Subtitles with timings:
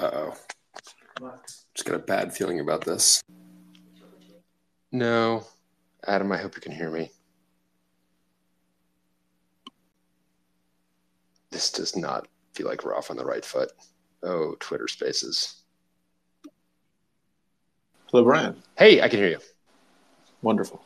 [0.00, 0.34] Uh oh.
[1.74, 3.22] Just got a bad feeling about this.
[4.92, 5.44] No.
[6.06, 7.10] Adam, I hope you can hear me.
[11.50, 13.72] This does not feel like we're off on the right foot.
[14.22, 15.62] Oh, Twitter spaces.
[18.10, 18.56] Hello, Bryan.
[18.78, 19.38] Hey, I can hear you.
[20.40, 20.82] Wonderful.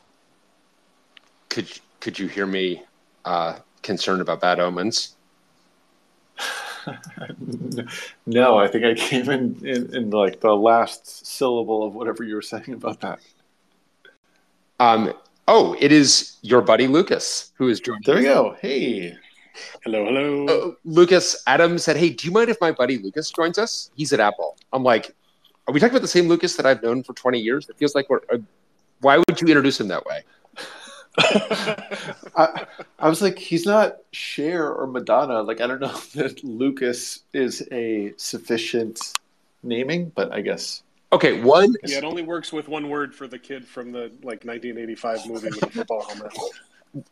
[1.47, 1.71] Could
[2.01, 2.83] could you hear me
[3.23, 5.15] uh, concerned about bad omens?
[8.25, 12.35] no, I think I came in, in, in like the last syllable of whatever you
[12.35, 13.19] were saying about that.
[14.79, 15.13] Um.
[15.47, 18.01] Oh, it is your buddy Lucas who is joining.
[18.05, 18.57] There we go.
[18.59, 19.15] Hey.
[19.83, 20.45] Hello, hello.
[20.47, 23.91] Uh, Lucas, Adam said, "Hey, do you mind if my buddy Lucas joins us?
[23.95, 25.15] He's at Apple." I'm like,
[25.67, 27.69] "Are we talking about the same Lucas that I've known for 20 years?
[27.69, 28.21] It feels like we're.
[28.31, 28.39] Uh,
[29.01, 30.23] why would you introduce him that way?"
[32.35, 32.65] I,
[32.99, 35.41] I was like, he's not Cher or Madonna.
[35.41, 39.13] Like, I don't know that Lucas is a sufficient
[39.63, 40.83] naming, but I guess.
[41.13, 41.75] Okay, one.
[41.85, 45.47] Yeah, it only works with one word for the kid from the like 1985 movie
[45.49, 46.33] with the football helmet.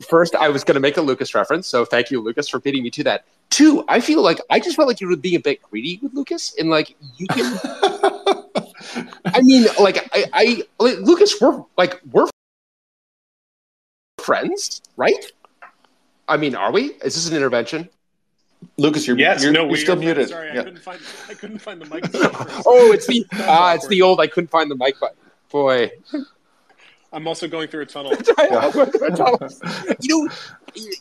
[0.08, 2.84] First, I was going to make a Lucas reference, so thank you, Lucas, for beating
[2.84, 3.26] me to that.
[3.50, 6.14] Two, I feel like I just felt like you were being a bit greedy with
[6.14, 7.60] Lucas, and like you can.
[9.26, 12.28] I mean, like I, I like, Lucas, we're like we're
[14.24, 15.26] friends, right?
[16.28, 16.92] I mean, are we?
[17.04, 17.90] Is this an intervention?
[18.78, 20.30] Lucas, you're Yes, you're, no, you're we still muted.
[20.30, 22.06] Sorry, I couldn't find I couldn't find the mic.
[22.66, 24.20] oh, it's the That's ah, it's the old.
[24.20, 25.18] I couldn't find the mic button.
[25.52, 25.92] Boy,
[27.14, 28.14] I'm also going through a tunnel.
[28.14, 30.30] you know,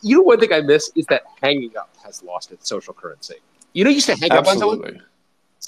[0.03, 3.35] you know, one thing I miss is that hanging up has lost its social currency.
[3.73, 5.01] You know, you used to hang up on someone, Absolutely.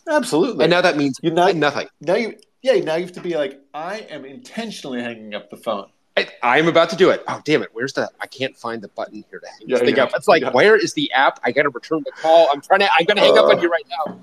[0.07, 0.63] Absolutely.
[0.65, 1.87] and now that means You're not- nothing.
[2.01, 5.57] now you yeah now you have to be like I am intentionally hanging up the
[5.57, 5.87] phone.
[6.17, 7.23] I, I'm about to do it.
[7.27, 7.69] Oh, damn it!
[7.73, 8.09] Where's the?
[8.21, 10.11] I can't find the button here to hang Yeah, this thing yeah, up.
[10.15, 10.51] It's like, yeah.
[10.51, 11.39] where is the app?
[11.43, 12.47] I got to return the call.
[12.53, 12.89] I'm trying to.
[12.97, 14.19] I'm going to hang up on you right now.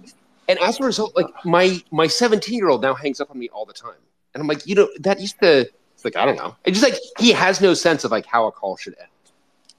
[0.48, 3.48] And as a result, like my my 17 year old now hangs up on me
[3.50, 3.92] all the time,
[4.34, 5.68] and I'm like, you know, that used to.
[5.94, 6.56] It's like I don't know.
[6.64, 9.08] It's just like he has no sense of like how a call should end.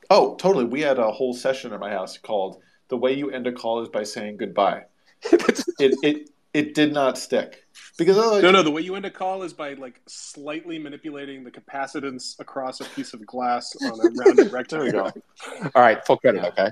[0.09, 0.65] Oh, totally.
[0.65, 3.81] We had a whole session at my house called "The way you end a call
[3.81, 4.83] is by saying goodbye."
[5.79, 7.63] It it it did not stick
[7.97, 8.63] because otherwise No, no.
[8.63, 12.85] The way you end a call is by like slightly manipulating the capacitance across a
[12.85, 14.85] piece of glass on a rounded there rectangle.
[14.87, 15.69] we go.
[15.75, 16.43] all right, full credit.
[16.45, 16.69] Okay.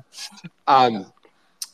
[0.68, 1.06] Um.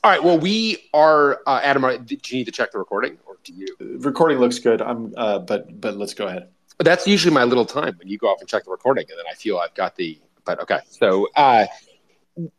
[0.03, 0.23] All right.
[0.23, 1.83] Well, we are uh, Adam.
[1.83, 3.67] are- Do you need to check the recording, or do you?
[3.99, 4.81] Recording looks good.
[4.81, 6.49] I'm uh, but but let's go ahead.
[6.79, 9.25] That's usually my little time when you go off and check the recording, and then
[9.29, 10.19] I feel I've got the.
[10.45, 11.65] But okay, so uh,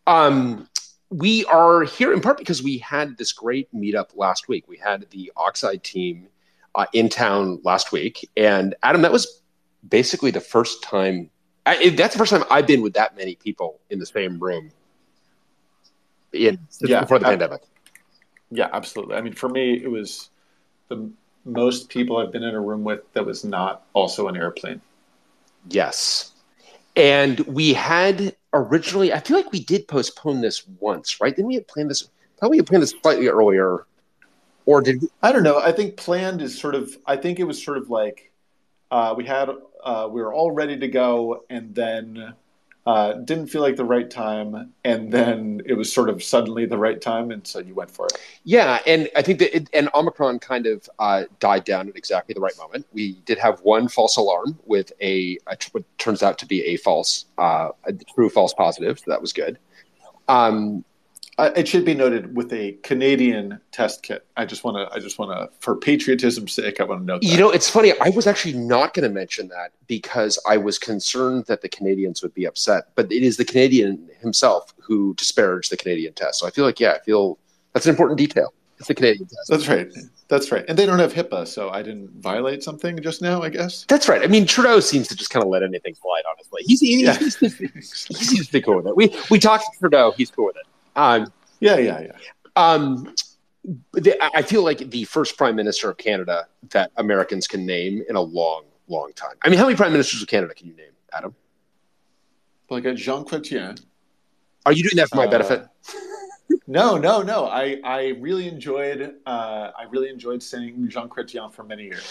[0.06, 0.68] um,
[1.10, 4.68] we are here in part because we had this great meetup last week.
[4.68, 6.28] We had the Oxide team
[6.74, 9.40] uh, in town last week, and Adam, that was
[9.88, 11.30] basically the first time.
[11.66, 14.70] I, that's the first time I've been with that many people in the same room.
[16.32, 17.62] In, Yeah, before the I- pandemic.
[18.50, 19.16] Yeah, absolutely.
[19.16, 20.30] I mean, for me, it was
[20.88, 21.10] the
[21.44, 24.80] most people I've been in a room with that was not also an airplane.
[25.68, 26.32] Yes.
[26.96, 31.34] And we had originally, I feel like we did postpone this once, right?
[31.34, 32.08] Didn't we planned this?
[32.38, 33.86] Thought we planned this slightly earlier.
[34.66, 35.08] Or did we?
[35.22, 35.58] I don't know.
[35.58, 36.96] I think planned is sort of.
[37.06, 38.30] I think it was sort of like
[38.90, 39.50] uh, we had
[39.82, 42.34] uh, we were all ready to go, and then
[42.88, 46.78] uh, didn't feel like the right time, and then it was sort of suddenly the
[46.78, 48.12] right time, and so you went for it.
[48.44, 48.78] Yeah.
[48.86, 52.40] And I think that, it, and Omicron kind of uh, died down at exactly the
[52.40, 52.86] right moment.
[52.94, 56.78] We did have one false alarm with a, a what turns out to be a
[56.78, 58.98] false, uh, a true false positive.
[58.98, 59.58] So that was good.
[60.26, 60.82] Um,
[61.38, 64.26] Uh, it should be noted with a Canadian test kit.
[64.36, 64.92] I just want to.
[64.94, 67.22] I just want to, for patriotism's sake, I want to note.
[67.22, 67.28] That.
[67.28, 67.92] You know, it's funny.
[68.00, 72.22] I was actually not going to mention that because I was concerned that the Canadians
[72.22, 72.88] would be upset.
[72.96, 76.40] But it is the Canadian himself who disparaged the Canadian test.
[76.40, 77.38] So I feel like, yeah, I feel
[77.72, 78.52] that's an important detail.
[78.78, 79.48] It's the Canadian test.
[79.48, 79.88] That's right.
[80.26, 80.64] That's right.
[80.68, 83.42] And they don't have HIPAA, so I didn't violate something just now.
[83.42, 83.84] I guess.
[83.88, 84.22] That's right.
[84.22, 86.22] I mean, Trudeau seems to just kind of let anything slide.
[86.28, 87.16] Honestly, he's he's, Yeah.
[87.16, 88.96] he's, he's, he seems to be cool with it.
[88.96, 90.12] We we talked to Trudeau.
[90.16, 90.66] He's cool with it.
[90.98, 92.12] Um, Yeah, yeah, yeah.
[92.56, 93.14] um,
[94.34, 98.20] I feel like the first prime minister of Canada that Americans can name in a
[98.20, 99.34] long, long time.
[99.42, 101.34] I mean, how many prime ministers of Canada can you name, Adam?
[102.70, 103.80] Like a Jean Chrétien.
[104.66, 105.66] Are you doing that for my Uh, benefit?
[106.66, 107.46] No, no, no.
[107.46, 109.14] I, I really enjoyed.
[109.26, 112.04] Uh, I really enjoyed saying Jean Chrétien for many years.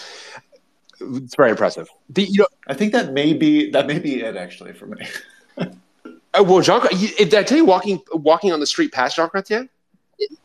[1.00, 1.88] It's very impressive.
[2.10, 5.06] The, you know, I think that may be that may be it actually for me.
[6.38, 9.28] uh, well, Jean, you- did I tell you walking walking on the street past Jean
[9.28, 9.68] Chrétien?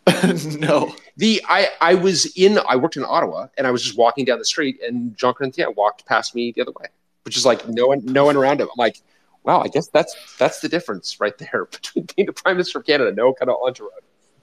[0.60, 0.94] no.
[1.18, 4.40] The I I was in I worked in Ottawa and I was just walking down
[4.40, 6.88] the street and Jean Chrétien walked past me the other way,
[7.26, 8.68] which is like no one no one around him.
[8.68, 9.02] I'm like,
[9.44, 12.86] wow, I guess that's that's the difference right there between being the prime minister of
[12.86, 13.92] Canada, no kind of entourage.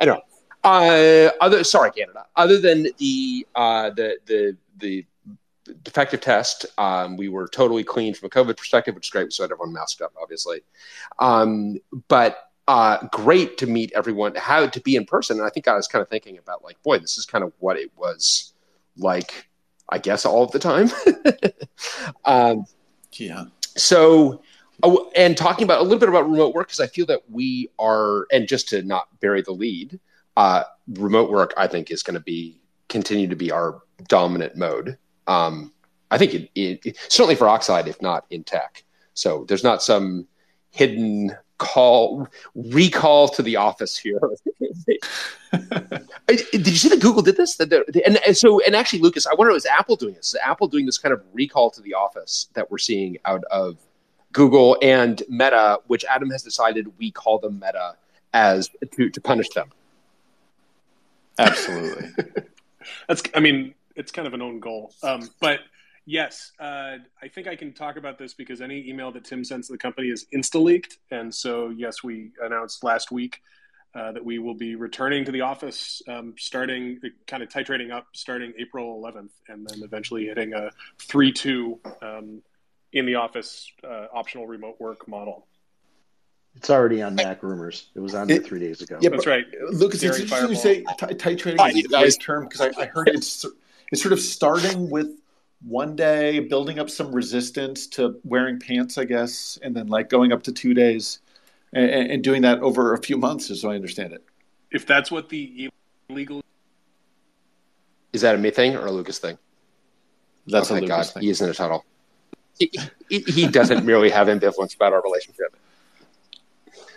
[0.01, 0.21] I know.
[0.63, 2.27] Uh, other sorry, Canada.
[2.37, 5.07] Other than the uh, the the the
[5.83, 9.33] defective test, um, we were totally clean from a COVID perspective, which is great.
[9.33, 10.63] So everyone masked up, obviously.
[11.19, 11.79] Um,
[12.09, 12.39] but
[12.69, 14.35] uh, great to meet everyone.
[14.37, 16.81] How to be in person, and I think I was kind of thinking about like,
[16.83, 18.53] boy, this is kind of what it was
[18.97, 19.49] like.
[19.89, 20.89] I guess all of the time.
[22.25, 22.65] um,
[23.15, 23.47] Yeah.
[23.77, 24.41] so
[24.83, 27.71] oh, and talking about a little bit about remote work because i feel that we
[27.79, 29.99] are and just to not bury the lead
[30.37, 30.65] uh,
[30.95, 34.97] remote work i think is going to be continue to be our dominant mode
[35.31, 35.73] um,
[36.11, 38.85] i think it, it, it- certainly for oxide if not in tech
[39.15, 40.27] so there's not some
[40.71, 44.19] hidden call recall to the office here
[45.53, 47.57] Did you see that Google did this?
[47.57, 47.73] That
[48.07, 50.29] and, and so, and actually, Lucas, I wonder is Apple doing this?
[50.29, 53.77] Is Apple doing this kind of recall to the office that we're seeing out of
[54.33, 57.97] Google and Meta, which Adam has decided we call them Meta
[58.33, 59.71] as to, to punish them.
[61.39, 62.11] Absolutely.
[63.09, 64.95] That's, I mean, it's kind of an own goal.
[65.03, 65.61] Um, but
[66.07, 69.67] yes, uh, I think I can talk about this because any email that Tim sends
[69.69, 70.97] to the company is insta leaked.
[71.11, 73.43] And so, yes, we announced last week
[73.95, 78.07] uh, that we will be returning to the office um, starting, kind of titrating up
[78.13, 82.43] starting April 11th, and then eventually hitting a 3 2 um,
[82.95, 85.47] in the office uh, optional remote work model.
[86.57, 87.91] It's already on Mac Rumors.
[87.95, 88.99] It was on there It- three days ago.
[89.01, 89.45] Yeah, That's right.
[89.71, 92.61] Lucas, it's Dairy interesting you say ti- titrating I is knew a great term because
[92.61, 93.47] I, I heard it's
[93.91, 95.09] it's sort of starting with
[95.63, 100.33] one day, building up some resistance to wearing pants, I guess, and then like going
[100.33, 101.19] up to two days,
[101.73, 104.25] and, and doing that over a few months, as I understand it.
[104.71, 105.71] If that's what the
[106.09, 106.43] illegal
[108.13, 109.37] Is that a me thing or a Lucas thing?
[110.47, 111.23] That's oh, a thank Lucas God, thing.
[111.25, 111.85] he is in a tunnel.
[112.59, 112.71] He,
[113.09, 115.57] he, he doesn't merely have ambivalence about our relationship.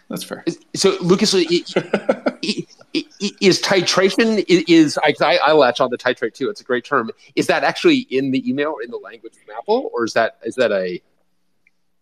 [0.10, 0.44] That's fair.
[0.76, 6.50] So, Lucas, i- is titration is I, I latch on to titrate too.
[6.50, 7.12] It's a great term.
[7.36, 10.56] Is that actually in the email in the language from Apple, or is that is
[10.56, 11.02] that a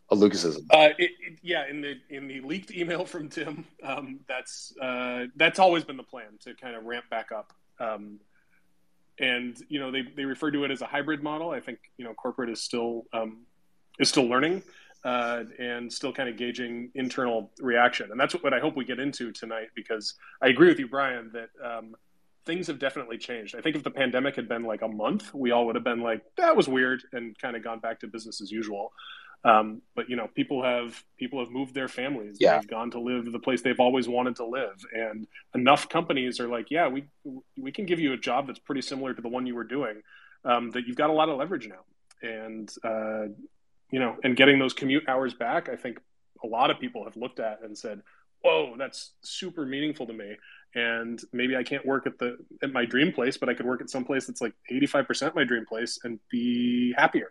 [0.09, 0.65] a Lucasism?
[0.69, 5.25] Uh, it, it, yeah, in the in the leaked email from Tim, um, that's uh,
[5.35, 7.53] that's always been the plan to kind of ramp back up.
[7.79, 8.19] Um,
[9.19, 11.51] and you know they, they refer to it as a hybrid model.
[11.51, 13.45] I think you know corporate is still um,
[13.99, 14.63] is still learning
[15.03, 18.85] uh, and still kind of gauging internal reaction, and that's what, what I hope we
[18.85, 19.69] get into tonight.
[19.75, 21.95] Because I agree with you, Bryan, that um,
[22.45, 23.55] things have definitely changed.
[23.55, 26.01] I think if the pandemic had been like a month, we all would have been
[26.01, 28.91] like that was weird and kind of gone back to business as usual.
[29.43, 32.37] Um, but you know, people have people have moved their families.
[32.39, 32.59] Yeah.
[32.59, 36.47] They've gone to live the place they've always wanted to live, and enough companies are
[36.47, 37.05] like, yeah, we
[37.57, 40.01] we can give you a job that's pretty similar to the one you were doing.
[40.43, 41.83] Um, that you've got a lot of leverage now,
[42.21, 43.27] and uh,
[43.91, 45.69] you know, and getting those commute hours back.
[45.69, 45.99] I think
[46.43, 48.01] a lot of people have looked at and said,
[48.43, 50.37] "Whoa, that's super meaningful to me."
[50.73, 53.81] And maybe I can't work at the at my dream place, but I could work
[53.81, 57.29] at some place that's like eighty five percent my dream place and be happier.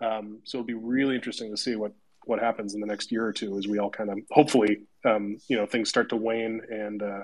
[0.00, 1.92] Um, so it'll be really interesting to see what
[2.24, 5.38] what happens in the next year or two as we all kind of hopefully um,
[5.48, 7.22] you know things start to wane and uh,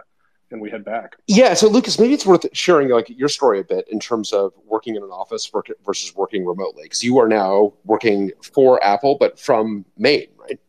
[0.50, 1.16] and we head back.
[1.26, 1.54] Yeah.
[1.54, 4.96] So, Lucas, maybe it's worth sharing like your story a bit in terms of working
[4.96, 9.38] in an office work, versus working remotely, because you are now working for Apple, but
[9.38, 10.60] from Maine, right?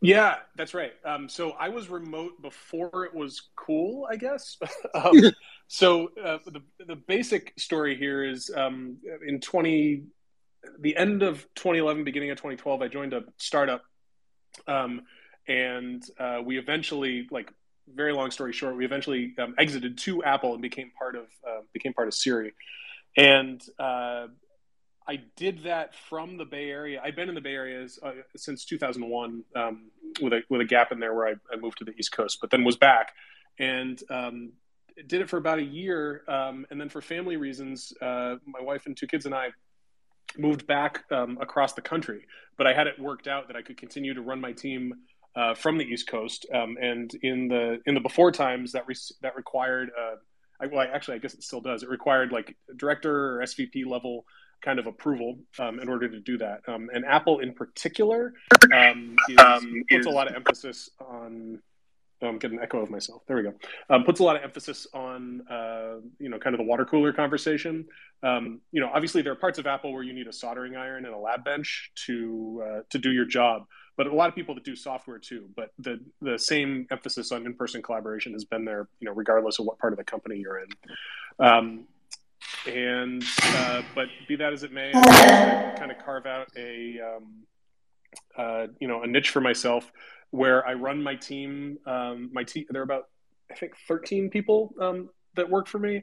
[0.00, 0.92] Yeah, that's right.
[1.04, 4.58] Um, so I was remote before it was cool, I guess.
[4.94, 5.12] um,
[5.68, 10.04] so uh, the the basic story here is um, in twenty
[10.78, 13.82] the end of 2011, beginning of 2012, I joined a startup,
[14.66, 15.02] um,
[15.46, 17.52] and uh, we eventually, like,
[17.92, 21.60] very long story short, we eventually um, exited to Apple and became part of uh,
[21.72, 22.52] became part of Siri,
[23.16, 24.26] and uh,
[25.06, 27.00] I did that from the Bay Area.
[27.04, 30.92] I've been in the Bay Area uh, since 2001, um, with a with a gap
[30.92, 33.12] in there where I, I, moved to the East Coast, but then was back
[33.58, 34.52] and um,
[35.06, 38.86] did it for about a year, um, and then for family reasons, uh, my wife
[38.86, 39.48] and two kids and I
[40.38, 42.26] moved back um, across the country.
[42.56, 44.94] But I had it worked out that I could continue to run my team
[45.36, 48.94] uh, from the East Coast, um, and in the in the before times that re-
[49.22, 49.90] that required.
[49.98, 50.16] Uh,
[50.60, 51.82] I, well, actually, I guess it still does.
[51.82, 54.24] It required like director or SVP level
[54.64, 56.62] kind of approval um, in order to do that.
[56.66, 58.32] Um, and Apple, in particular,
[58.72, 59.36] um, is,
[59.90, 61.60] puts a lot of emphasis on.
[62.22, 63.22] Oh, I'm getting an echo of myself.
[63.26, 63.52] There we go.
[63.90, 67.12] Um, puts a lot of emphasis on uh, you know kind of the water cooler
[67.12, 67.86] conversation.
[68.22, 71.04] Um, you know, obviously there are parts of Apple where you need a soldering iron
[71.04, 74.54] and a lab bench to uh, to do your job, but a lot of people
[74.54, 75.48] that do software too.
[75.54, 79.58] But the the same emphasis on in person collaboration has been there, you know, regardless
[79.58, 80.68] of what part of the company you're in.
[81.38, 81.84] Um,
[82.66, 87.44] and uh, but be that as it may, kind of carve out a um,
[88.36, 89.90] uh, you know a niche for myself
[90.30, 91.78] where I run my team.
[91.86, 93.08] Um, my team, there are about
[93.50, 96.02] I think 13 people um, that work for me,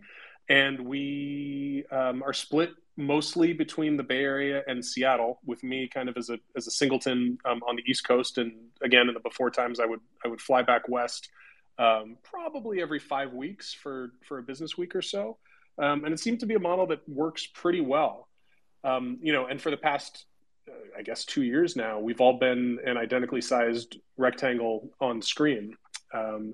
[0.49, 6.09] and we um, are split mostly between the Bay Area and Seattle, with me kind
[6.09, 9.19] of as a as a singleton um, on the East Coast, and again in the
[9.19, 11.29] before times I would I would fly back west
[11.77, 15.37] um, probably every five weeks for for a business week or so,
[15.77, 18.27] um, and it seemed to be a model that works pretty well.
[18.83, 20.25] Um, you know, and for the past
[20.67, 25.75] uh, I guess two years now, we've all been an identically sized rectangle on screen.
[26.13, 26.53] Um,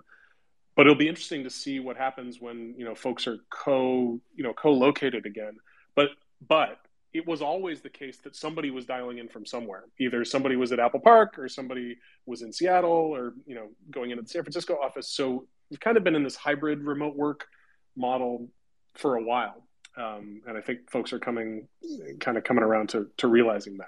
[0.76, 4.44] but it'll be interesting to see what happens when you know folks are co you
[4.44, 5.58] know co-located again.
[5.96, 6.10] But
[6.46, 6.80] but
[7.14, 9.86] it was always the case that somebody was dialing in from somewhere.
[10.00, 14.12] Either somebody was at Apple Park or somebody was in Seattle or you know going
[14.12, 15.10] into the San Francisco office.
[15.10, 17.48] So we've kind of been in this hybrid remote work
[17.96, 18.50] model
[18.94, 19.64] for a while,
[19.96, 21.68] um, and I think folks are coming
[22.20, 23.88] kind of coming around to to realizing that.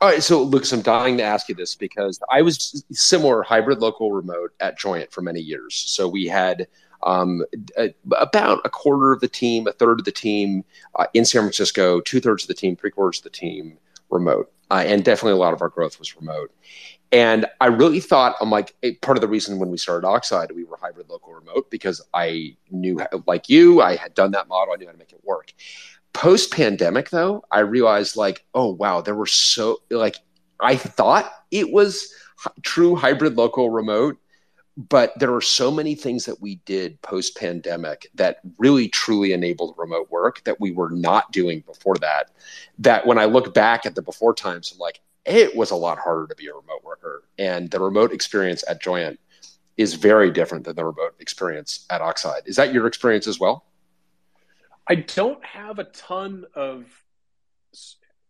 [0.00, 3.78] All right, so Lucas, I'm dying to ask you this because I was similar hybrid
[3.78, 5.74] local remote at Joyent for many years.
[5.74, 6.66] So we had
[7.04, 7.44] um,
[8.12, 10.64] about a quarter of the team, a third of the team
[10.96, 13.78] uh, in San Francisco, two thirds of the team, three quarters of the team
[14.10, 14.50] remote.
[14.70, 16.50] Uh, and definitely a lot of our growth was remote.
[17.12, 20.64] And I really thought, I'm like, part of the reason when we started Oxide, we
[20.64, 24.76] were hybrid local remote because I knew, like you, I had done that model, I
[24.78, 25.52] knew how to make it work.
[26.12, 30.16] Post pandemic, though, I realized, like, oh, wow, there were so, like,
[30.60, 32.12] I thought it was
[32.62, 34.18] true hybrid local remote
[34.76, 39.74] but there are so many things that we did post pandemic that really truly enabled
[39.76, 42.30] remote work that we were not doing before that
[42.78, 45.98] that when i look back at the before times i'm like it was a lot
[45.98, 47.24] harder to be a remote worker.
[47.38, 49.18] And the remote experience at joyent
[49.76, 52.42] is very different than the remote experience at oxide.
[52.46, 53.64] Is that your experience as well?
[54.86, 56.86] I don't have a ton of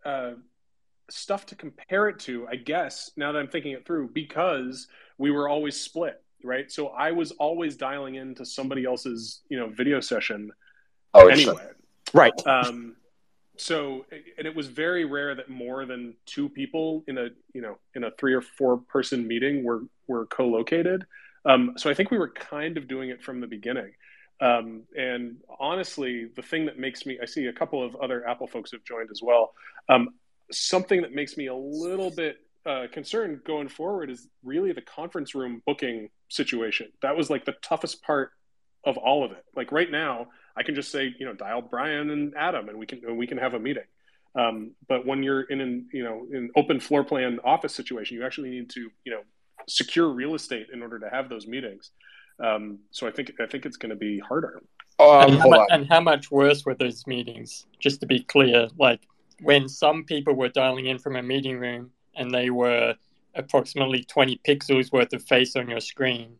[0.04, 0.32] uh,
[1.10, 5.30] stuff to compare it to i guess now that i'm thinking it through because we
[5.30, 6.70] were always split right?
[6.70, 10.50] So I was always dialing into somebody else's, you know, video session
[11.14, 11.68] oh, anyway.
[12.12, 12.32] Right.
[12.46, 12.96] Um,
[13.56, 14.04] so
[14.38, 18.04] and it was very rare that more than two people in a you know in
[18.04, 21.06] a three or four person meeting were were co-located
[21.44, 23.92] um, so i think we were kind of doing it from the beginning
[24.40, 28.46] um, and honestly the thing that makes me i see a couple of other apple
[28.46, 29.52] folks have joined as well
[29.88, 30.08] um,
[30.50, 35.34] something that makes me a little bit uh, concern going forward is really the conference
[35.34, 36.88] room booking situation.
[37.02, 38.32] That was like the toughest part
[38.84, 39.44] of all of it.
[39.56, 42.86] Like right now, I can just say, you know, dial Bryan and Adam, and we
[42.86, 43.84] can we can have a meeting.
[44.36, 48.24] Um, but when you're in an you know an open floor plan office situation, you
[48.24, 49.22] actually need to you know
[49.68, 51.90] secure real estate in order to have those meetings.
[52.42, 54.62] Um, so I think I think it's going to be harder.
[55.00, 57.66] Um, and, how much, and how much worse were those meetings?
[57.80, 59.00] Just to be clear, like
[59.40, 62.94] when some people were dialing in from a meeting room and they were
[63.34, 66.36] approximately 20 pixels worth of face on your screen.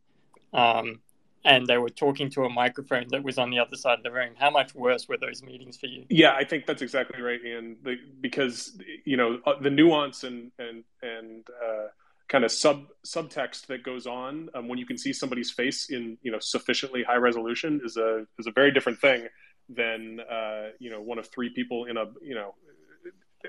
[0.53, 1.01] Um,
[1.45, 4.11] and they were talking to a microphone that was on the other side of the
[4.11, 4.33] room.
[4.39, 6.05] How much worse were those meetings for you?
[6.09, 7.77] Yeah, I think that's exactly right, Ian.
[7.83, 11.89] The, because you know uh, the nuance and and and uh,
[12.29, 16.17] kind of sub subtext that goes on um, when you can see somebody's face in
[16.23, 19.29] you know sufficiently high resolution is a is a very different thing
[19.69, 22.55] than uh, you know one of three people in a you know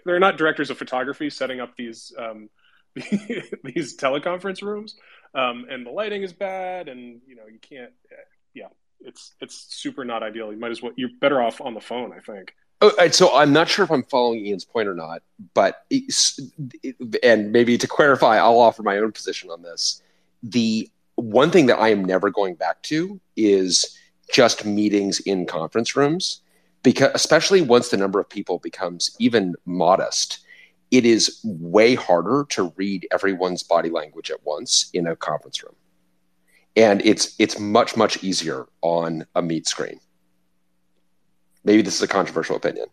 [0.06, 2.50] they're not directors of photography setting up these um,
[3.64, 4.96] these teleconference rooms,
[5.34, 7.92] um, and the lighting is bad, and you know you can't.
[8.54, 8.68] Yeah,
[9.02, 10.52] it's it's super not ideal.
[10.52, 10.94] You might as well.
[10.96, 12.54] You're better off on the phone, I think.
[12.82, 15.24] Oh, so I'm not sure if I'm following Ian's point or not,
[15.54, 15.86] but
[17.24, 20.02] and maybe to clarify, I'll offer my own position on this.
[20.44, 23.98] The one thing that I am never going back to is
[24.32, 26.42] just meetings in conference rooms
[26.84, 30.45] because especially once the number of people becomes even modest
[30.92, 35.76] it is way harder to read everyone's body language at once in a conference room
[36.76, 40.00] and it's it's much much easier on a meet screen
[41.64, 42.88] maybe this is a controversial opinion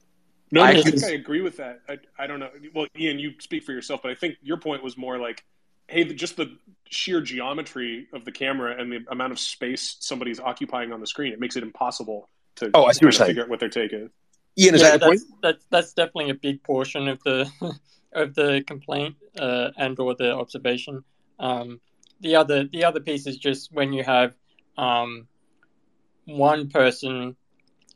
[0.53, 1.81] no, I, think I agree with that.
[1.89, 2.51] I, I don't know.
[2.75, 5.43] Well, Ian, you speak for yourself, but I think your point was more like,
[5.89, 6.59] hey, just the
[6.91, 11.33] sheer geometry of the camera and the amount of space somebody's occupying on the screen,
[11.33, 13.29] it makes it impossible to oh, I see what you're saying.
[13.31, 14.11] figure out what they're taking.
[14.59, 17.51] Ian, is yeah, that that's, that's, that's definitely a big portion of the
[18.13, 21.03] of the complaint uh, and or the observation.
[21.39, 21.81] Um,
[22.21, 24.35] the other the other piece is just when you have
[24.77, 25.27] um,
[26.27, 27.37] one person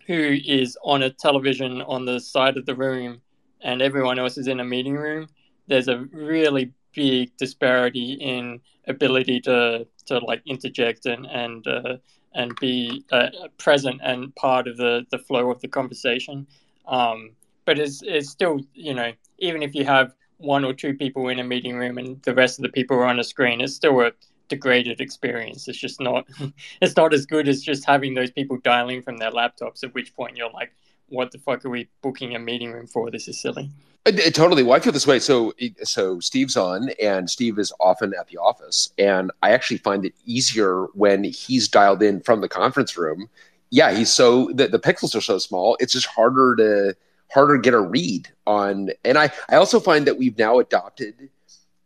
[0.06, 3.20] who is on a television on the side of the room
[3.60, 5.28] and everyone else is in a meeting room.
[5.66, 11.97] There's a really big disparity in ability to to like interject and and uh,
[12.37, 16.47] and be uh, present and part of the, the flow of the conversation.
[16.87, 17.31] Um,
[17.65, 21.38] but it's, it's still, you know, even if you have one or two people in
[21.41, 24.00] a meeting room and the rest of the people are on a screen, it's still
[24.03, 24.12] a
[24.49, 25.67] degraded experience.
[25.67, 26.29] It's just not
[26.83, 29.83] it's not as good as just having those people dialing from their laptops.
[29.83, 30.73] At which point you're like,
[31.08, 33.10] what the fuck are we booking a meeting room for?
[33.10, 33.70] This is silly.
[34.06, 34.62] Uh, uh, Totally.
[34.62, 35.18] Well, I feel this way.
[35.18, 40.04] So, so Steve's on, and Steve is often at the office, and I actually find
[40.04, 43.28] it easier when he's dialed in from the conference room.
[43.70, 45.76] Yeah, he's so the, the pixels are so small.
[45.80, 46.96] It's just harder to
[47.32, 48.90] harder to get a read on.
[49.04, 51.30] And I I also find that we've now adopted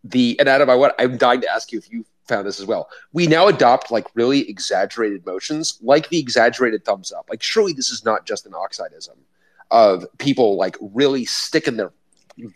[0.05, 2.67] the and Adam, I want I'm dying to ask you if you found this as
[2.67, 2.89] well.
[3.13, 7.27] We now adopt like really exaggerated motions, like the exaggerated thumbs up.
[7.29, 9.17] Like surely this is not just an oxidism
[9.71, 11.93] of people like really sticking their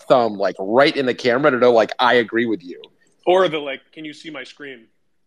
[0.08, 2.80] thumb like right in the camera to know like I agree with you.
[3.26, 4.86] Or the like, can you see my screen?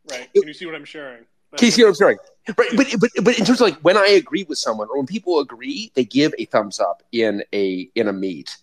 [0.09, 0.31] Right?
[0.33, 1.25] Can you see what I'm sharing?
[1.55, 2.17] Can you see what I'm sharing?
[2.57, 5.05] Right, but, but but in terms of like when I agree with someone or when
[5.05, 8.57] people agree, they give a thumbs up in a in a meet.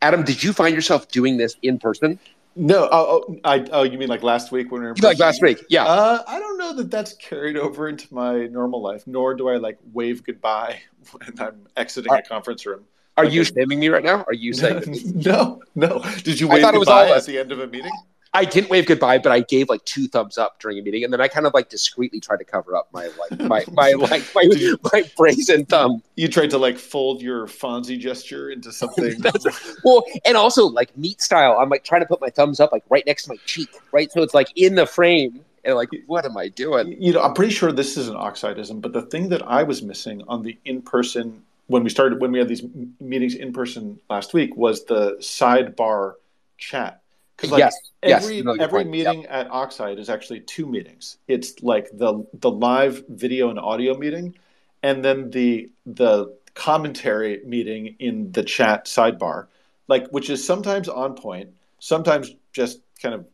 [0.00, 2.18] Adam, did you find yourself doing this in person?
[2.56, 5.40] No, oh, oh, I, oh, you mean like last week when we were like last
[5.42, 5.64] week?
[5.68, 5.84] Yeah.
[5.84, 9.56] Uh, I don't know that that's carried over into my normal life, nor do I
[9.56, 10.80] like wave goodbye
[11.12, 12.84] when I'm exiting a conference room.
[13.16, 13.34] Are okay.
[13.34, 14.24] you shaming me right now?
[14.26, 14.82] Are you saying
[15.14, 16.04] no, no.
[16.22, 17.92] Did you wave goodbye all at the end of a meeting?
[18.38, 21.12] I didn't wave goodbye, but I gave like two thumbs up during a meeting, and
[21.12, 24.24] then I kind of like discreetly tried to cover up my like my my like
[24.34, 26.02] my, you- my brazen thumb.
[26.14, 29.20] You tried to like fold your Fonzie gesture into something.
[29.84, 32.84] Well, and also like Meet style, I'm like trying to put my thumbs up like
[32.90, 34.10] right next to my cheek, right?
[34.12, 36.94] So it's like in the frame, and like, what am I doing?
[37.00, 39.82] you know, I'm pretty sure this is an oxidism, but the thing that I was
[39.82, 42.62] missing on the in-person when we started when we had these
[43.00, 46.14] meetings in person last week was the sidebar
[46.56, 47.02] chat.
[47.38, 51.18] Because like Yes, yes, every no, every point, meeting at Oxide is actually two meetings.
[51.28, 54.34] It's like the the live video and audio meeting,
[54.82, 59.46] and then the the commentary meeting in the chat sidebar,
[59.86, 63.24] like which is sometimes on point, sometimes just kind of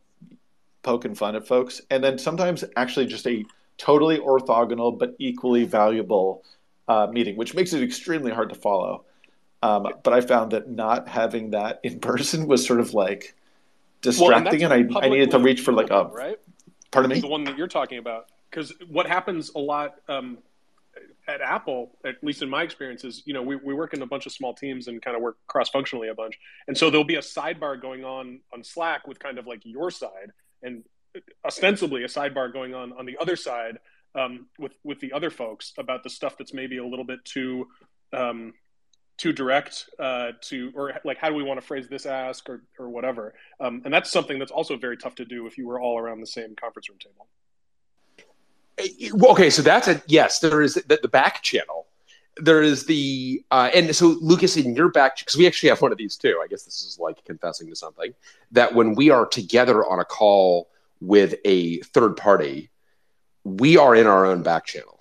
[0.83, 3.43] poking fun at folks, and then sometimes actually just a
[3.79, 6.45] totally orthogonal but equally valuable
[6.89, 9.03] uh, meeting, which makes it extremely hard to follow.
[9.63, 13.35] Um, but I found that not having that in person was sort of like
[14.05, 16.05] distracting, and, I, I needed to reach for like a.
[16.13, 16.39] right.
[16.91, 17.21] Pardon me.
[17.21, 18.27] the one that you're talking about.
[18.51, 20.39] Because what happens a lot um,
[21.27, 24.07] at Apple, at least in my experience, is you know we, we work in a
[24.07, 26.39] bunch of small teams and kind of work cross functionally a bunch,
[26.69, 29.91] and so there'll be a sidebar going on on Slack with kind of like your
[29.91, 30.85] side, and
[31.45, 33.79] ostensibly a sidebar going on on the other side
[34.15, 37.69] um, with with the other folks about the stuff that's maybe a little bit too.
[38.13, 38.55] Um,
[39.17, 42.63] too direct uh, to or like how do we want to phrase this ask or,
[42.79, 45.81] or whatever um, and that's something that's also very tough to do if you were
[45.81, 47.29] all around the same conference room table
[48.79, 50.39] okay, so that's a yes.
[50.41, 51.87] There is the, the back channel.
[52.37, 55.93] There is the uh, and so Lucas in your back because we actually have one
[55.93, 56.41] of these too.
[56.43, 58.13] I guess this is like confessing to something
[58.53, 60.69] that when we are together on a call
[61.01, 62.71] with a third party,
[63.45, 64.94] we are in our own back channel.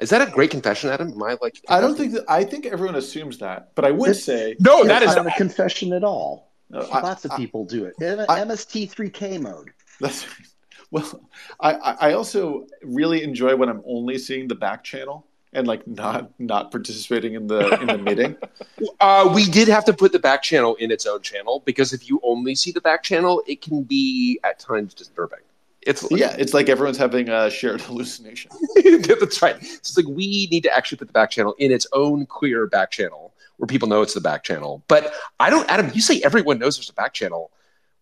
[0.00, 1.12] Is that a great confession, Adam?
[1.12, 1.60] Am I like?
[1.68, 2.24] I don't think that.
[2.28, 5.30] I think everyone assumes that, but I would It's- say No, that It's not a
[5.36, 6.50] confession at all.
[6.70, 7.94] No, I- Lots of I- people do it.
[7.98, 9.70] MST3K mode.
[10.00, 10.26] That's
[10.90, 11.20] well.
[11.60, 15.86] I I I also really enjoy when I'm only seeing the back channel and like
[15.86, 18.36] not not participating in the in the meeting.
[19.00, 22.08] Uh, we did have to put the back channel in its own channel because if
[22.08, 25.38] you only see the back channel, it can be at times disturbing.
[25.86, 28.50] It's Yeah, it's like everyone's having a shared hallucination.
[29.20, 29.60] That's right.
[29.62, 32.66] So it's like we need to actually put the back channel in its own queer
[32.66, 34.82] back channel where people know it's the back channel.
[34.88, 37.50] But I don't, Adam, you say everyone knows there's a back channel.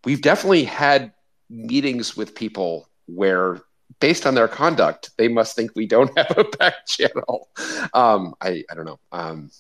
[0.04, 1.12] We've definitely had
[1.50, 3.60] meetings with people where,
[3.98, 7.48] based on their conduct, they must think we don't have a back channel.
[7.92, 9.00] Um, I, I don't know.
[9.12, 9.50] Um,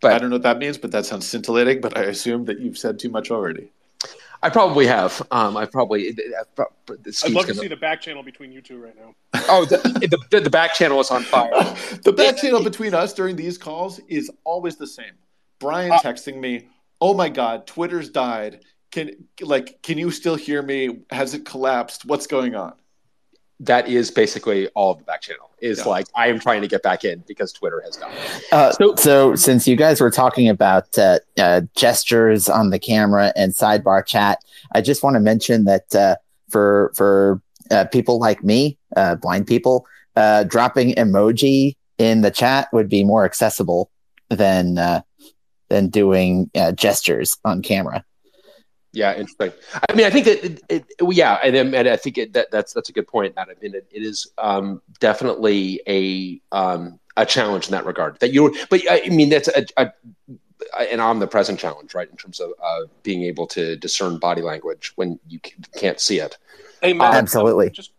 [0.00, 1.80] but I don't know what that means, but that sounds scintillating.
[1.80, 3.72] But I assume that you've said too much already.
[4.44, 5.22] I probably have.
[5.30, 6.08] Um, I probably.
[6.08, 6.16] i'd
[7.14, 9.14] Steve's love to gonna- see the back channel between you two right now
[9.48, 9.78] Oh, the,
[10.30, 11.50] the, the back channel is on fire.
[12.04, 15.12] the back channel between us during these calls is always the same.
[15.60, 16.68] Bryan Uh, texting me,
[17.00, 18.60] "Oh my God, Twitter's died.
[18.90, 20.98] Can like, can you still hear me?
[21.10, 22.04] Has it collapsed?
[22.04, 22.74] What's going on?"
[23.62, 25.50] That is basically all of the back channel.
[25.60, 25.84] Is Yeah.
[25.84, 28.10] like I am trying to get back in because Twitter has died.
[28.50, 33.32] Uh, So- so, since you guys were talking about uh, uh, gestures on the camera
[33.36, 34.38] and sidebar chat,
[34.74, 36.16] I just want to mention that uh,
[36.50, 42.66] for for uh, people like me, uh, blind people, uh, dropping emoji in the chat
[42.72, 43.88] would be more accessible
[44.30, 45.02] than uh,
[45.68, 48.04] than doing uh, gestures on camera.
[48.92, 49.52] Yeah, interesting.
[49.88, 52.50] I mean, I think that it, it, well, yeah, and, and I think it, that
[52.50, 53.34] that's that's a good point.
[53.36, 58.20] That I mean, it, it is um, definitely a um, a challenge in that regard.
[58.20, 59.92] That you, but I mean, that's a, a
[60.78, 62.10] an omnipresent challenge, right?
[62.10, 65.40] In terms of uh, being able to discern body language when you
[65.76, 66.36] can't see it.
[66.82, 67.68] hey Matt, Absolutely.
[67.68, 67.92] um, just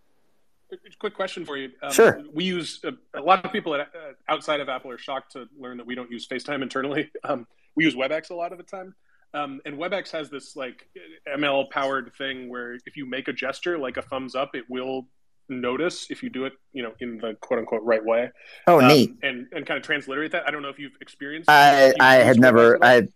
[1.00, 1.70] quick question for you.
[1.82, 2.24] Um, Sure.
[2.34, 5.50] We use uh, a lot of people at, uh, outside of Apple are shocked to
[5.60, 7.10] learn that we don't use FaceTime internally.
[7.26, 8.94] Um, we use WebEx a lot of the time.
[9.34, 10.88] Um, and WebEx has this like
[11.28, 15.08] ML powered thing where if you make a gesture like a thumbs up, it will
[15.50, 18.32] notice if you do it, you know, in the quote unquote right way.
[18.68, 19.16] Oh, Um, neat.
[19.24, 20.48] And and kind of transliterate that.
[20.48, 21.50] I don't know if you've experienced.
[21.50, 22.84] I you've I had never?
[22.84, 23.08] I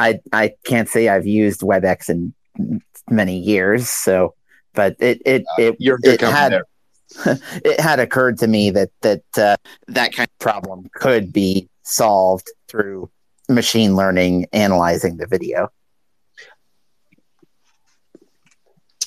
[0.00, 2.34] I I can't say I've used WebEx in
[3.10, 3.88] many years.
[3.88, 4.34] So,
[4.74, 6.64] but it it it You're a good it had there.
[7.64, 9.56] it had occurred to me that that uh,
[9.88, 13.10] that kind of problem could be solved through
[13.48, 15.70] machine learning analyzing the video.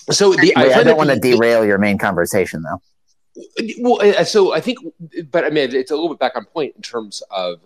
[0.10, 2.82] So the I find don't want to derail your main conversation though.
[3.80, 4.80] Well, uh, so I think,
[5.32, 7.62] but I mean, it's a little bit back on point in terms of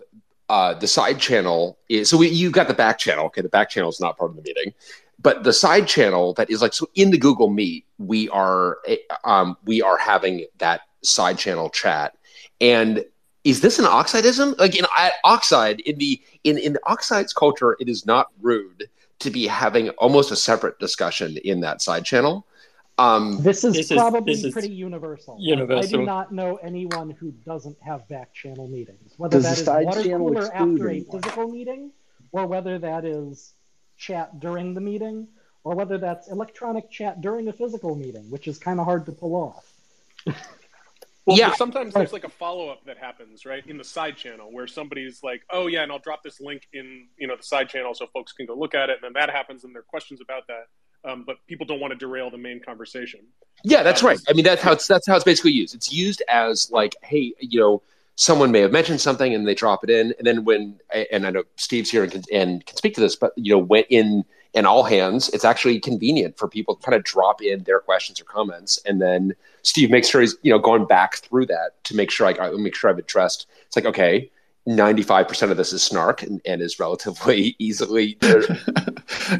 [0.50, 1.80] uh, the side channel.
[1.90, 3.26] Is so we, you've got the back channel.
[3.26, 4.74] Okay, the back channel is not part of the meeting,
[5.20, 8.98] but the side channel that is like so in the Google Meet, we are eh,
[9.24, 12.16] um, we are having that side channel chat.
[12.62, 13.04] And
[13.46, 14.58] is this an oxidism?
[14.60, 18.90] Like in I- oxide in the in in the oxides culture, it is not rude
[19.20, 22.46] to be having almost a separate discussion in that side channel.
[22.98, 25.38] Um, This is This is- probably this is pretty universal.
[25.40, 29.60] I do not know anyone who doesn't have back channel meetings, whether Does that the
[29.62, 31.92] is side water cooler after a physical meeting,
[32.32, 33.54] or whether that is
[33.98, 35.28] chat during the meeting,
[35.64, 39.12] or whether that's electronic chat during a physical meeting, which is kind of hard to
[39.12, 39.72] pull off.
[41.26, 41.54] Well, Yeah.
[41.56, 45.24] sometimes there's like a follow up that happens, right, in the side channel where somebody's
[45.24, 48.06] like, "Oh yeah," and I'll drop this link in, you know, the side channel so
[48.08, 50.44] folks can go look at it, and then that happens, and there are questions about
[50.48, 50.68] that.
[51.04, 53.22] Um, but people don't want to derail the main conversation.
[53.64, 54.20] Yeah, that's Um, right.
[54.28, 55.74] I mean, that's how it's that's how it's basically used.
[55.76, 57.82] It's used as like, hey, you know,
[58.16, 60.80] someone may have mentioned something and they drop it in, and then when
[61.12, 63.60] and I know Steve's here and can, and can speak to this, but you know,
[63.60, 67.63] when in in all hands, it's actually convenient for people to kind of drop in
[67.63, 71.46] their questions or comments, and then Steve makes sure he's you know going back through
[71.48, 73.48] that to make sure I, I make sure I've addressed.
[73.68, 74.32] It's like okay.
[74.68, 78.18] 95% of this is snark and, and is relatively easily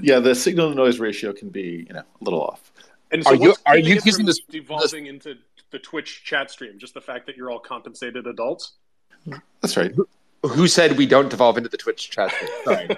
[0.04, 2.72] yeah, the signal to noise ratio can be, you know, a little off.
[3.10, 5.36] And so Are you- are you it using this- devolving into
[5.72, 6.78] the Twitch chat stream?
[6.78, 8.74] Just the fact that you're all compensated adults.
[9.62, 9.96] That's right.
[10.48, 12.34] Who said we don't devolve into the Twitch chat?
[12.64, 12.88] Sorry,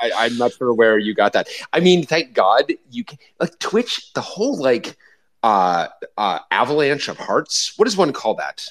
[0.00, 1.48] I, I'm not sure where you got that.
[1.72, 4.12] I mean, thank God you can, like Twitch.
[4.14, 4.96] The whole like
[5.42, 7.74] uh, uh, avalanche of hearts.
[7.76, 8.66] What does one call that?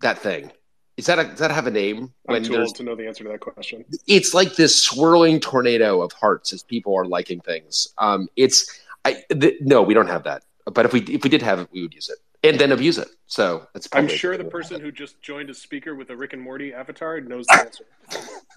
[0.00, 0.50] That thing.
[0.96, 2.12] Is that a, does that have a name?
[2.28, 3.84] I'm too old to know the answer to that question.
[4.06, 7.88] it's like this swirling tornado of hearts as people are liking things.
[7.98, 10.42] Um, it's I th- no, we don't have that.
[10.64, 12.98] But if we if we did have it, we would use it and then abuse
[12.98, 13.08] it.
[13.26, 16.42] So it's I'm sure the person who just joined as speaker with a Rick and
[16.42, 17.84] Morty avatar knows the answer.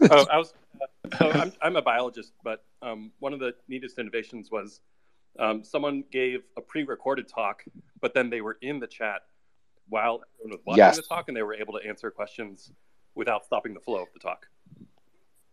[0.11, 0.53] oh, I was.
[0.81, 4.81] Uh, so I'm, I'm a biologist, but um, one of the neatest innovations was
[5.37, 7.63] um, someone gave a pre-recorded talk,
[8.01, 9.21] but then they were in the chat
[9.89, 10.95] while everyone was watching Yes.
[10.97, 12.71] the talk, and they were able to answer questions
[13.15, 14.47] without stopping the flow of the talk.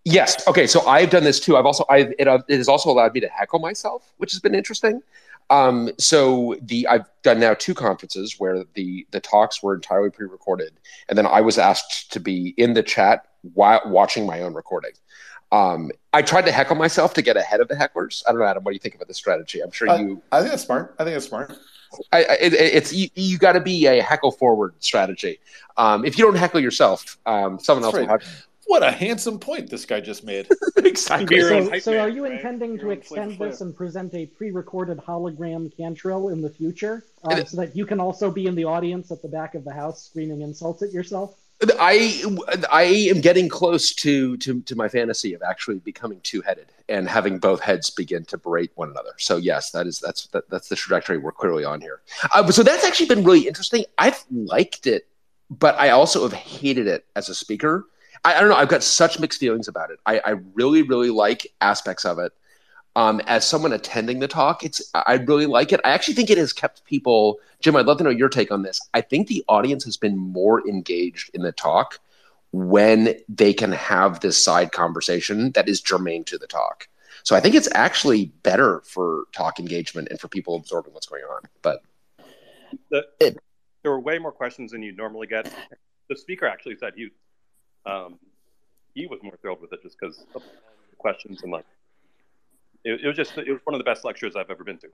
[0.04, 0.46] Yes.
[0.46, 0.68] Okay.
[0.68, 1.56] So I've done this too.
[1.56, 4.40] I've also I've it, uh, it has also allowed me to heckle myself, which has
[4.40, 5.02] been interesting.
[5.48, 10.72] Um, so the I've done now two conferences where the the talks were entirely pre-recorded,
[11.08, 14.92] and then I was asked to be in the chat while watching my own recording.
[15.52, 18.22] Um, I tried to heckle myself to get ahead of the hecklers.
[18.26, 18.64] I don't know, Adam.
[18.64, 19.60] What do you think about this strategy?
[19.60, 20.20] I'm sure you.
[20.32, 20.96] I think that's smart.
[20.98, 21.56] I think that's smart.
[22.12, 25.38] I, I, it, it's you, you got to be a heckle forward strategy.
[25.76, 28.46] Um, if you don't heckle yourself, um, someone else That's will right.
[28.66, 28.82] Have.
[28.82, 30.48] What a handsome point this guy just made.
[30.76, 31.40] exactly.
[31.40, 32.32] So, so man, are you right?
[32.32, 33.60] intending Your to extend this Flav.
[33.62, 38.30] and present a pre-recorded hologram Cantrill in the future, um, so that you can also
[38.30, 41.36] be in the audience at the back of the house screaming insults at yourself?
[41.78, 42.22] I
[42.70, 47.08] I am getting close to, to to my fantasy of actually becoming two headed and
[47.08, 49.12] having both heads begin to berate one another.
[49.18, 52.02] So yes, that is that's that, that's the trajectory we're clearly on here.
[52.34, 53.84] Uh, so that's actually been really interesting.
[53.96, 55.08] I've liked it,
[55.48, 57.86] but I also have hated it as a speaker.
[58.24, 58.56] I, I don't know.
[58.56, 59.98] I've got such mixed feelings about it.
[60.06, 62.32] I, I really really like aspects of it.
[62.94, 65.80] Um, as someone attending the talk, it's I really like it.
[65.84, 67.38] I actually think it has kept people.
[67.60, 68.80] Jim, I'd love to know your take on this.
[68.94, 72.00] I think the audience has been more engaged in the talk
[72.52, 76.88] when they can have this side conversation that is germane to the talk.
[77.22, 81.24] So I think it's actually better for talk engagement and for people absorbing what's going
[81.24, 81.42] on.
[81.60, 81.82] But
[82.90, 83.04] The,
[83.82, 85.52] there were way more questions than you normally get.
[86.08, 87.10] The speaker actually said he
[87.86, 88.18] um,
[88.94, 90.42] he was more thrilled with it just because of
[90.90, 91.64] the questions and like
[92.84, 94.88] it, it was just it was one of the best lectures I've ever been to.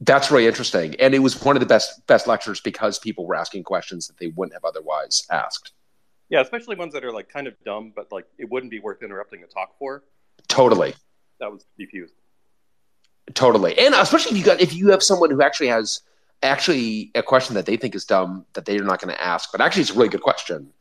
[0.00, 3.34] that's really interesting, and it was one of the best best lectures because people were
[3.34, 5.72] asking questions that they wouldn't have otherwise asked.
[6.28, 9.02] Yeah, especially ones that are like kind of dumb, but like it wouldn't be worth
[9.02, 10.04] interrupting a talk for.
[10.46, 10.94] Totally.
[11.40, 12.14] That was diffused.
[13.34, 16.02] Totally, and especially if you got if you have someone who actually has
[16.42, 19.60] actually a question that they think is dumb that they're not going to ask, but
[19.60, 20.72] actually it's a really good question.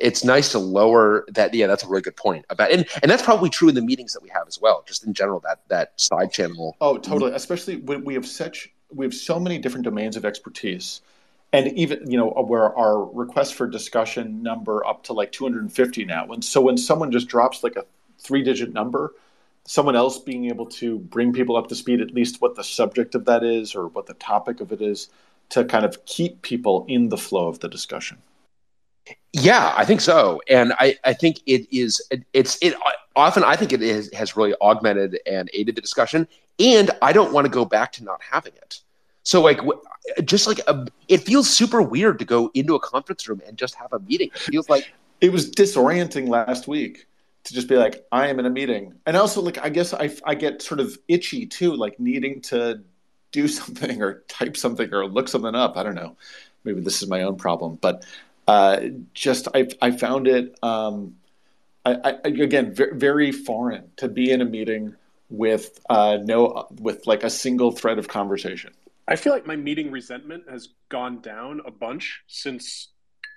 [0.00, 1.54] It's nice to lower that.
[1.54, 4.12] Yeah, that's a really good point about, and and that's probably true in the meetings
[4.12, 4.84] that we have as well.
[4.86, 6.76] Just in general, that that side channel.
[6.80, 7.32] Oh, totally.
[7.32, 11.00] Especially when we have such we have so many different domains of expertise,
[11.52, 16.26] and even you know where our requests for discussion number up to like 250 now.
[16.32, 17.84] And so when someone just drops like a
[18.18, 19.14] three digit number,
[19.66, 23.14] someone else being able to bring people up to speed at least what the subject
[23.14, 25.08] of that is or what the topic of it is
[25.50, 28.18] to kind of keep people in the flow of the discussion.
[29.32, 32.74] Yeah, I think so, and I, I think it is it, it's it
[33.16, 37.32] often I think it is, has really augmented and aided the discussion, and I don't
[37.32, 38.80] want to go back to not having it.
[39.24, 39.60] So like
[40.24, 43.74] just like a, it feels super weird to go into a conference room and just
[43.74, 44.30] have a meeting.
[44.34, 47.06] It feels like it was disorienting last week
[47.44, 50.10] to just be like I am in a meeting, and also like I guess I
[50.24, 52.82] I get sort of itchy too, like needing to
[53.32, 55.76] do something or type something or look something up.
[55.76, 56.16] I don't know.
[56.64, 58.04] Maybe this is my own problem, but
[58.46, 58.80] uh,
[59.14, 61.16] just I, I found it um,
[61.84, 64.94] I, I, again very, foreign to be in a meeting
[65.30, 68.72] with uh, no with like a single thread of conversation.
[69.06, 72.88] I feel like my meeting resentment has gone down a bunch since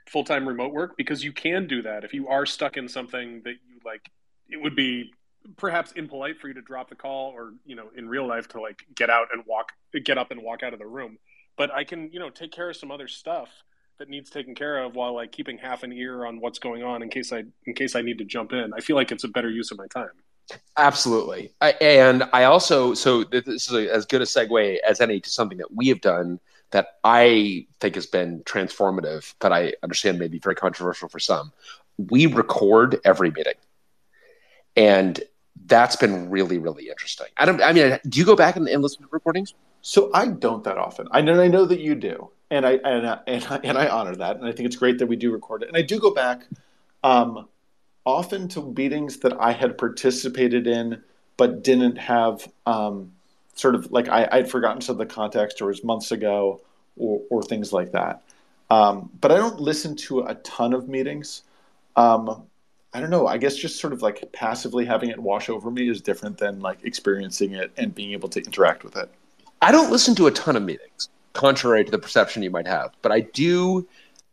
[0.10, 3.42] full time remote work because you can do that if you are stuck in something
[3.44, 4.10] that you like.
[4.50, 5.12] It would be
[5.56, 8.62] perhaps impolite for you to drop the call or you know in real life to
[8.62, 9.72] like get out and walk
[10.04, 11.18] get up and walk out of the room
[11.56, 13.50] but i can you know take care of some other stuff
[13.98, 17.02] that needs taken care of while like keeping half an ear on what's going on
[17.02, 18.72] in case I in case I need to jump in.
[18.74, 20.12] I feel like it's a better use of my time.
[20.78, 25.20] Absolutely, I, and I also so this is a, as good a segue as any
[25.20, 26.40] to something that we have done
[26.72, 31.52] that I think has been transformative, but I understand maybe very controversial for some.
[31.98, 33.56] We record every meeting,
[34.76, 35.20] and
[35.66, 37.28] that's been really really interesting.
[37.36, 37.62] I don't.
[37.62, 39.54] I mean, do you go back and, and listen to recordings?
[39.82, 41.08] So I don't that often.
[41.12, 44.16] I know I know that you do and I and and I, and I honor
[44.16, 45.68] that, and I think it's great that we do record it.
[45.68, 46.44] And I do go back
[47.04, 47.48] um,
[48.06, 51.04] often to meetings that I had participated in,
[51.36, 53.12] but didn't have um,
[53.56, 56.62] sort of like I, I'd forgotten some of the context, or it was months ago,
[56.96, 58.24] or, or things like that.
[58.70, 61.44] Um, but I don't listen to a ton of meetings.
[61.96, 62.44] Um,
[62.94, 63.28] I don't know.
[63.28, 66.62] I guess just sort of like passively having it wash over me is different than
[66.62, 69.10] like experiencing it and being able to interact with it.
[69.62, 72.92] I don't listen to a ton of meetings contrary to the perception you might have.
[73.02, 73.88] But I do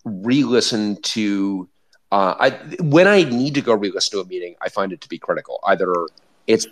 [0.04, 1.68] re-listen to
[2.10, 5.08] uh, I when I need to go re-listen to a meeting, I find it to
[5.08, 5.60] be critical.
[5.64, 5.92] Either
[6.46, 6.66] it's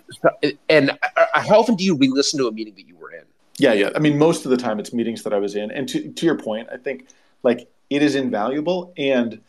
[0.69, 0.97] and
[1.33, 3.23] how often do you re-listen to a meeting that you were in?
[3.57, 3.89] Yeah, yeah.
[3.95, 5.71] I mean, most of the time it's meetings that I was in.
[5.71, 7.07] And to to your point, I think
[7.43, 9.41] like it is invaluable and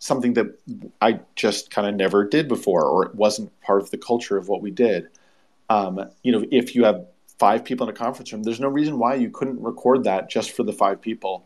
[0.00, 0.46] something that
[1.00, 4.48] I just kind of never did before, or it wasn't part of the culture of
[4.48, 5.08] what we did.
[5.70, 7.06] Um, you know, if you have
[7.38, 10.52] five people in a conference room, there's no reason why you couldn't record that just
[10.52, 11.44] for the five people.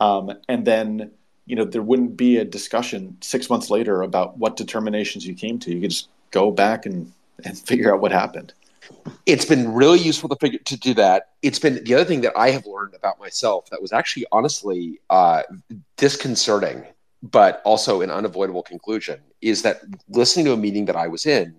[0.00, 1.12] Um, and then,
[1.46, 5.58] you know, there wouldn't be a discussion six months later about what determinations you came
[5.60, 5.74] to.
[5.74, 7.12] You could just go back and,
[7.44, 8.52] and figure out what happened.
[9.26, 11.30] It's been really useful to figure to do that.
[11.42, 14.98] It's been the other thing that I have learned about myself that was actually honestly
[15.10, 15.42] uh,
[15.98, 16.84] disconcerting,
[17.22, 21.54] but also an unavoidable conclusion is that listening to a meeting that I was in,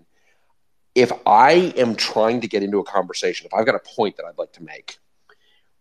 [0.95, 4.25] if I am trying to get into a conversation, if I've got a point that
[4.25, 4.97] I'd like to make,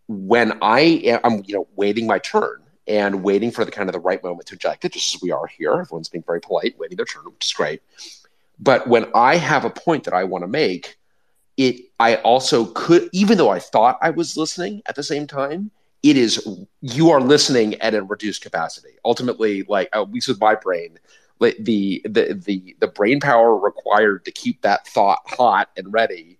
[0.07, 3.99] when I am, you know, waiting my turn and waiting for the kind of the
[3.99, 6.97] right moment to inject it, just as we are here, everyone's being very polite, waiting
[6.97, 7.81] their turn, which is great.
[8.59, 10.97] But when I have a point that I want to make,
[11.57, 15.71] it I also could, even though I thought I was listening at the same time,
[16.01, 16.47] it is
[16.81, 18.97] you are listening at a reduced capacity.
[19.03, 20.97] Ultimately, like at least with my brain,
[21.39, 26.37] the the the the brain power required to keep that thought hot and ready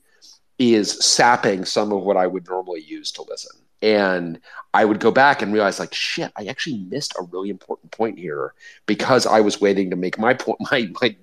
[0.59, 3.57] is sapping some of what I would normally use to listen.
[3.81, 4.41] And
[4.73, 8.19] I would go back and realize, like, shit, I actually missed a really important point
[8.19, 8.53] here
[8.85, 11.15] because I was waiting to make my point, my my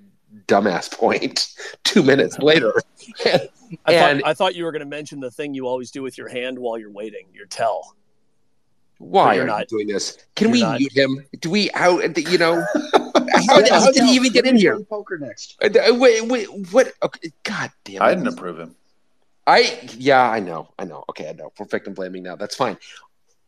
[0.47, 2.73] dumbass point two minutes later.
[3.27, 3.49] and,
[3.85, 6.17] I, thought, I thought you were going to mention the thing you always do with
[6.17, 7.95] your hand while you're waiting, your tell.
[8.99, 10.17] Why are not, you doing this?
[10.37, 10.79] Can we not.
[10.79, 11.27] mute him?
[11.41, 12.17] Do we out?
[12.17, 12.65] you know?
[13.47, 14.79] How, yeah, how did he even get in here?
[14.81, 15.57] Poker next.
[15.63, 16.93] Uh, wait, wait, what?
[17.03, 18.03] Okay, God damn it!
[18.03, 18.75] I didn't approve him.
[19.47, 21.05] I yeah, I know, I know.
[21.11, 21.53] Okay, I know.
[21.59, 22.37] We're victim blaming now.
[22.37, 22.77] That's fine.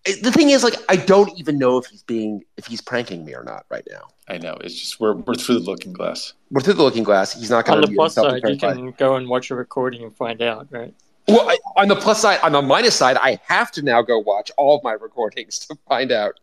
[0.08, 3.24] Uh, the thing is, like, I don't even know if he's being if he's pranking
[3.24, 4.08] me or not right now.
[4.28, 4.56] I know.
[4.60, 6.34] It's just we're we're through the looking glass.
[6.50, 7.32] We're through the looking glass.
[7.32, 7.86] He's not going to.
[7.86, 10.94] On the plus side, you can go and watch a recording and find out, right?
[11.26, 14.18] Well, I, on the plus side, on the minus side, I have to now go
[14.18, 16.40] watch all of my recordings to find out.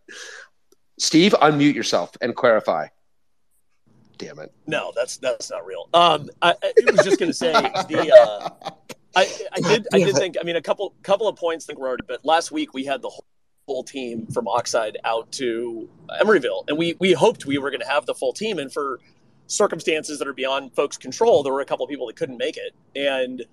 [0.97, 2.87] Steve, unmute yourself and clarify
[4.17, 4.51] damn it.
[4.67, 5.89] No, that's that's not real.
[5.93, 8.13] Um, I, I was just going to say the.
[8.13, 8.71] Uh,
[9.15, 11.87] I, I did I did think I mean a couple couple of points think were
[11.87, 13.23] already but last week we had the whole
[13.65, 15.89] full team from Oxide out to
[16.21, 18.99] Emeryville, and we we hoped we were going to have the full team, and for
[19.47, 22.57] circumstances that are beyond folks' control, there were a couple of people that couldn't make
[22.57, 23.43] it, and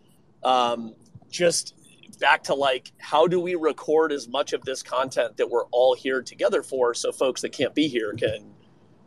[0.43, 0.95] um,
[1.31, 1.75] just
[2.19, 5.95] back to like how do we record as much of this content that we're all
[5.95, 8.53] here together for, so folks that can't be here can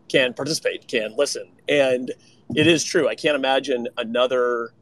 [0.07, 2.11] can participate, can listen, and
[2.55, 3.07] it is true.
[3.07, 4.73] I can't imagine another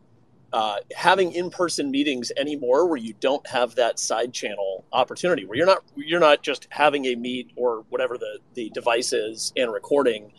[0.54, 5.66] uh, having in-person meetings anymore where you don't have that side channel opportunity where you're
[5.66, 10.32] not you're not just having a meet or whatever the the device is and recording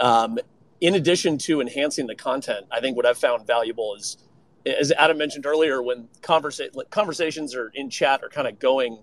[0.00, 0.38] um,
[0.80, 4.16] in addition to enhancing the content i think what i've found valuable is
[4.64, 8.98] as adam mentioned earlier when conversa- conversations are in chat are kind of going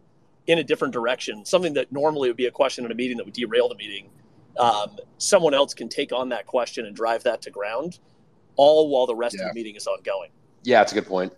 [0.48, 3.26] in a different direction something that normally would be a question in a meeting that
[3.26, 4.10] would derail the meeting
[4.60, 8.00] um, someone else can take on that question and drive that to ground
[8.56, 9.46] all while the rest yeah.
[9.46, 10.30] of the meeting is ongoing
[10.68, 11.34] yeah, it's a good point.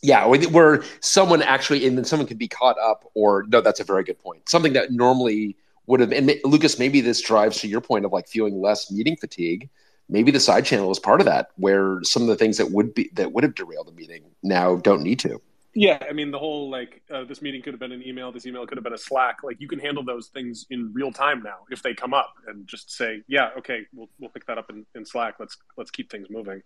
[0.00, 3.84] Yeah, where someone actually, and then someone could be caught up, or no, that's a
[3.84, 4.48] very good point.
[4.48, 8.28] Something that normally would have, and Lucas, maybe this drives to your point of like
[8.28, 9.68] feeling less meeting fatigue.
[10.08, 12.94] Maybe the side channel is part of that, where some of the things that would
[12.94, 15.42] be that would have derailed the meeting now don't need to.
[15.78, 18.46] Yeah, I mean the whole like uh, this meeting could have been an email, this
[18.46, 19.44] email could have been a Slack.
[19.44, 22.66] Like you can handle those things in real time now if they come up, and
[22.66, 25.36] just say, yeah, okay, we'll we'll pick that up in, in Slack.
[25.38, 26.64] Let's let's keep things moving.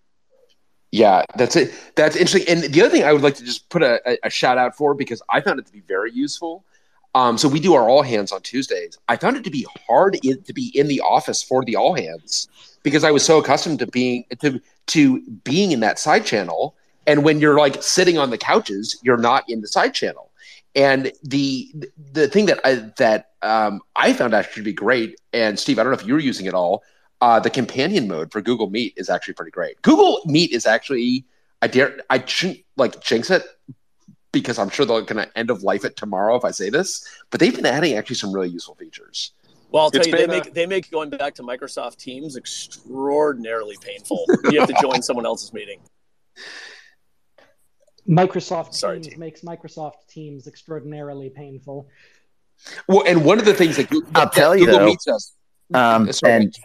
[0.92, 1.74] Yeah, that's it.
[1.94, 2.48] That's interesting.
[2.48, 4.94] And the other thing I would like to just put a, a, shout out for
[4.94, 6.64] because I found it to be very useful.
[7.14, 8.98] Um, so we do our all hands on Tuesdays.
[9.08, 11.94] I found it to be hard in, to be in the office for the all
[11.94, 12.48] hands
[12.82, 16.76] because I was so accustomed to being to to being in that side channel.
[17.06, 20.30] And when you're like sitting on the couches, you're not in the side channel.
[20.74, 21.70] And the
[22.12, 25.82] the thing that I that um, I found actually to be great, and Steve, I
[25.82, 26.82] don't know if you're using it all,
[27.20, 29.80] uh, the companion mode for Google Meet is actually pretty great.
[29.82, 31.26] Google Meet is actually
[31.60, 33.44] I dare I shouldn't like jinx it
[34.32, 37.06] because I'm sure they're going to end of life it tomorrow if I say this,
[37.30, 39.32] but they've been adding actually some really useful features.
[39.70, 40.50] Well, I'll tell it's you, they make a...
[40.50, 44.24] they make going back to Microsoft Teams extraordinarily painful.
[44.50, 45.80] you have to join someone else's meeting.
[48.08, 49.18] Microsoft Sorry, Teams team.
[49.20, 51.88] makes Microsoft Teams extraordinarily painful.
[52.88, 55.32] Well, and one of the things that, I'll that tell you Google though, Meets does,
[55.74, 56.58] um, sorry, and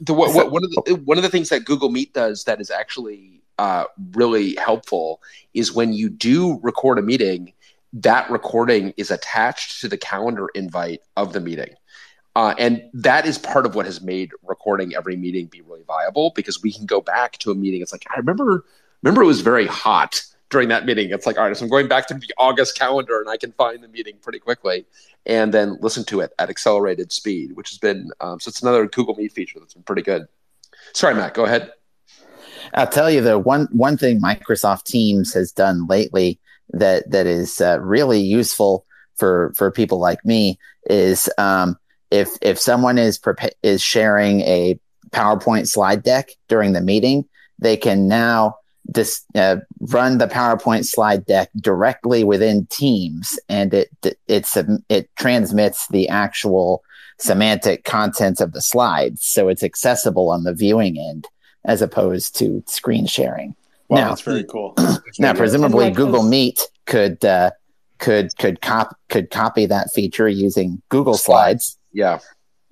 [0.00, 2.60] the, what, what, one of the one of the things that Google Meet does that
[2.60, 5.22] is actually uh, really helpful
[5.54, 7.52] is when you do record a meeting,
[7.92, 11.74] that recording is attached to the calendar invite of the meeting.
[12.34, 16.32] Uh, and that is part of what has made recording every meeting be really viable
[16.36, 17.80] because we can go back to a meeting.
[17.80, 18.66] It's like I remember,
[19.02, 21.10] remember it was very hot during that meeting.
[21.10, 23.52] It's like, all right, so I'm going back to the August calendar and I can
[23.52, 24.86] find the meeting pretty quickly
[25.26, 28.86] and then listen to it at accelerated speed, which has been um, so it's another
[28.86, 30.26] Google Meet feature that's been pretty good.
[30.92, 31.72] Sorry, Matt, go ahead.
[32.74, 37.60] I'll tell you though one one thing Microsoft Teams has done lately that that is
[37.60, 41.76] uh, really useful for for people like me is um,
[42.10, 44.78] if if someone is prepa- is sharing a
[45.10, 47.24] PowerPoint slide deck during the meeting,
[47.58, 48.56] they can now
[48.88, 53.90] this uh, run the PowerPoint slide deck directly within Teams, and it
[54.28, 54.46] it
[54.88, 56.82] it transmits the actual
[57.18, 61.26] semantic contents of the slides, so it's accessible on the viewing end
[61.64, 63.54] as opposed to screen sharing.
[63.88, 64.74] Wow, now, that's very cool.
[65.18, 67.50] now, presumably, Google Meet could uh,
[67.98, 71.78] could could cop could copy that feature using Google Slides.
[71.92, 72.20] Yeah,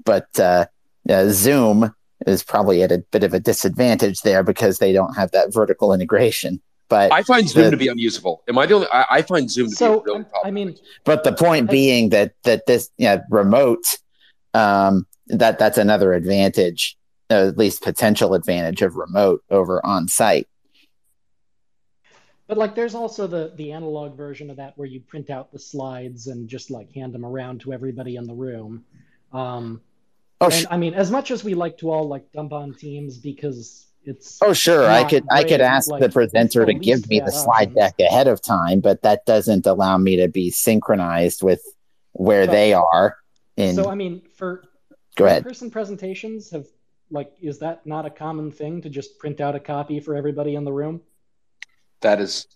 [0.04, 0.66] but uh,
[1.08, 1.94] uh, Zoom
[2.26, 5.92] is probably at a bit of a disadvantage there because they don't have that vertical
[5.92, 6.60] integration.
[6.88, 8.42] But I find Zoom the, to be unusable.
[8.48, 8.88] Am I the only?
[8.92, 12.10] I, I find Zoom to so, be really I mean, but the point I, being
[12.10, 13.84] that that this yeah remote
[14.52, 16.96] um, that that's another advantage,
[17.30, 20.46] uh, at least potential advantage of remote over on site.
[22.46, 25.58] But like, there's also the the analog version of that where you print out the
[25.58, 28.84] slides and just like hand them around to everybody in the room.
[29.32, 29.80] Um,
[30.44, 33.18] Oh, and, I mean, as much as we like to all like dump on Teams
[33.18, 37.08] because it's oh sure, I could great, I could ask like, the presenter to give
[37.08, 37.74] me the slide options.
[37.76, 41.62] deck ahead of time, but that doesn't allow me to be synchronized with
[42.12, 43.16] where so, they are.
[43.56, 44.64] In so I mean, for
[45.16, 45.44] go ahead.
[45.44, 46.66] Person presentations have
[47.10, 50.54] like is that not a common thing to just print out a copy for everybody
[50.54, 51.00] in the room?
[52.00, 52.46] That is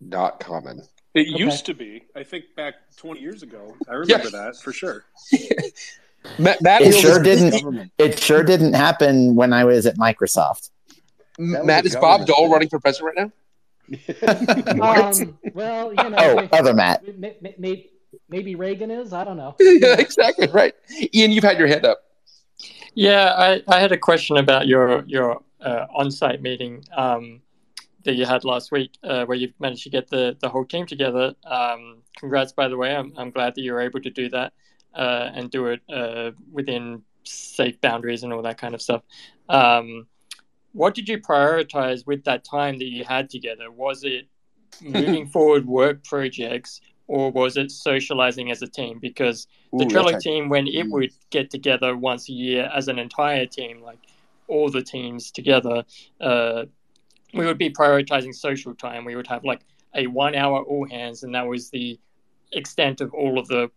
[0.00, 0.82] not common.
[1.14, 1.44] It okay.
[1.44, 2.04] used to be.
[2.16, 3.74] I think back 20 years ago.
[3.88, 5.04] I remember that for sure.
[6.38, 7.90] Matt, Matt it sure didn't.
[7.98, 10.70] It sure didn't happen when I was at Microsoft.
[11.38, 13.32] Matt is Bob Dole running for president right now?
[15.10, 16.16] um, well, you know.
[16.18, 17.02] Oh, other Matt.
[17.58, 17.90] Maybe,
[18.28, 19.12] maybe Reagan is.
[19.12, 19.56] I don't know.
[19.60, 20.74] yeah, exactly right.
[21.14, 21.98] Ian, you've had your hand up.
[22.94, 26.84] Yeah, I, I had a question about your your uh, on-site meeting.
[26.96, 27.40] Um,
[28.04, 30.84] that you had last week, uh, where you managed to get the, the whole team
[30.86, 31.34] together.
[31.44, 32.96] Um, congrats, by the way.
[32.96, 34.52] I'm, I'm glad that you were able to do that
[34.94, 39.02] uh, and do it uh, within safe boundaries and all that kind of stuff.
[39.48, 40.06] Um,
[40.72, 43.70] what did you prioritize with that time that you had together?
[43.70, 44.26] Was it
[44.80, 48.98] moving forward work projects or was it socializing as a team?
[48.98, 52.98] Because the Ooh, Trello team, when it would get together once a year as an
[52.98, 53.98] entire team, like
[54.48, 55.84] all the teams together,
[56.20, 56.64] uh,
[57.34, 59.04] we would be prioritizing social time.
[59.04, 59.60] We would have like
[59.94, 61.98] a one hour all hands, and that was the
[62.52, 63.70] extent of all of the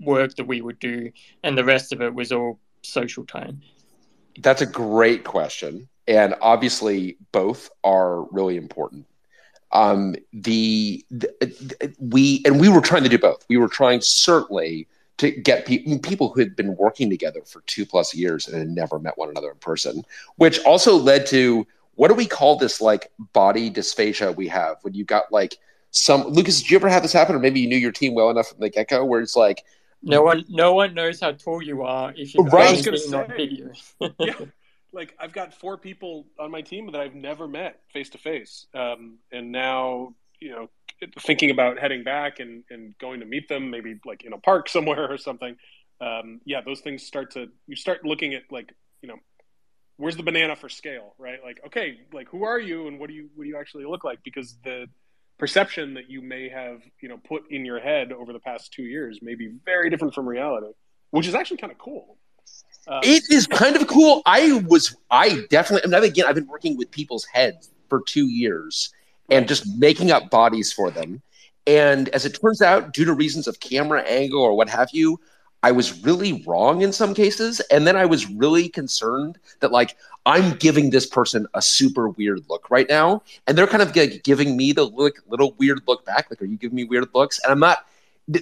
[0.00, 1.12] work that we would do,
[1.42, 3.62] and the rest of it was all social time.
[4.38, 9.06] That's a great question, and obviously both are really important.
[9.72, 13.44] Um, the, the we and we were trying to do both.
[13.48, 14.86] We were trying certainly
[15.18, 18.68] to get pe- people who had been working together for two plus years and had
[18.68, 20.04] never met one another in person,
[20.36, 24.94] which also led to what do we call this like body dysphagia we have when
[24.94, 25.58] you got like
[25.90, 28.30] some Lucas, did you ever have this happen, or maybe you knew your team well
[28.30, 29.64] enough from the get go where it's like
[30.02, 32.86] no one no one knows how tall you are if you're right.
[32.86, 33.72] on video.
[34.18, 34.34] yeah.
[34.94, 38.66] Like I've got four people on my team that I've never met face to face.
[38.74, 40.68] And now, you know,
[41.20, 44.68] thinking about heading back and, and going to meet them, maybe like in a park
[44.68, 45.56] somewhere or something.
[46.00, 49.16] Um, yeah, those things start to you start looking at like, you know,
[49.96, 51.38] where's the banana for scale, right?
[51.42, 54.04] Like, okay, like who are you and what do you what do you actually look
[54.04, 54.22] like?
[54.24, 54.88] Because the
[55.42, 58.84] perception that you may have, you know, put in your head over the past two
[58.84, 60.68] years may be very different from reality,
[61.10, 62.16] which is actually kind of cool.
[62.86, 64.22] Um, it is kind of cool.
[64.24, 68.94] I was, I definitely, and again, I've been working with people's heads for two years
[69.30, 71.20] and just making up bodies for them.
[71.66, 75.18] And as it turns out, due to reasons of camera angle or what have you,
[75.62, 77.60] I was really wrong in some cases.
[77.70, 79.96] And then I was really concerned that, like,
[80.26, 83.22] I'm giving this person a super weird look right now.
[83.46, 86.30] And they're kind of like, giving me the look, little weird look back.
[86.30, 87.40] Like, are you giving me weird looks?
[87.44, 87.86] And I'm not,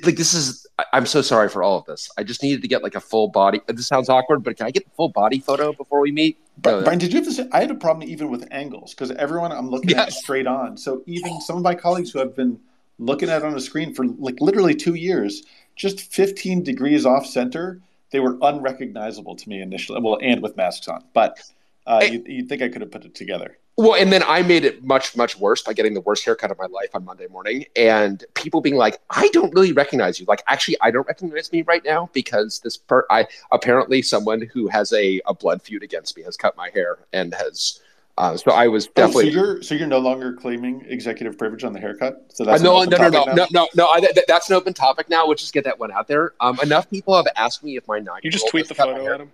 [0.04, 2.10] like, this is, I'm so sorry for all of this.
[2.16, 3.60] I just needed to get like a full body.
[3.68, 6.38] Uh, this sounds awkward, but can I get the full body photo before we meet?
[6.58, 7.40] Bryan, Bryan did you have this?
[7.52, 10.08] I had a problem even with angles because everyone I'm looking yes.
[10.08, 10.76] at straight on.
[10.76, 12.58] So even some of my colleagues who have been
[12.98, 15.42] looking at on a screen for like literally two years,
[15.80, 19.98] just 15 degrees off center, they were unrecognizable to me initially.
[19.98, 21.40] Well, and with masks on, but
[21.86, 23.56] uh, you'd, you'd think I could have put it together.
[23.78, 26.58] Well, and then I made it much, much worse by getting the worst haircut of
[26.58, 30.42] my life on Monday morning, and people being like, "I don't really recognize you." Like,
[30.48, 34.92] actually, I don't recognize me right now because this per I apparently someone who has
[34.92, 37.80] a, a blood feud against me has cut my hair and has
[38.20, 39.28] uh, so I was definitely.
[39.28, 42.26] Oh, so you're so you're no longer claiming executive privilege on the haircut.
[42.28, 44.74] So that's uh, no, no, no, no, no, no, no, I, th- that's an open
[44.74, 45.26] topic now.
[45.26, 46.34] We'll just get that one out there.
[46.38, 48.20] Um, enough people have asked me if my nine.
[48.22, 49.32] You just tweet the photo at him.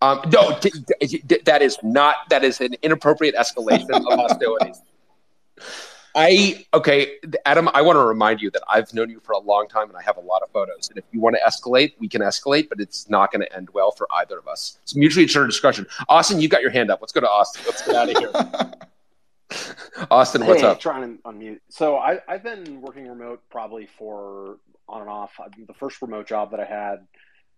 [0.00, 0.70] Um, no, d-
[1.00, 2.14] d- that is not.
[2.30, 4.80] That is an inappropriate escalation of hostilities.
[6.14, 7.14] I okay,
[7.46, 7.68] Adam.
[7.72, 10.02] I want to remind you that I've known you for a long time, and I
[10.02, 10.88] have a lot of photos.
[10.88, 13.70] And if you want to escalate, we can escalate, but it's not going to end
[13.72, 14.78] well for either of us.
[14.82, 15.86] It's mutually assured discussion.
[16.08, 17.00] Austin, you got your hand up.
[17.00, 17.62] Let's go to Austin.
[17.66, 18.82] Let's get out of here.
[20.10, 20.80] Austin, what's hey, up?
[20.80, 21.60] Trying to unmute.
[21.68, 24.58] So I, I've been working remote probably for
[24.88, 25.38] on and off.
[25.66, 27.06] The first remote job that I had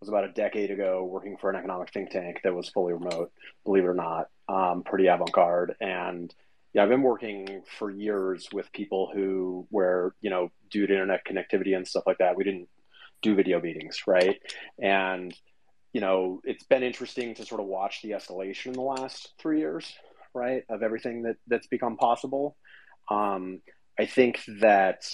[0.00, 3.32] was about a decade ago, working for an economic think tank that was fully remote.
[3.64, 6.34] Believe it or not, um, pretty avant-garde and
[6.74, 11.24] yeah, I've been working for years with people who, where, you know, due to internet
[11.24, 12.68] connectivity and stuff like that, we didn't
[13.22, 14.40] do video meetings, right?
[14.82, 15.32] And,
[15.92, 19.60] you know, it's been interesting to sort of watch the escalation in the last three
[19.60, 19.90] years,
[20.34, 22.56] right, of everything that that's become possible.
[23.08, 23.60] Um,
[23.98, 25.04] I think that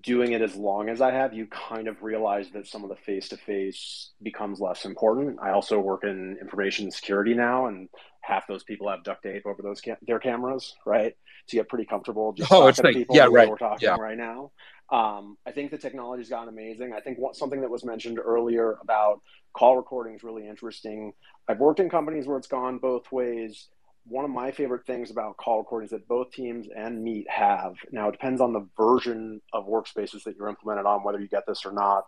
[0.00, 2.96] doing it as long as I have, you kind of realize that some of the
[2.96, 5.38] face to face becomes less important.
[5.42, 7.88] I also work in information security now, and
[8.20, 11.14] half those people have duct tape over those cam- their cameras, right?
[11.46, 13.48] So you get pretty comfortable just oh, talking like, people yeah, right.
[13.48, 13.96] we're talking yeah.
[13.96, 14.52] right now.
[14.90, 16.92] Um, I think the technology's gotten amazing.
[16.92, 19.20] I think what, something that was mentioned earlier about
[19.54, 21.12] call recording is really interesting.
[21.48, 23.68] I've worked in companies where it's gone both ways.
[24.04, 28.08] One of my favorite things about call recordings that both teams and Meet have now
[28.08, 31.64] it depends on the version of workspaces that you're implemented on, whether you get this
[31.64, 32.04] or not.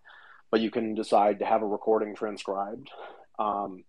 [0.51, 2.89] But you can decide to have a recording transcribed.
[3.39, 3.85] Um,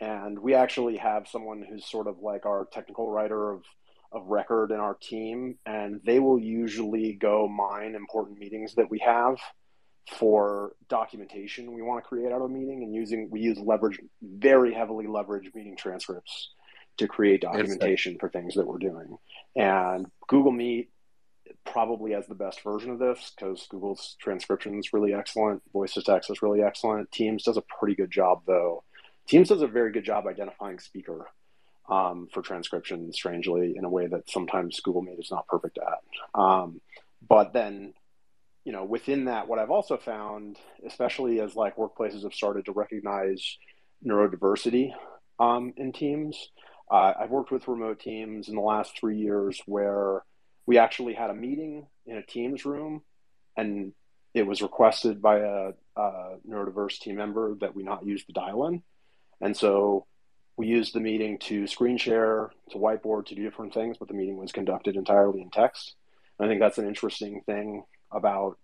[0.00, 3.62] and we actually have someone who's sort of like our technical writer of
[4.12, 8.98] of record in our team and they will usually go mine important meetings that we
[8.98, 9.38] have
[10.08, 14.00] for documentation we want to create out of a meeting and using we use leverage
[14.20, 16.50] very heavily leverage meeting transcripts
[16.98, 19.18] to create documentation for things that we're doing.
[19.56, 20.90] And google meet
[21.64, 26.02] probably has the best version of this because google's transcription is really excellent voice to
[26.02, 27.10] text is really excellent.
[27.10, 28.84] Teams does a pretty good job though.
[29.28, 31.28] Teams does a very good job identifying speaker
[31.90, 36.40] um, for transcription, strangely, in a way that sometimes Google Meet is not perfect at.
[36.40, 36.80] Um,
[37.26, 37.94] but then,
[38.64, 42.72] you know, within that, what I've also found, especially as like workplaces have started to
[42.72, 43.58] recognize
[44.06, 44.92] neurodiversity
[45.38, 46.50] um, in teams,
[46.90, 50.24] uh, I've worked with remote teams in the last three years where
[50.66, 53.02] we actually had a meeting in a Teams room,
[53.56, 53.92] and
[54.34, 58.82] it was requested by a, a neurodiverse team member that we not use the dial-in,
[59.40, 60.06] and so
[60.56, 64.14] we used the meeting to screen share, to whiteboard, to do different things, but the
[64.14, 65.94] meeting was conducted entirely in text.
[66.38, 68.58] And I think that's an interesting thing about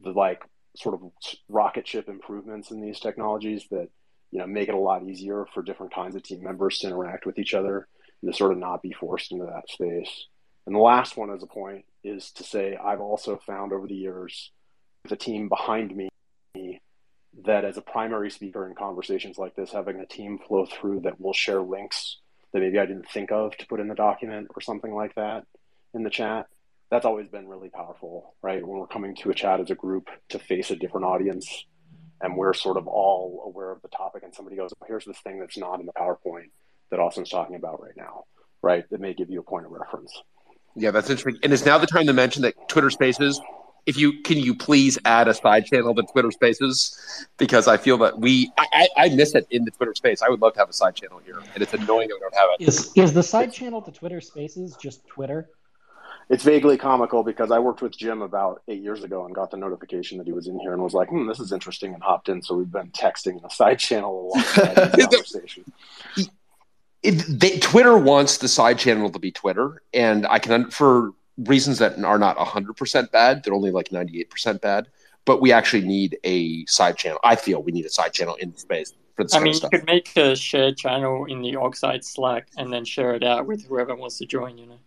[0.00, 0.44] the like
[0.76, 1.10] sort of
[1.48, 3.88] rocket ship improvements in these technologies that
[4.32, 7.26] you know make it a lot easier for different kinds of team members to interact
[7.26, 7.86] with each other
[8.20, 10.26] and to sort of not be forced into that space.
[10.66, 13.94] And the last one as a point is to say I've also found over the
[13.94, 14.50] years
[15.08, 16.08] the team behind me
[17.44, 21.20] that as a primary speaker in conversations like this, having a team flow through that
[21.20, 22.18] will share links
[22.52, 25.44] that maybe I didn't think of to put in the document or something like that
[25.94, 26.46] in the chat.
[26.90, 28.66] That's always been really powerful, right?
[28.66, 31.64] When we're coming to a chat as a group to face a different audience
[32.22, 35.40] and we're sort of all aware of the topic and somebody goes, here's this thing
[35.40, 36.50] that's not in the PowerPoint
[36.90, 38.24] that Austin's talking about right now,
[38.62, 38.88] right?
[38.90, 40.12] That may give you a point of reference.
[40.74, 41.40] Yeah, that's interesting.
[41.42, 43.40] And is now the time to mention that Twitter Spaces
[43.86, 47.98] if you can you please add a side channel to Twitter Spaces because I feel
[47.98, 50.22] that we I, I miss it in the Twitter space.
[50.22, 52.34] I would love to have a side channel here, and it's annoying that we don't
[52.34, 52.68] have it.
[52.68, 55.50] Is is the side channel to Twitter Spaces just Twitter?
[56.32, 59.58] It's vaguely comical because I worked with Jim about eight years ago and got the
[59.58, 62.30] notification that he was in here and was like, "Hmm, this is interesting," and hopped
[62.30, 62.40] in.
[62.40, 65.70] So we've been texting in a side channel alongside the conversation.
[67.02, 71.78] It, they, Twitter wants the side channel to be Twitter, and I can for reasons
[71.80, 73.44] that are not 100% bad.
[73.44, 74.88] They're only like 98% bad.
[75.26, 77.20] But we actually need a side channel.
[77.22, 79.68] I feel we need a side channel in the space for this I mean, you
[79.68, 83.64] could make a shared channel in the Oxide Slack and then share it out with
[83.66, 84.78] whoever wants to join, you know?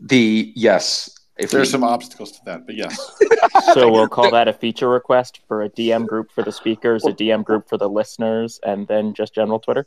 [0.00, 1.14] The, yes.
[1.38, 3.16] If there's we, some obstacles to that, but yes.
[3.74, 7.12] so we'll call that a feature request for a DM group for the speakers, a
[7.12, 9.86] DM group for the listeners, and then just general Twitter.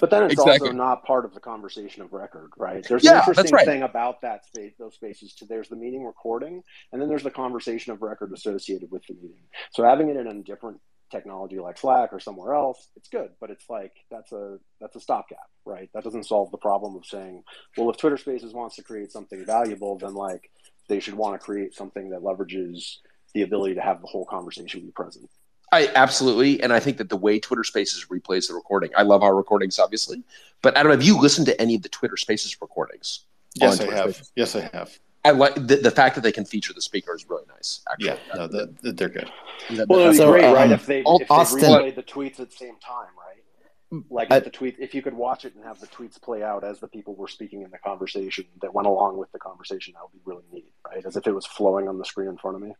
[0.00, 0.68] But then it's exactly.
[0.68, 2.86] also not part of the conversation of record, right?
[2.86, 3.66] There's yeah, an interesting right.
[3.66, 5.46] thing about that space, those spaces too.
[5.46, 9.44] There's the meeting recording, and then there's the conversation of record associated with the meeting.
[9.72, 10.80] So having it in a different
[11.14, 15.00] technology like Slack or somewhere else, it's good, but it's like that's a that's a
[15.00, 15.88] stopgap, right?
[15.94, 17.42] That doesn't solve the problem of saying,
[17.76, 20.50] well, if Twitter Spaces wants to create something valuable, then like
[20.88, 22.96] they should want to create something that leverages
[23.34, 25.30] the ability to have the whole conversation be present.
[25.72, 29.22] I absolutely, and I think that the way Twitter Spaces replays the recording, I love
[29.22, 30.22] our recordings, obviously.
[30.62, 33.20] But Adam, have you listened to any of the Twitter Spaces recordings?
[33.54, 34.14] Yes, I have.
[34.14, 34.32] Spaces?
[34.36, 34.98] Yes, I have.
[35.24, 37.80] I like the, the fact that they can feature the speaker is really nice.
[37.90, 38.06] Actually.
[38.06, 39.30] Yeah, no, the, the, they're good.
[39.70, 40.70] Well, it would be so, great, um, right?
[40.70, 44.04] If they if Austin, they relay the tweets at the same time, right?
[44.10, 46.42] Like I, if the tweet, if you could watch it and have the tweets play
[46.42, 49.94] out as the people were speaking in the conversation that went along with the conversation,
[49.94, 51.04] that would be really neat, right?
[51.04, 52.74] As if it was flowing on the screen in front of me.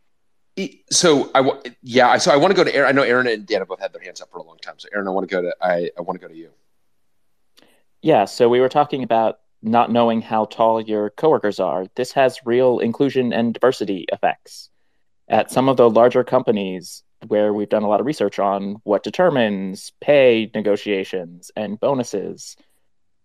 [0.91, 2.89] So I yeah, so I want to go to Aaron.
[2.89, 4.75] I know Aaron and Dan both had their hands up for a long time.
[4.77, 6.51] So Aaron, I want to go to I, I want to go to you.
[8.01, 11.87] Yeah, so we were talking about not knowing how tall your coworkers are.
[11.95, 14.69] This has real inclusion and diversity effects.
[15.27, 19.03] At some of the larger companies where we've done a lot of research on what
[19.03, 22.55] determines pay negotiations and bonuses,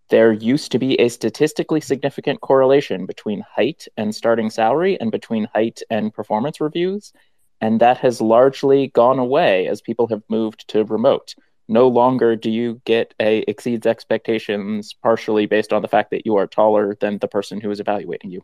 [0.09, 5.47] there used to be a statistically significant correlation between height and starting salary and between
[5.55, 7.13] height and performance reviews.
[7.61, 11.35] And that has largely gone away as people have moved to remote.
[11.71, 16.35] No longer do you get a exceeds expectations partially based on the fact that you
[16.35, 18.43] are taller than the person who is evaluating you.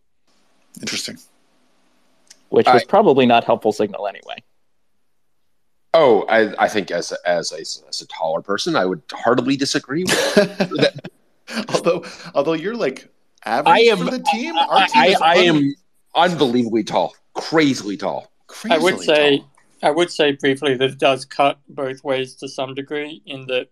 [0.80, 1.18] Interesting.
[2.50, 4.36] Which was I, probably not helpful signal anyway.
[5.92, 7.58] Oh, I, I think as a, as a,
[7.88, 11.10] as a taller person, I would heartily disagree with that.
[11.70, 13.08] although although you're like
[13.44, 14.54] average I am, for the team.
[14.56, 15.74] I, team I, I am
[16.14, 18.30] unbelievably tall, crazily tall.
[18.46, 19.50] Crazily I would say tall.
[19.86, 23.68] I would say briefly that it does cut both ways to some degree in that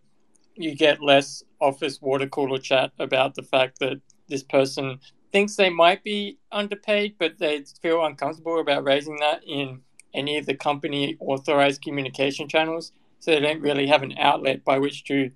[0.54, 5.00] you get less office water cooler chat about the fact that this person
[5.32, 9.80] thinks they might be underpaid, but they feel uncomfortable about raising that in
[10.14, 12.92] any of the company authorized communication channels.
[13.18, 15.32] So they don't really have an outlet by which to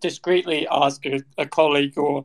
[0.00, 2.24] discreetly ask a, a colleague or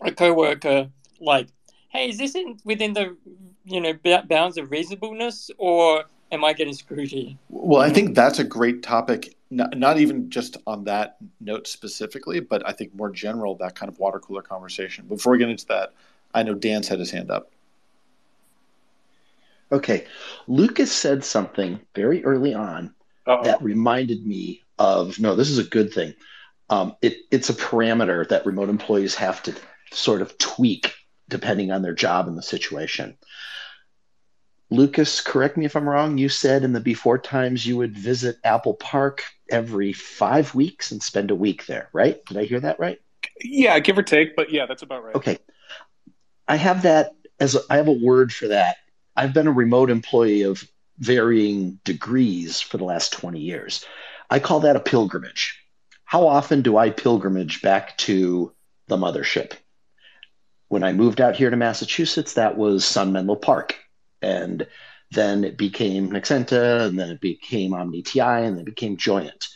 [0.00, 1.50] a coworker, like,
[1.88, 3.16] "Hey, is this in, within the
[3.64, 3.94] you know
[4.24, 8.82] bounds of reasonableness, or am I getting screwed here?" Well, I think that's a great
[8.82, 9.36] topic.
[9.50, 13.90] Not, not even just on that note specifically, but I think more general that kind
[13.90, 15.06] of water cooler conversation.
[15.06, 15.92] Before we get into that,
[16.34, 17.50] I know Dan's had his hand up.
[19.70, 20.06] Okay,
[20.48, 22.94] Lucas said something very early on
[23.26, 23.44] Uh-oh.
[23.44, 25.36] that reminded me of no.
[25.36, 26.14] This is a good thing
[26.72, 29.54] um, it, it's a parameter that remote employees have to
[29.92, 30.94] sort of tweak
[31.28, 33.14] depending on their job and the situation.
[34.72, 36.16] Lucas, correct me if I'm wrong.
[36.16, 41.02] You said in the before times you would visit Apple Park every five weeks and
[41.02, 42.24] spend a week there, right?
[42.24, 42.98] Did I hear that right?
[43.42, 45.14] Yeah, give or take, but yeah, that's about right.
[45.14, 45.38] Okay.
[46.48, 48.76] I have that as a, I have a word for that.
[49.14, 50.66] I've been a remote employee of
[50.98, 53.84] varying degrees for the last 20 years.
[54.30, 55.62] I call that a pilgrimage.
[56.04, 58.52] How often do I pilgrimage back to
[58.88, 59.52] the mothership?
[60.68, 63.76] When I moved out here to Massachusetts, that was Sun Menlo Park
[64.22, 64.66] and
[65.10, 69.48] then it became Nexenta, and then it became OmniTI, and then it became Joyent.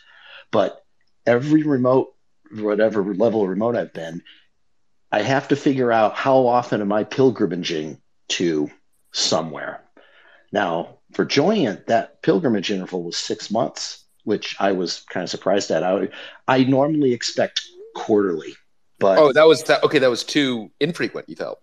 [0.51, 0.85] But
[1.25, 2.15] every remote,
[2.53, 4.23] whatever level of remote I've been,
[5.11, 8.71] I have to figure out how often am I pilgrimaging to
[9.13, 9.83] somewhere.
[10.53, 15.71] Now, for Joyent, that pilgrimage interval was six months, which I was kind of surprised
[15.71, 15.83] at.
[15.83, 16.09] I,
[16.47, 17.63] I normally expect
[17.95, 18.55] quarterly,
[18.99, 19.69] but oh, that was.
[19.69, 21.29] Okay, that was too infrequent.
[21.29, 21.61] You felt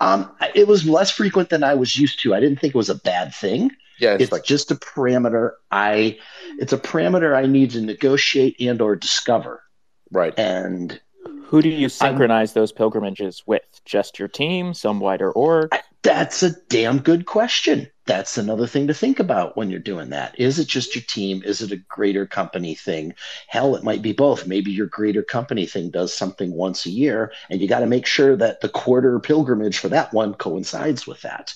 [0.00, 2.34] um, it was less frequent than I was used to.
[2.34, 3.70] I didn't think it was a bad thing.
[3.98, 5.52] Yeah, it's, it's like- just a parameter.
[5.70, 6.18] I
[6.58, 9.62] it's a parameter I need to negotiate and or discover.
[10.10, 10.36] Right.
[10.38, 11.00] And
[11.48, 13.62] who do you synchronize I'm, those pilgrimages with?
[13.86, 15.74] Just your team, some wider org?
[16.02, 17.88] That's a damn good question.
[18.04, 20.38] That's another thing to think about when you're doing that.
[20.38, 21.42] Is it just your team?
[21.46, 23.14] Is it a greater company thing?
[23.46, 24.46] Hell, it might be both.
[24.46, 28.04] Maybe your greater company thing does something once a year, and you got to make
[28.04, 31.54] sure that the quarter pilgrimage for that one coincides with that.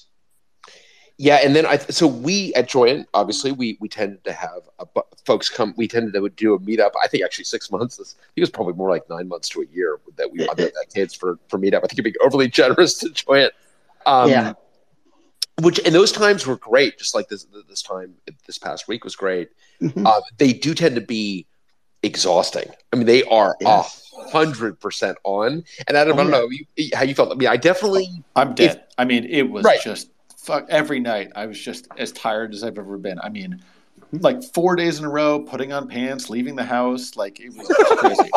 [1.22, 5.02] Yeah, and then I so we at Joyent obviously we we tended to have a,
[5.24, 5.72] folks come.
[5.76, 6.90] We tended to do a meetup.
[7.00, 8.00] I think actually six months.
[8.00, 10.72] I think it was probably more like nine months to a year that we wanted
[10.74, 11.76] that kids for for meetup.
[11.76, 13.52] I think you're being overly generous to Joyent.
[14.04, 14.54] Um, yeah.
[15.60, 16.98] Which and those times were great.
[16.98, 18.14] Just like this this time
[18.48, 19.50] this past week was great.
[19.80, 20.04] Mm-hmm.
[20.04, 21.46] Uh, they do tend to be
[22.02, 22.68] exhausting.
[22.92, 23.84] I mean, they are a
[24.32, 25.62] hundred percent on.
[25.86, 27.30] And Adam, oh, I don't know you, how you felt.
[27.30, 28.08] I mean, I definitely.
[28.34, 28.78] I'm dead.
[28.78, 29.80] If, I mean, it was right.
[29.80, 30.08] just
[30.42, 31.32] fuck every night.
[31.34, 33.18] I was just as tired as I've ever been.
[33.20, 33.62] I mean,
[34.00, 34.18] mm-hmm.
[34.18, 37.16] like four days in a row, putting on pants, leaving the house.
[37.16, 37.68] Like it was
[37.98, 38.30] crazy.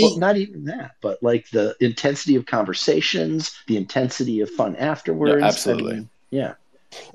[0.00, 5.40] well, not even that, but like the intensity of conversations, the intensity of fun afterwards.
[5.40, 5.92] No, absolutely.
[5.92, 6.54] I mean, yeah.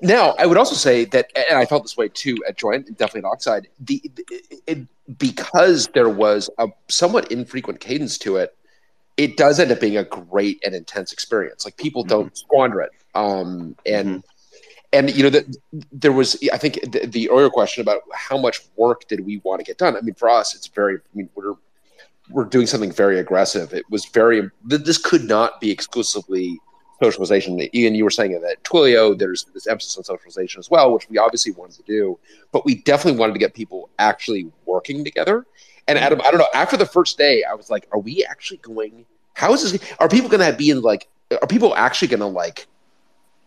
[0.02, 3.28] Now, I would also say that, and I felt this way too at Joyent, definitely
[3.28, 8.58] at Oxide, the, it, it, because there was a somewhat infrequent cadence to it,
[9.18, 11.65] it does end up being a great and intense experience.
[11.65, 12.09] Like people mm-hmm.
[12.09, 12.91] don't squander it.
[13.15, 14.20] Um, and mm-hmm.
[14.93, 15.57] and you know that
[15.91, 19.59] there was, I think, the, the, earlier question about how much work did we want
[19.59, 19.97] to get done.
[19.97, 20.95] I mean, for us, it's very.
[20.97, 21.55] I mean, we're
[22.30, 23.74] we're doing something very aggressive.
[23.74, 24.49] It was very.
[24.63, 26.59] This could not be exclusively
[27.01, 27.59] socialization.
[27.74, 31.18] Ian, you were saying that Twilio, there's this emphasis on socialization as well, which we
[31.18, 32.20] obviously wanted to do,
[32.51, 35.45] but we definitely wanted to get people actually working together.
[35.88, 36.48] And Adam, I don't know.
[36.54, 39.06] After the first day, I was like, "Are we actually going?
[39.34, 39.82] How is this?
[40.00, 41.08] Are people going to be in like?
[41.42, 42.68] Are people actually going to like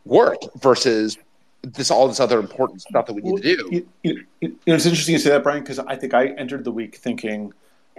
[0.05, 1.18] work versus
[1.62, 4.74] this all this other important stuff that we need to do?" You, you, you know,
[4.74, 7.53] it's interesting you say that, Bryan, because I think I entered the week thinking,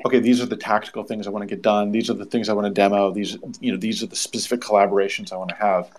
[0.05, 1.91] "Okay, these are the tactical things I want to get done.
[1.91, 3.11] These are the things I want to demo.
[3.11, 5.91] These, you know, these are the specific collaborations I want to have."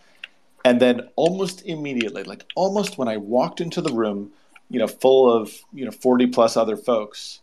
[0.65, 4.33] And then almost immediately, like almost when I walked into the room,
[4.69, 7.39] you know, full of you know forty plus other folks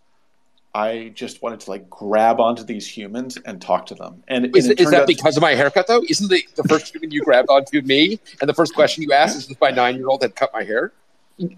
[0.76, 4.24] I just wanted to like grab onto these humans and talk to them.
[4.28, 6.04] And is, and is that because of my haircut though?
[6.08, 8.20] Isn't the, the first human you grabbed onto me?
[8.40, 10.64] And the first question you asked is if my nine year old had cut my
[10.64, 10.94] hair?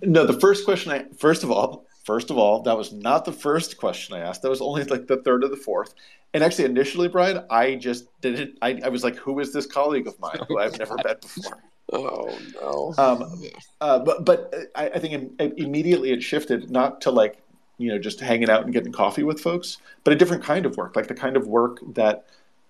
[0.02, 3.34] No, the first question I first of all, first of all, that was not the
[3.34, 4.44] first question I asked.
[4.44, 5.94] That was only like the third or the fourth.
[6.34, 10.08] And actually initially, Bryan, I just didn't I, I was like, who is this colleague
[10.08, 11.58] of mine who I've never met before?
[11.94, 12.94] Oh no!
[12.98, 13.44] Um,
[13.82, 17.44] uh, but but I, I think immediately it shifted not to like
[17.82, 20.78] you know just hanging out and getting coffee with folks, but a different kind of
[20.78, 22.26] work, like the kind of work that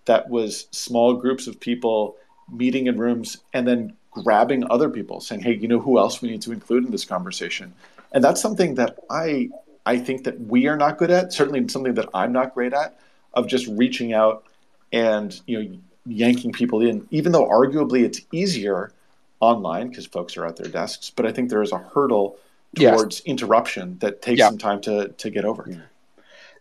[0.05, 2.15] that was small groups of people
[2.51, 6.29] meeting in rooms and then grabbing other people, saying, "Hey, you know who else we
[6.29, 7.73] need to include in this conversation?"
[8.11, 9.49] And that's something that I
[9.85, 11.33] I think that we are not good at.
[11.33, 12.97] Certainly, something that I'm not great at
[13.33, 14.43] of just reaching out
[14.91, 18.91] and you know yanking people in, even though arguably it's easier
[19.39, 21.09] online because folks are at their desks.
[21.09, 22.37] But I think there is a hurdle
[22.75, 23.25] towards yes.
[23.25, 24.47] interruption that takes yeah.
[24.47, 25.65] some time to to get over.
[25.69, 25.77] Yeah.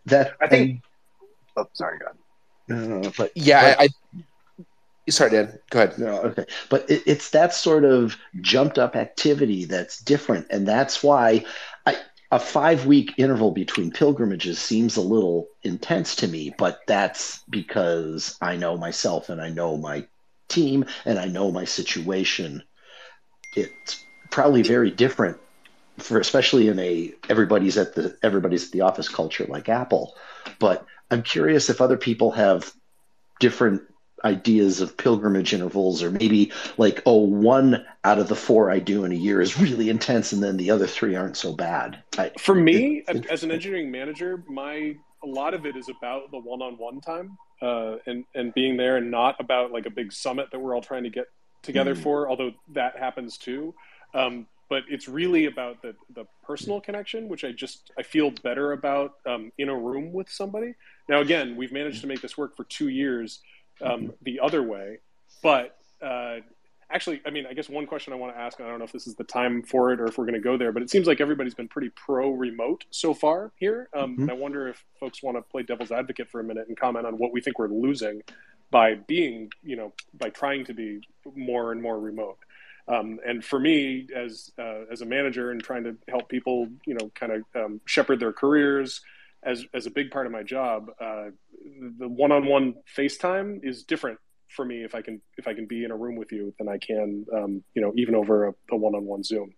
[0.05, 0.69] That I think.
[0.69, 0.81] And,
[1.57, 3.05] oh, sorry, God.
[3.05, 5.09] Uh, but yeah, but, I, I.
[5.09, 5.59] Sorry, Dan.
[5.69, 5.97] Go ahead.
[5.97, 11.03] No, okay, but it, it's that sort of jumped up activity that's different, and that's
[11.03, 11.45] why
[11.85, 11.97] I,
[12.31, 16.53] a five week interval between pilgrimages seems a little intense to me.
[16.57, 20.05] But that's because I know myself and I know my
[20.47, 22.63] team and I know my situation.
[23.55, 25.37] It's probably very different
[25.97, 30.15] for especially in a everybody's at the everybody's at the office culture like Apple.
[30.59, 32.73] But I'm curious if other people have
[33.39, 33.81] different
[34.23, 39.03] ideas of pilgrimage intervals or maybe like oh one out of the four i do
[39.03, 42.31] in a year is really intense and then the other three aren't so bad I,
[42.37, 46.39] for me it, as an engineering manager my a lot of it is about the
[46.39, 50.59] one-on-one time uh, and and being there and not about like a big summit that
[50.59, 51.25] we're all trying to get
[51.63, 52.03] together mm.
[52.03, 53.73] for although that happens too
[54.13, 58.71] um, but it's really about the the personal connection, which I just I feel better
[58.71, 60.75] about um, in a room with somebody.
[61.09, 63.41] Now, again, we've managed to make this work for two years
[63.81, 64.99] um, the other way,
[65.43, 66.37] but uh,
[66.89, 68.93] actually, I mean, I guess one question I want to ask, I don't know if
[68.93, 70.89] this is the time for it or if we're going to go there, but it
[70.89, 73.89] seems like everybody's been pretty pro remote so far here.
[73.93, 74.21] Um, mm-hmm.
[74.21, 77.05] And I wonder if folks want to play devil's advocate for a minute and comment
[77.05, 78.21] on what we think we're losing
[78.69, 81.01] by being, you know, by trying to be
[81.35, 82.37] more and more remote.
[82.87, 86.95] Um, and for me, as uh, as a manager and trying to help people, you
[86.95, 89.01] know, kind of um, shepherd their careers,
[89.43, 91.25] as as a big part of my job, uh,
[91.99, 94.19] the one-on-one FaceTime is different
[94.49, 96.67] for me if I can if I can be in a room with you than
[96.67, 99.53] I can, um, you know, even over a, a, one-on-one Zoom.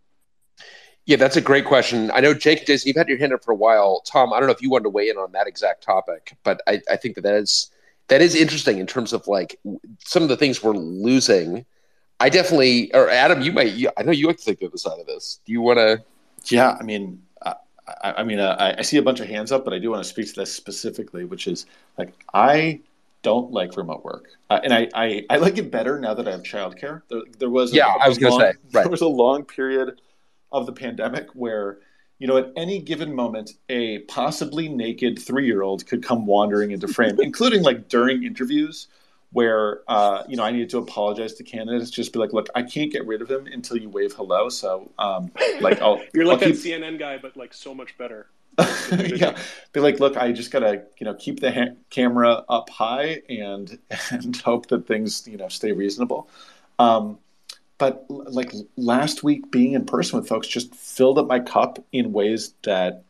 [1.05, 2.11] Yeah, that's a great question.
[2.13, 4.01] I know Jake, Disney, you've had your hand up for a while.
[4.05, 6.61] Tom, I don't know if you wanted to weigh in on that exact topic, but
[6.67, 7.71] I, I think that that is
[8.07, 9.59] that is interesting in terms of like
[9.99, 11.65] some of the things we're losing
[12.23, 13.73] I definitely, or Adam, you might.
[13.73, 15.41] You, I know you like to think the other side of this.
[15.45, 16.01] Do you want to?
[16.45, 17.55] Yeah, I mean, I,
[18.01, 20.09] I mean, uh, I see a bunch of hands up, but I do want to
[20.09, 21.65] speak to this specifically, which is
[21.97, 22.79] like I
[23.23, 26.31] don't like remote work, uh, and I, I, I like it better now that I
[26.31, 27.01] have childcare.
[27.09, 28.71] There, there was yeah, I was going to say right.
[28.83, 29.99] there was a long period
[30.53, 31.79] of the pandemic where
[32.19, 36.71] you know, at any given moment, a possibly naked three year old could come wandering
[36.71, 38.87] into frame, including like during interviews
[39.33, 42.61] where uh, you know I needed to apologize to candidates, just be like, look, I
[42.63, 44.47] can't get rid of him until you wave hello.
[44.49, 46.73] So um, like I'll you're like I'll that keep...
[46.73, 48.27] CNN guy, but like so much better.
[48.91, 49.35] yeah,
[49.71, 53.77] be like, look, I just gotta you know keep the ha- camera up high and
[54.11, 56.29] and hope that things you know stay reasonable.
[56.77, 57.17] Um,
[57.79, 62.13] but like last week, being in person with folks just filled up my cup in
[62.13, 63.03] ways that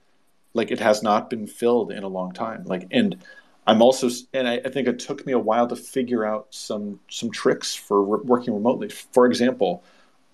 [0.54, 2.64] like it has not been filled in a long time.
[2.64, 3.18] Like and
[3.66, 7.00] I'm also, and I, I, think it took me a while to figure out some
[7.10, 8.90] some tricks for re- working remotely.
[8.90, 9.84] For example,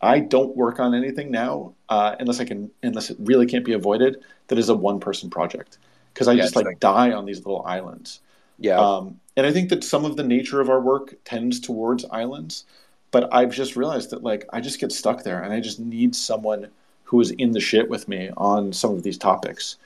[0.01, 3.73] I don't work on anything now uh, unless I can, unless it really can't be
[3.73, 4.23] avoided.
[4.47, 5.77] That is a one person project
[6.13, 8.19] because I yeah, just like die on these little islands.
[8.57, 12.05] Yeah, um, and I think that some of the nature of our work tends towards
[12.05, 12.65] islands,
[13.11, 16.15] but I've just realized that like I just get stuck there, and I just need
[16.15, 16.69] someone
[17.03, 19.77] who is in the shit with me on some of these topics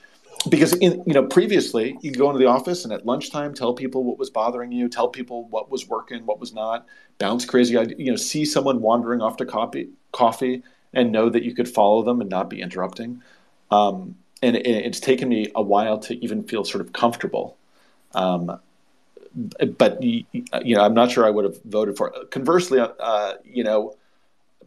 [0.48, 4.04] because in you know previously you go into the office and at lunchtime tell people
[4.04, 6.86] what was bothering you tell people what was working what was not
[7.18, 11.42] bounce crazy idea you know see someone wandering off to coffee coffee and know that
[11.42, 13.22] you could follow them and not be interrupting
[13.70, 17.56] um, and it, it's taken me a while to even feel sort of comfortable
[18.14, 18.58] um,
[19.76, 20.24] but you
[20.74, 22.30] know i'm not sure i would have voted for it.
[22.30, 23.94] conversely uh, you know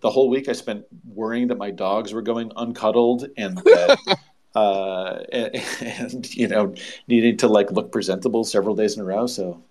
[0.01, 4.17] the whole week i spent worrying that my dogs were going uncuddled and that
[4.57, 6.73] uh, and, and, you know
[7.07, 9.27] needing to like look presentable several days in a row.
[9.27, 9.63] So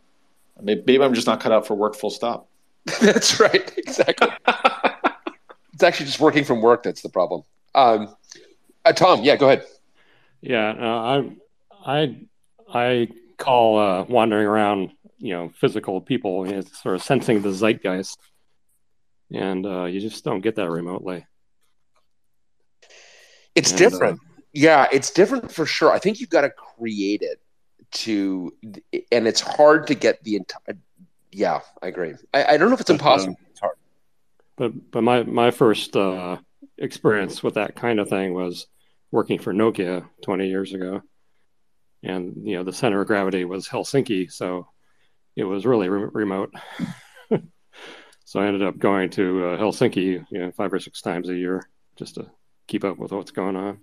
[0.62, 1.96] maybe I'm just not cut out for work.
[1.96, 2.48] Full stop.
[3.00, 3.72] that's right.
[3.76, 4.28] Exactly.
[5.72, 7.42] it's actually just working from work that's the problem.
[7.74, 8.14] Um,
[8.84, 9.66] uh, Tom, yeah, go ahead.
[10.40, 11.22] Yeah, uh,
[11.84, 12.16] I I
[12.72, 13.08] I
[13.38, 18.16] call uh, wandering around, you know, physical people, you know, sort of sensing the zeitgeist,
[19.32, 21.26] and uh, you just don't get that remotely.
[23.56, 24.20] It's and, different.
[24.56, 25.92] Yeah, it's different for sure.
[25.92, 27.42] I think you've got to create it
[27.90, 28.54] to,
[29.12, 30.78] and it's hard to get the entire.
[31.30, 32.14] Yeah, I agree.
[32.32, 33.34] I, I don't know if it's impossible.
[33.34, 33.76] But, um, it's hard.
[34.56, 36.38] But but my my first uh,
[36.78, 38.66] experience with that kind of thing was
[39.10, 41.02] working for Nokia 20 years ago,
[42.02, 44.68] and you know the center of gravity was Helsinki, so
[45.36, 46.54] it was really re- remote.
[48.24, 51.34] so I ended up going to uh, Helsinki, you know, five or six times a
[51.34, 52.30] year just to
[52.66, 53.80] keep up with what's going on.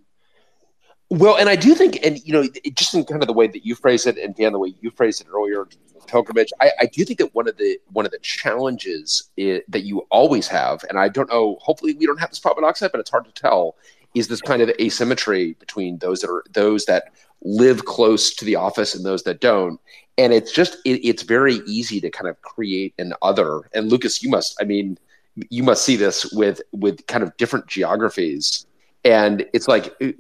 [1.14, 2.44] Well, and I do think, and you know,
[2.74, 4.90] just in kind of the way that you phrase it, and Dan, the way you
[4.90, 5.68] phrased it earlier,
[6.08, 6.52] pilgrimage.
[6.60, 10.08] I, I do think that one of the one of the challenges is, that you
[10.10, 11.60] always have, and I don't know.
[11.62, 13.76] Hopefully, we don't have this problem at Oxide, but it's hard to tell.
[14.16, 18.56] Is this kind of asymmetry between those that are those that live close to the
[18.56, 19.80] office and those that don't?
[20.18, 23.70] And it's just it, it's very easy to kind of create an other.
[23.76, 24.98] And Lucas, you must, I mean,
[25.52, 28.66] you must see this with with kind of different geographies
[29.06, 30.12] and it's like uh,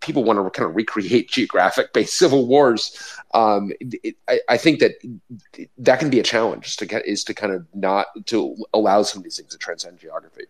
[0.00, 4.80] people want to kind of recreate geographic based civil wars um, it, I, I, think
[4.80, 4.92] that
[5.78, 9.20] that can be a challenge to get is to kind of not to allow some
[9.20, 10.44] of these things to transcend geography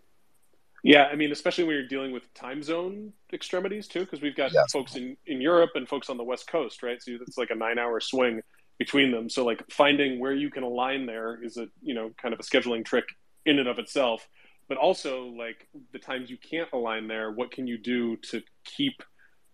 [0.82, 4.52] Yeah, I mean, especially when you're dealing with time zone extremities too, because we've got
[4.52, 4.70] yes.
[4.70, 7.02] folks in, in Europe and folks on the West Coast, right?
[7.02, 8.40] So it's like a nine hour swing
[8.78, 9.28] between them.
[9.28, 12.42] So like finding where you can align there is a you know kind of a
[12.42, 13.04] scheduling trick
[13.44, 14.28] in and of itself.
[14.68, 19.02] But also like the times you can't align there, what can you do to keep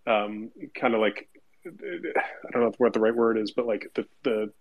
[0.06, 1.28] um, kind of like
[1.66, 4.52] I don't know what the right word is, but like the the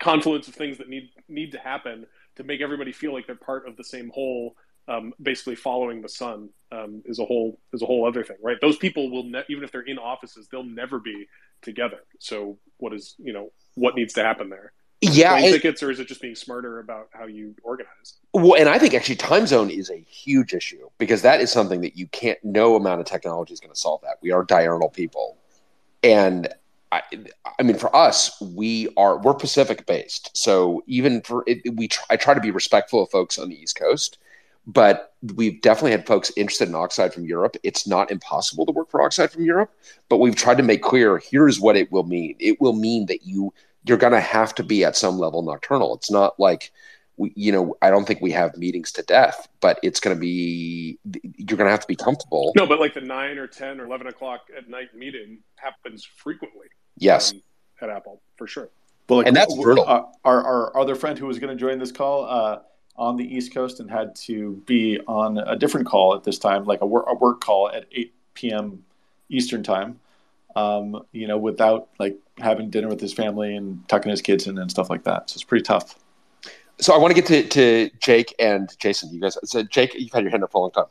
[0.00, 3.68] confluence of things that need need to happen to make everybody feel like they're part
[3.68, 4.54] of the same whole
[4.88, 8.58] um, basically following the sun um, is a whole is a whole other thing, right?
[8.60, 11.26] Those people will ne- even if they're in offices, they'll never be
[11.62, 11.98] together.
[12.18, 14.72] So what is you know what needs to happen there?
[15.02, 18.14] Yeah, tickets, or is it just being smarter about how you organize?
[18.32, 21.80] Well, and I think actually time zone is a huge issue because that is something
[21.80, 22.38] that you can't.
[22.44, 24.18] No amount of technology is going to solve that.
[24.22, 25.38] We are diurnal people,
[26.04, 26.48] and
[26.92, 27.02] I,
[27.58, 32.04] I, mean, for us, we are we're Pacific based, so even for it, we try,
[32.10, 34.18] I try to be respectful of folks on the East Coast
[34.66, 37.56] but we've definitely had folks interested in oxide from Europe.
[37.62, 39.74] It's not impossible to work for oxide from Europe,
[40.08, 42.36] but we've tried to make clear here's what it will mean.
[42.38, 43.52] It will mean that you
[43.84, 45.94] you're going to have to be at some level nocturnal.
[45.96, 46.72] It's not like
[47.16, 50.20] we, you know, I don't think we have meetings to death, but it's going to
[50.20, 50.98] be
[51.36, 52.52] you're going to have to be comfortable.
[52.56, 56.66] No, but like the nine or ten or eleven o'clock at night meeting happens frequently.
[56.96, 57.42] Yes, um,
[57.80, 58.68] at Apple for sure.
[59.08, 59.84] Well, like, and that's brutal.
[59.86, 62.24] Uh, our, our other friend who was going to join this call.
[62.24, 62.60] Uh,
[62.96, 66.64] on the East Coast and had to be on a different call at this time,
[66.64, 68.84] like a work, a work call at 8 p.m.
[69.28, 69.98] Eastern time.
[70.54, 74.58] Um, you know, without like having dinner with his family and tucking his kids in
[74.58, 75.30] and stuff like that.
[75.30, 75.96] So it's pretty tough.
[76.80, 79.12] So I want to get to, to Jake and Jason.
[79.12, 80.86] You guys, so Jake, you've had your hand up for a long time.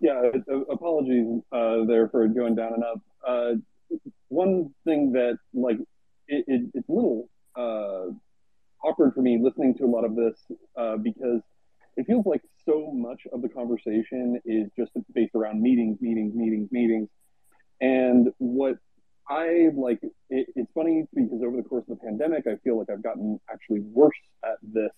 [0.00, 3.00] Yeah, uh, apologies uh, there for going down and up.
[3.26, 3.52] Uh,
[4.28, 5.78] one thing that like
[6.28, 8.06] it, it, it's a little uh,
[8.84, 10.36] awkward for me listening to a lot of this
[10.76, 11.40] uh, because
[11.96, 16.70] it feels like so much of the conversation is just based around meetings, meetings, meetings,
[16.72, 17.08] meetings.
[17.80, 18.78] And what
[19.28, 22.90] I like, it, it's funny because over the course of the pandemic, I feel like
[22.90, 24.12] I've gotten actually worse
[24.44, 24.92] at this,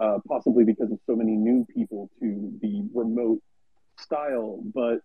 [0.00, 3.40] uh, possibly because of so many new people to the remote
[3.98, 4.60] style.
[4.74, 5.00] But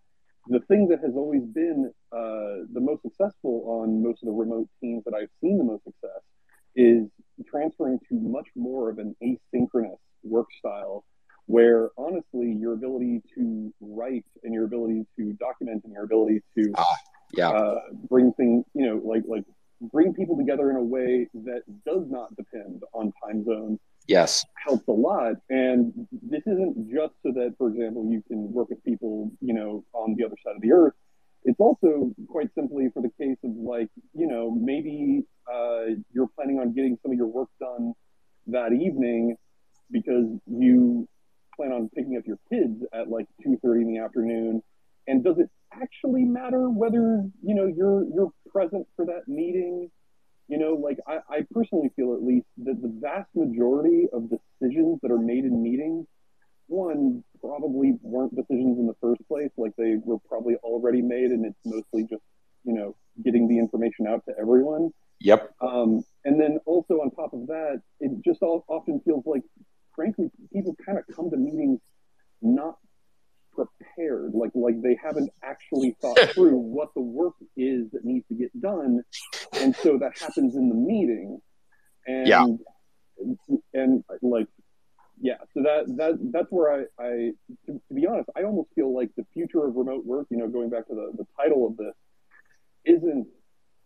[0.47, 4.69] the thing that has always been uh, the most successful on most of the remote
[4.81, 6.21] teams that I've seen the most success
[6.75, 7.07] is
[7.49, 11.03] transferring to much more of an asynchronous work style
[11.47, 16.71] where honestly your ability to write and your ability to document and your ability to
[16.75, 16.95] ah,
[17.38, 17.49] yeah.
[17.49, 17.79] uh,
[18.09, 19.43] bring things you know like like
[19.91, 24.88] bring people together in a way that does not depend on time zones yes helps
[24.88, 29.31] a lot and this isn't just so that for example you can work with people
[29.41, 30.93] you know on the other side of the earth
[31.45, 36.59] it's also quite simply for the case of like, you know, maybe uh, you're planning
[36.59, 37.93] on getting some of your work done
[38.47, 39.36] that evening
[39.91, 41.07] because you
[41.55, 44.63] plan on picking up your kids at like 2.30 in the afternoon.
[45.07, 49.89] And does it actually matter whether, you know, you're, you're present for that meeting?
[50.47, 54.99] You know, like I, I personally feel at least that the vast majority of decisions
[55.01, 56.05] that are made in meetings
[56.67, 59.49] one probably weren't decisions in the first place.
[59.57, 62.23] Like they were probably already made, and it's mostly just
[62.63, 64.91] you know getting the information out to everyone.
[65.21, 65.53] Yep.
[65.61, 69.43] Um, and then also on top of that, it just all, often feels like,
[69.95, 71.79] frankly, people kind of come to meetings
[72.41, 72.77] not
[73.55, 74.31] prepared.
[74.33, 78.59] Like like they haven't actually thought through what the work is that needs to get
[78.61, 79.01] done,
[79.53, 81.39] and so that happens in the meeting.
[82.07, 82.45] And yeah.
[83.73, 84.47] and like
[85.19, 87.09] yeah, so that that that's where I, I
[87.65, 90.47] to, to, be honest, I almost feel like the future of remote work, you know,
[90.47, 91.93] going back to the, the title of this,
[92.85, 93.27] isn't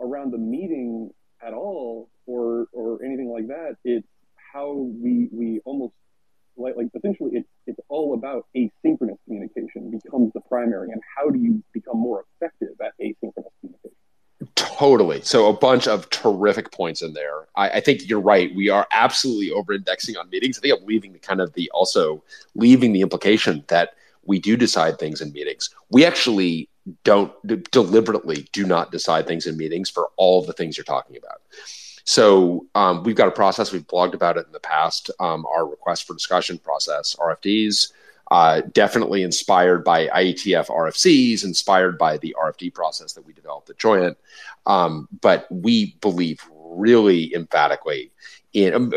[0.02, 1.12] around the meeting
[1.46, 3.76] at all or or anything like that.
[3.84, 4.08] It's
[4.54, 5.94] how we we almost
[6.60, 11.40] like like essentially it's it's all about asynchronous communication becomes the primary and how do
[11.40, 13.96] you become more effective at asynchronous communication.
[14.56, 15.22] Totally.
[15.22, 17.48] So a bunch of terrific points in there.
[17.56, 18.54] I, I think you're right.
[18.56, 20.58] We are absolutely over indexing on meetings.
[20.58, 22.24] I think I'm leaving the kind of the also
[22.56, 23.96] leaving the implication that
[24.26, 25.70] we do decide things in meetings.
[25.90, 26.70] We actually
[27.04, 27.32] don't
[27.72, 31.42] deliberately do not decide things in meetings for all the things you're talking about.
[32.10, 33.72] So um, we've got a process.
[33.72, 35.12] We've blogged about it in the past.
[35.20, 37.94] Um, our request for discussion process, RFDs,
[38.32, 43.78] uh, definitely inspired by IETF RFCs, inspired by the RFD process that we developed at
[43.78, 44.18] Joyent.
[44.66, 48.12] Um, but we believe really emphatically
[48.54, 48.92] in um,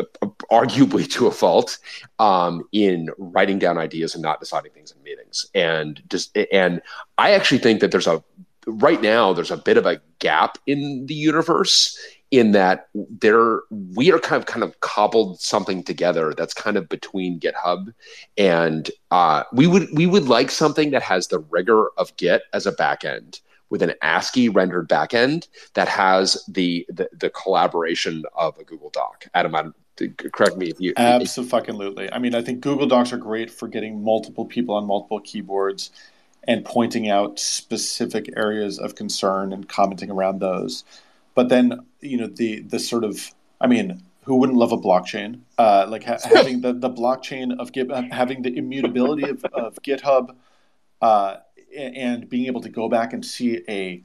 [0.50, 1.80] arguably to a fault
[2.18, 6.80] um, in writing down ideas and not deciding things in meetings and just and
[7.18, 8.24] i actually think that there's a
[8.66, 11.98] right now there's a bit of a gap in the universe
[12.32, 16.88] in that there we are kind of kind of cobbled something together that's kind of
[16.88, 17.92] between GitHub
[18.36, 22.66] and uh, we would we would like something that has the rigor of Git as
[22.66, 28.64] a backend with an ASCII rendered backend that has the the, the collaboration of a
[28.64, 29.26] Google Doc.
[29.34, 29.74] Adam,
[30.32, 32.10] correct me if you absolutely.
[32.10, 35.90] I mean, I think Google Docs are great for getting multiple people on multiple keyboards
[36.48, 40.84] and pointing out specific areas of concern and commenting around those.
[41.34, 43.30] But then, you know, the the sort of,
[43.60, 45.40] I mean, who wouldn't love a blockchain?
[45.58, 50.34] Uh, like ha- having the, the blockchain of Git, having the immutability of, of GitHub,
[51.00, 51.36] uh,
[51.76, 54.02] and being able to go back and see a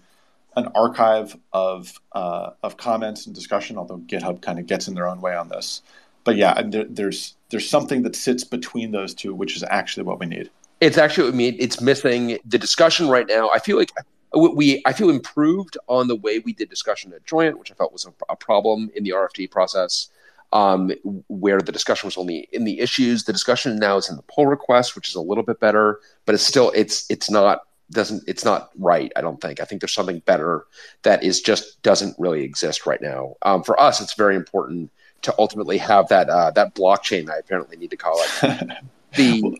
[0.56, 3.78] an archive of uh, of comments and discussion.
[3.78, 5.82] Although GitHub kind of gets in their own way on this,
[6.24, 10.20] but yeah, there, there's there's something that sits between those two, which is actually what
[10.20, 10.50] we need.
[10.80, 13.50] It's actually, I mean, it's missing the discussion right now.
[13.50, 13.92] I feel like
[14.34, 17.94] we, I feel improved on the way we did discussion at Joyent, which I felt
[17.94, 20.10] was a, a problem in the RFD process,
[20.52, 20.92] um,
[21.28, 23.24] where the discussion was only in the issues.
[23.24, 26.36] The discussion now is in the pull request, which is a little bit better, but
[26.36, 27.62] it's still, it's, it's not
[27.92, 29.62] doesn't it's not right i don't think.
[29.62, 30.66] I think there's something better
[31.04, 33.36] that is just doesn't really exist right now.
[33.44, 37.78] Um, for us it's very important to ultimately have that uh, that blockchain i apparently
[37.78, 38.70] need to call it.
[39.16, 39.58] The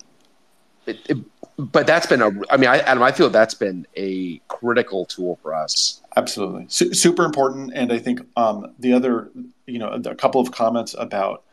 [0.86, 1.18] it, it,
[1.58, 5.40] but that's been a i mean I, adam i feel that's been a critical tool
[5.42, 6.02] for us.
[6.16, 6.66] Absolutely.
[6.70, 7.72] Su- super important.
[7.76, 9.30] And i think um, the other
[9.66, 11.44] you know a couple of comments about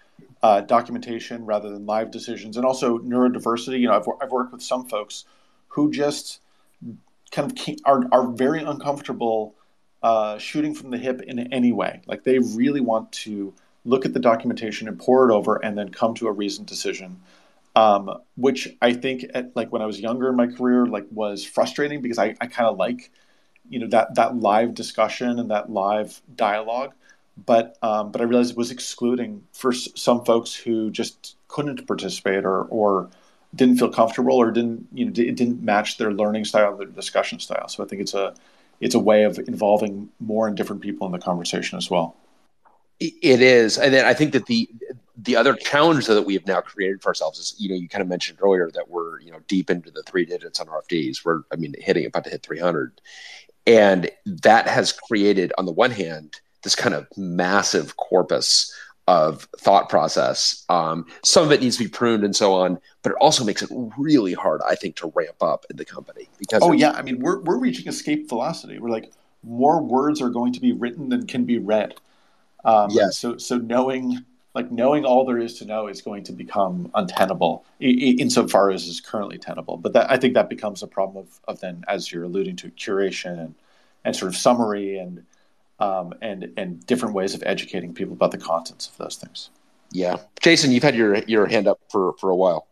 [0.42, 3.80] uh, documentation rather than live decisions and also neurodiversity.
[3.80, 5.24] You know I've, I've worked with some folks
[5.68, 6.40] who just
[7.32, 9.55] kind of are, are very uncomfortable
[10.02, 12.02] uh, shooting from the hip in any way.
[12.07, 13.55] Like they really want to
[13.86, 17.20] look at the documentation and pour it over and then come to a reasoned decision
[17.75, 21.45] um, which I think at, like when I was younger in my career, like was
[21.45, 23.11] frustrating because I, I kind of like,
[23.68, 26.93] you know, that, that live discussion and that live dialogue.
[27.47, 31.87] But, um, but I realized it was excluding for s- some folks who just couldn't
[31.87, 33.11] participate or, or
[33.55, 36.87] didn't feel comfortable or didn't, you know, d- it didn't match their learning style, their
[36.87, 37.68] discussion style.
[37.68, 38.35] So I think it's a,
[38.81, 42.16] it's a way of involving more and different people in the conversation as well.
[43.01, 44.68] It is, and then I think that the
[45.17, 48.03] the other challenge that we have now created for ourselves is, you know, you kind
[48.03, 51.25] of mentioned earlier that we're, you know, deep into the three digits on RFDs.
[51.25, 53.01] We're, I mean, hitting about to hit 300,
[53.67, 58.75] and that has created, on the one hand, this kind of massive corpus
[59.07, 60.65] of thought process.
[60.69, 63.62] Um, some of it needs to be pruned and so on, but it also makes
[63.62, 66.62] it really hard, I think, to ramp up in the company because.
[66.62, 68.79] Oh yeah, I mean, we're we're reaching escape velocity.
[68.79, 69.12] We're like
[69.43, 71.95] more words are going to be written than can be read.
[72.65, 73.19] Um, yes.
[73.19, 77.64] So so knowing like knowing all there is to know is going to become untenable
[77.80, 79.76] insofar as is currently tenable.
[79.76, 82.70] But that, I think that becomes a problem of, of then, as you're alluding to,
[82.70, 83.55] curation and,
[84.05, 85.24] and sort of summary and
[85.80, 89.50] um, and and different ways of educating people about the contents of those things.
[89.90, 92.68] Yeah, Jason, you've had your your hand up for for a while.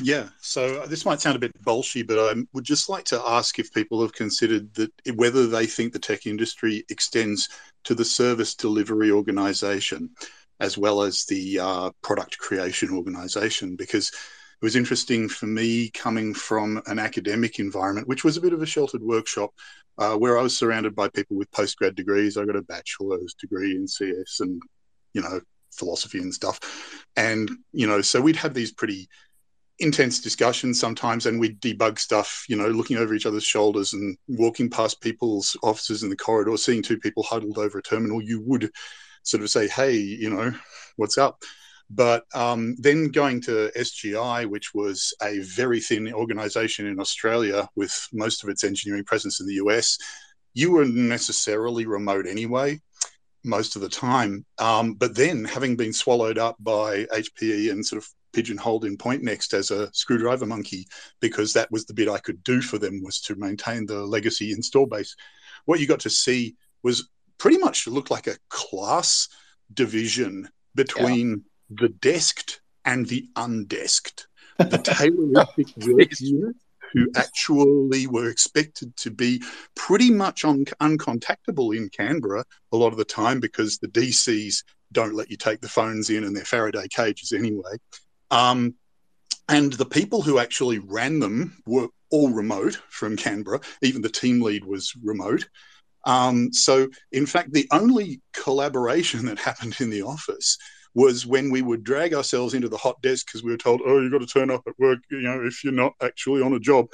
[0.00, 3.58] Yeah, so this might sound a bit bolshy, but I would just like to ask
[3.58, 7.50] if people have considered that whether they think the tech industry extends
[7.84, 10.08] to the service delivery organization
[10.60, 16.34] as well as the uh, product creation organization because it was interesting for me coming
[16.34, 19.50] from an academic environment, which was a bit of a sheltered workshop,
[19.98, 22.36] uh, where I was surrounded by people with postgrad degrees.
[22.36, 24.62] I got a bachelor's degree in CS and,
[25.14, 25.40] you know,
[25.72, 26.60] philosophy and stuff.
[27.16, 29.08] And, you know, so we'd have these pretty
[29.78, 34.16] intense discussions sometimes and we'd debug stuff, you know, looking over each other's shoulders and
[34.28, 38.40] walking past people's offices in the corridor, seeing two people huddled over a terminal, you
[38.42, 38.70] would
[39.22, 40.52] sort of say, hey, you know,
[40.96, 41.42] what's up?
[41.94, 48.08] But um, then going to SGI, which was a very thin organization in Australia with
[48.12, 49.98] most of its engineering presence in the US,
[50.54, 52.80] you were necessarily remote anyway,
[53.44, 54.46] most of the time.
[54.58, 59.52] Um, but then, having been swallowed up by HPE and sort of pigeonholed in Pointnext
[59.52, 60.86] as a screwdriver monkey,
[61.20, 64.52] because that was the bit I could do for them was to maintain the legacy
[64.52, 65.14] install base.
[65.66, 67.08] What you got to see was
[67.42, 69.28] pretty much looked like a class
[69.74, 71.76] division between yeah.
[71.80, 74.26] the desked and the undesked.
[74.58, 76.54] The Tayloristic work unit,
[76.92, 79.42] who actually were expected to be
[79.74, 84.62] pretty much un- uncontactable in Canberra a lot of the time because the DCs
[84.92, 87.76] don't let you take the phones in and they're Faraday cages anyway.
[88.30, 88.76] Um,
[89.48, 93.58] and the people who actually ran them were all remote from Canberra.
[93.82, 95.48] Even the team lead was remote.
[96.04, 100.58] Um, so, in fact, the only collaboration that happened in the office
[100.94, 104.00] was when we would drag ourselves into the hot desk because we were told, "Oh,
[104.00, 106.60] you've got to turn up at work," you know, if you're not actually on a
[106.60, 106.86] job,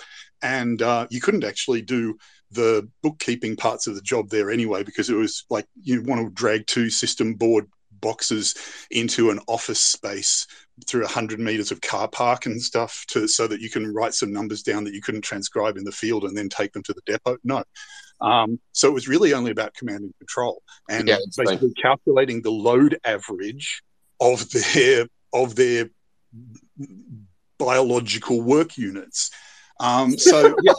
[0.43, 2.17] and uh, you couldn't actually do
[2.51, 6.31] the bookkeeping parts of the job there anyway, because it was like you want to
[6.33, 7.67] drag two system board
[8.01, 8.55] boxes
[8.93, 10.47] into an office space
[10.87, 14.33] through 100 meters of car park and stuff to so that you can write some
[14.33, 17.03] numbers down that you couldn't transcribe in the field and then take them to the
[17.05, 17.37] depot.
[17.43, 17.65] No
[18.21, 22.51] um, so it was really only about command and control and Yeah, basically calculating the
[22.51, 23.83] load average
[24.21, 25.91] of their of their
[27.59, 29.31] biological work units
[29.81, 30.73] um, so yeah,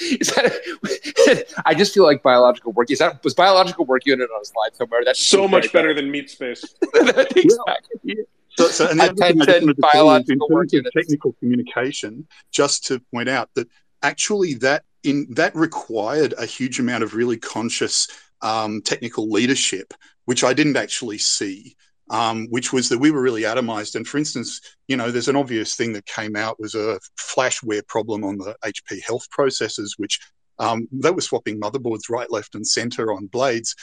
[0.00, 1.46] Is that?
[1.66, 2.90] I just feel like biological work.
[2.90, 5.02] Is that was biological work unit on a slide somewhere?
[5.04, 6.74] That's So much better than meat space.
[6.94, 8.16] exactly.
[8.56, 10.68] So, so and the other thing I just Attention, wanted to say is biological work
[10.70, 13.68] terms of technical communication, just to point out that
[14.02, 18.08] actually that in that required a huge amount of really conscious
[18.42, 19.94] um, technical leadership,
[20.24, 21.76] which I didn't actually see.
[22.10, 23.94] Um, which was that we were really atomized.
[23.94, 27.86] And for instance, you know, there's an obvious thing that came out was a flashware
[27.88, 30.20] problem on the HP health processors, which
[30.58, 33.74] um, they were swapping motherboards right, left, and center on blades.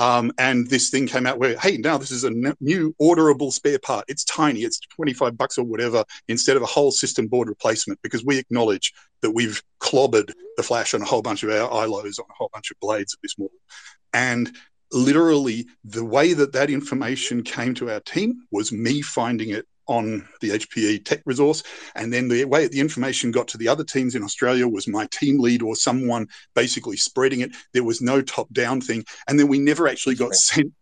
[0.00, 3.78] Um, and this thing came out where, hey, now this is a new orderable spare
[3.78, 4.06] part.
[4.08, 8.24] It's tiny, it's 25 bucks or whatever, instead of a whole system board replacement, because
[8.24, 12.24] we acknowledge that we've clobbered the flash on a whole bunch of our ILOs on
[12.30, 13.58] a whole bunch of blades of this model.
[14.14, 14.50] And
[14.90, 20.26] literally, the way that that information came to our team was me finding it on
[20.40, 21.64] the HPE tech resource.
[21.96, 25.06] And then the way the information got to the other teams in Australia was my
[25.10, 27.50] team lead or someone basically spreading it.
[27.74, 29.04] There was no top down thing.
[29.28, 30.72] And then we never actually got sent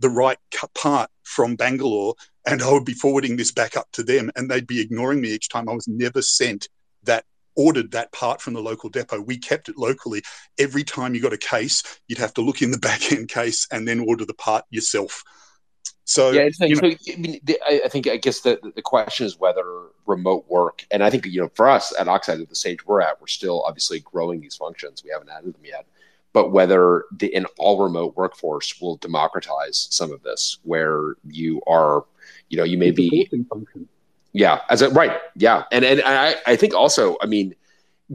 [0.00, 0.38] the right
[0.74, 2.16] part from Bangalore.
[2.44, 5.28] And I would be forwarding this back up to them and they'd be ignoring me
[5.28, 5.68] each time.
[5.68, 6.68] I was never sent
[7.04, 9.20] that ordered that part from the local depot.
[9.20, 10.22] We kept it locally.
[10.58, 13.68] Every time you got a case, you'd have to look in the back end case
[13.70, 15.22] and then order the part yourself.
[16.08, 18.60] So yeah, it's you know, so, I, mean, the, I I think I guess the
[18.76, 19.64] the question is whether
[20.06, 23.00] remote work, and I think you know for us at Oxide at the stage we're
[23.00, 25.02] at, we're still obviously growing these functions.
[25.02, 25.84] We haven't added them yet,
[26.32, 32.04] but whether the an all remote workforce will democratize some of this, where you are,
[32.50, 33.28] you know, you may be
[34.32, 37.52] yeah, as a right, yeah, and and I I think also, I mean,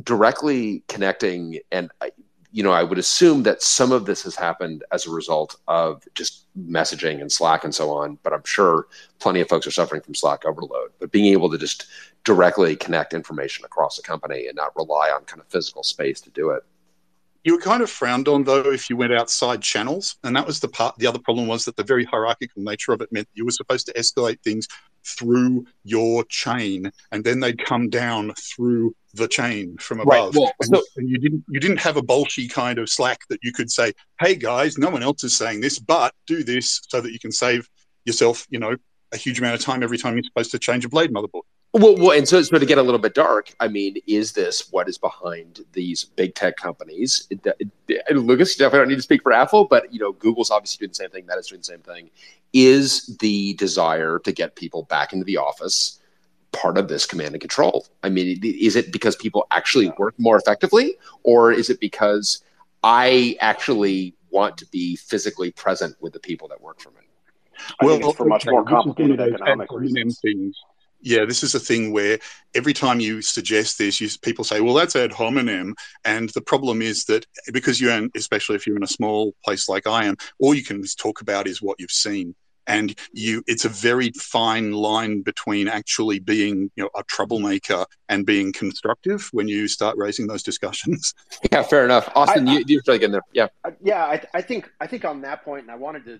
[0.02, 2.12] directly connecting, and I-
[2.52, 6.04] you know, I would assume that some of this has happened as a result of
[6.16, 8.18] just messaging and Slack and so on.
[8.24, 8.88] But I'm sure
[9.20, 10.91] plenty of folks are suffering from Slack overload.
[10.99, 11.88] But being able to just
[12.24, 16.30] directly connect information across a company and not rely on kind of physical space to
[16.32, 16.64] do it.
[17.44, 20.60] You were kind of frowned on though if you went outside channels, and that was
[20.60, 20.98] the part.
[21.00, 23.88] The other problem was that the very hierarchical nature of it meant you were supposed
[23.88, 24.68] to escalate things
[25.04, 30.36] through your chain, and then they'd come down through the chain from Right, above.
[30.36, 33.39] well, and, so- and you didn't you didn't have a bolshy kind of Slack that
[33.42, 37.02] you could say, "Hey guys, no one else is saying this, but do this so
[37.02, 37.68] that you can save
[38.06, 38.76] yourself, you know,
[39.12, 41.42] a huge amount of time every time you're supposed to change a blade motherboard."
[41.74, 44.69] Well, well, and so, so to get a little bit dark, I mean, is this
[44.72, 47.28] what is behind these big tech companies?
[47.30, 50.11] It, it, it- Lucas, you definitely don't need to speak for Apple, but you know,
[50.11, 51.26] Google's obviously doing the same thing.
[51.26, 52.09] Meta's doing the same thing.
[52.51, 55.99] Is the desire to get people back into the office
[56.51, 57.88] part of this command and control?
[58.03, 62.43] I mean, is it because people actually work more effectively, or is it because
[62.84, 66.97] I actually want to be physically present with the people that work for me?
[67.80, 70.19] I think it's for much more this is one of complicated economic reasons.
[70.19, 70.57] things.
[71.02, 72.20] Yeah, this is a thing where
[72.54, 75.76] every time you suggest this, you, people say, "Well, that's ad hominem,"
[76.06, 79.68] and the problem is that because you're, in, especially if you're in a small place
[79.68, 82.36] like I am, all you can talk about is what you've seen,
[82.68, 83.43] and you.
[83.47, 89.28] It's a very fine line between actually being, you know, a troublemaker and being constructive
[89.32, 91.14] when you start raising those discussions.
[91.52, 92.10] Yeah, fair enough.
[92.16, 93.22] Austin, I- you, you're really getting there.
[93.34, 93.47] Yeah.
[93.84, 96.20] Yeah, I, I think I think on that point, and I wanted to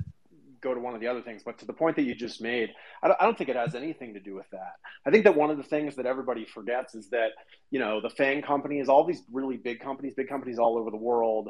[0.62, 2.70] go to one of the other things, but to the point that you just made,
[3.04, 4.74] I don't, I don't think it has anything to do with that.
[5.06, 7.30] I think that one of the things that everybody forgets is that
[7.70, 10.98] you know the FANG companies, all these really big companies, big companies all over the
[10.98, 11.50] world,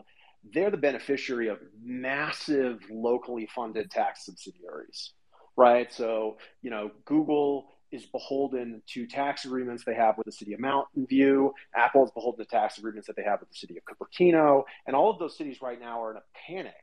[0.53, 5.13] they're the beneficiary of massive locally funded tax subsidiaries,
[5.55, 5.91] right?
[5.93, 10.59] So you know Google is beholden to tax agreements they have with the city of
[10.59, 11.53] Mountain View.
[11.75, 14.63] Apple is beholden to tax agreements that they have with the city of Cupertino.
[14.87, 16.73] And all of those cities right now are in a panic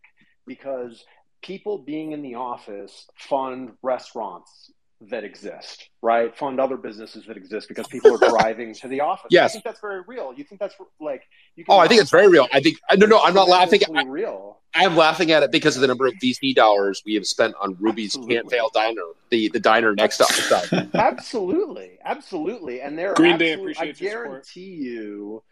[0.47, 1.05] because
[1.43, 6.37] people being in the office fund restaurants that exist, right?
[6.37, 9.29] Fund other businesses that exist because people are driving to the office.
[9.31, 9.51] Yes.
[9.51, 10.35] I think that's very real.
[10.37, 11.23] You think that's like
[11.55, 12.49] you can Oh, I think it's very real.
[12.53, 13.81] I think no, no, I'm not laughing.
[13.81, 14.59] tremendously real.
[14.75, 17.77] I'm laughing at it because of the number of VC dollars we have spent on
[17.81, 20.91] Ruby's Can't Fail Diner, the the diner next to Oxide.
[20.95, 22.81] absolutely, absolutely.
[22.81, 25.43] And there, are Green Day absolute- I appreciates your guarantee you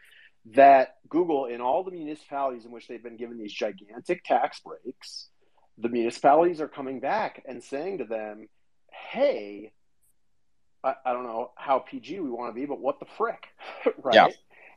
[0.54, 5.28] that Google, in all the municipalities in which they've been given these gigantic tax breaks,
[5.78, 8.48] the municipalities are coming back and saying to them,
[8.90, 9.72] "Hey,
[10.82, 13.46] I, I don't know how PG we want to be, but what the frick,
[14.02, 14.28] right?" Yeah.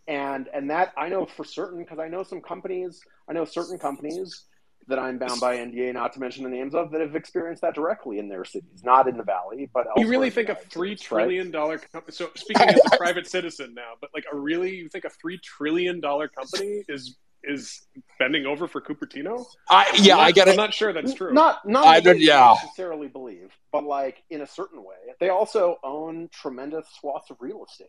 [0.07, 3.01] and and that I know for certain because I know some companies.
[3.29, 4.45] I know certain companies
[4.89, 7.75] that I'm bound by NDA not to mention the names of that have experienced that
[7.75, 11.51] directly in their cities, not in the valley, but you really think a three trillion
[11.51, 12.13] dollar company?
[12.13, 15.37] So speaking as a private citizen now, but like a really you think a three
[15.37, 17.81] trillion dollar company is is
[18.19, 19.45] bending over for Cupertino?
[19.69, 20.51] I yeah, not, I get it.
[20.51, 20.57] I'm it.
[20.57, 21.33] not sure that's true.
[21.33, 22.55] Not not I don't- yeah.
[22.61, 27.63] necessarily believe, but like in a certain way, they also own tremendous swaths of real
[27.69, 27.87] estate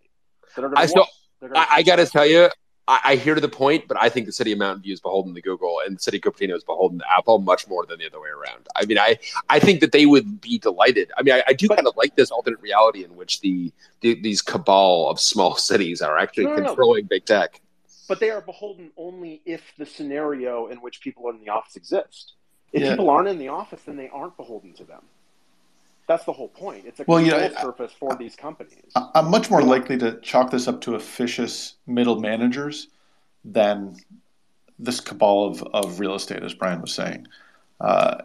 [0.56, 0.88] that are going I to.
[0.88, 1.06] still,
[1.54, 2.48] I, I got to tell you,
[2.88, 5.00] I, I hear to the point, but I think the city of Mountain View is
[5.00, 7.98] beholden to Google, and the city of Cupertino is beholden to Apple much more than
[7.98, 8.66] the other way around.
[8.76, 9.18] I mean, I,
[9.48, 11.10] I think that they would be delighted.
[11.16, 14.20] I mean, I, I do kind of like this alternate reality in which the, the
[14.20, 16.66] these cabal of small cities are actually No, no, no.
[16.68, 17.60] controlling big tech.
[18.10, 21.76] But they are beholden only if the scenario in which people are in the office
[21.76, 22.32] exist.
[22.72, 22.90] If Yeah.
[22.90, 25.04] people aren't in the office, then they aren't beholden to them.
[26.08, 26.86] That's the whole point.
[26.86, 28.90] It's a Well, control you know, I- surface for these companies.
[28.96, 32.88] I- I'm much more likely to chalk this up to officious middle managers
[33.44, 33.96] than
[34.76, 37.28] this cabal of, of real estate, as Bryan was saying.
[37.80, 38.22] Uh,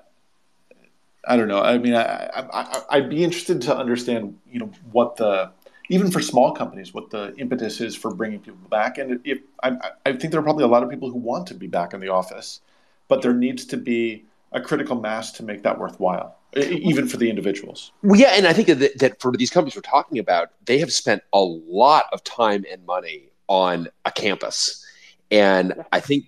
[1.28, 1.62] I don't know.
[1.62, 5.52] I mean, I, I, I, I'd be interested to understand, you know, what the
[5.90, 8.98] even for small companies, what the impetus is for bringing people back.
[8.98, 11.54] And if I, I think there are probably a lot of people who want to
[11.54, 12.62] be back in the office,
[13.08, 17.30] but there needs to be a critical mass to make that worthwhile, even for the
[17.30, 17.92] individuals.
[18.02, 20.94] Well, yeah, and I think that, that for these companies we're talking about, they have
[20.94, 24.84] spent a lot of time and money on a campus,
[25.30, 26.26] and I think,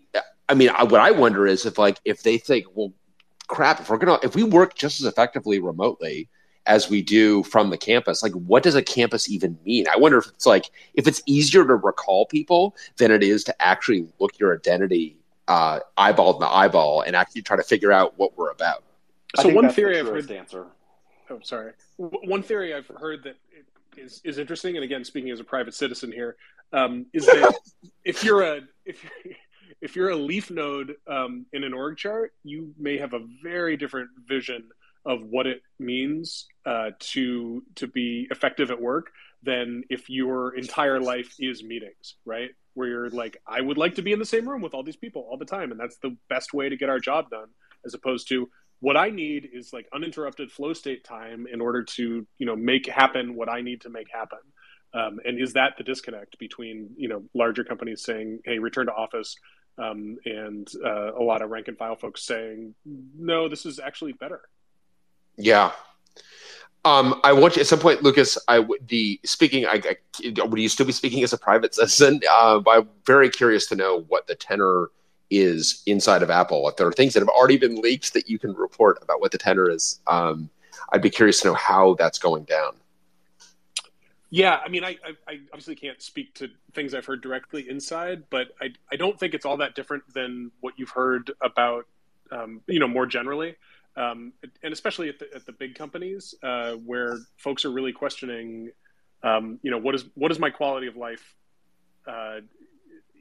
[0.49, 2.93] I mean, I, what I wonder is if like if they think, well,
[3.47, 6.29] crap, if we're gonna if we work just as effectively remotely
[6.68, 9.88] as we do from the campus, like what does a campus even mean?
[9.88, 13.61] I wonder if it's like if it's easier to recall people than it is to
[13.61, 15.18] actually look your identity
[15.48, 18.84] uh, eyeball to eyeball and actually try to figure out what we're about.
[19.38, 20.38] I So one that's the theory I've truest heard.
[20.38, 20.65] answer.
[21.30, 21.72] Oh, sorry.
[21.99, 23.35] W- One theory I've heard that
[23.98, 26.35] is is interesting, and again, speaking as a private citizen here,
[26.73, 27.56] um, is that
[28.03, 29.34] if you're a if you're,
[29.81, 33.77] if you're a leaf node um, in an org chart, you may have a very
[33.77, 34.64] different vision
[35.06, 39.11] of what it means uh, to to be effective at work
[39.44, 42.49] than if your entire life is meetings, right?
[42.74, 44.95] Where you're like, I would like to be in the same room with all these
[44.95, 47.48] people all the time, and that's the best way to get our job done,
[47.86, 48.49] as opposed to
[48.80, 52.88] what I need is like uninterrupted flow state time in order to you know make
[52.88, 54.40] happen what I need to make happen.
[54.94, 58.94] Um, and is that the disconnect between you know larger companies saying, "Hey, return to
[58.94, 59.36] office,"
[59.78, 64.14] um, and uh, a lot of rank and file folks saying, "No, this is actually
[64.14, 64.41] better."
[65.38, 65.72] Yeah.
[66.85, 68.38] Um, I want you at some point, Lucas.
[68.47, 69.65] I the speaking.
[69.65, 72.22] I, I would you still be speaking as a private citizen?
[72.30, 74.89] Uh, I'm very curious to know what the tenor
[75.30, 76.68] is inside of Apple.
[76.69, 79.31] If there are things that have already been leaked that you can report about what
[79.31, 80.49] the tenor is, um,
[80.93, 82.73] I'd be curious to know how that's going down.
[84.30, 84.97] Yeah, I mean, I,
[85.27, 89.34] I obviously can't speak to things I've heard directly inside, but I, I don't think
[89.34, 91.85] it's all that different than what you've heard about,
[92.31, 93.55] um, you know, more generally,
[93.98, 94.34] um,
[94.64, 98.72] and especially at the, at the big companies uh, where folks are really questioning,
[99.24, 101.36] um, you know, what is what is my quality of life
[102.07, 102.38] uh,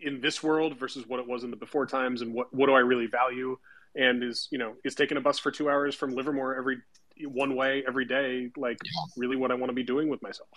[0.02, 2.74] in this world versus what it was in the before times, and what what do
[2.74, 3.58] I really value,
[3.94, 6.78] and is you know is taking a bus for two hours from Livermore every
[7.24, 8.78] one way every day like
[9.16, 10.50] really what I want to be doing with myself.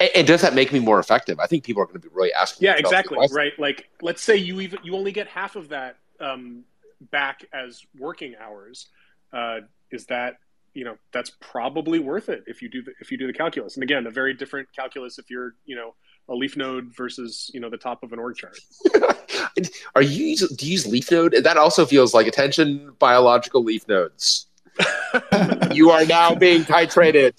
[0.00, 1.38] And, and does that make me more effective?
[1.38, 2.66] I think people are going to be really asking.
[2.66, 3.18] Yeah, exactly.
[3.32, 3.52] Right.
[3.58, 6.64] Like, let's say you even you only get half of that um,
[7.10, 8.88] back as working hours.
[9.32, 9.58] Uh,
[9.90, 10.36] is that
[10.74, 13.76] you know that's probably worth it if you do the, if you do the calculus.
[13.76, 15.94] And again, a very different calculus if you're you know
[16.28, 18.58] a leaf node versus you know the top of an org chart.
[19.94, 21.34] Are you do you use leaf node?
[21.42, 24.46] That also feels like attention biological leaf nodes.
[25.72, 27.32] you are now being titrated.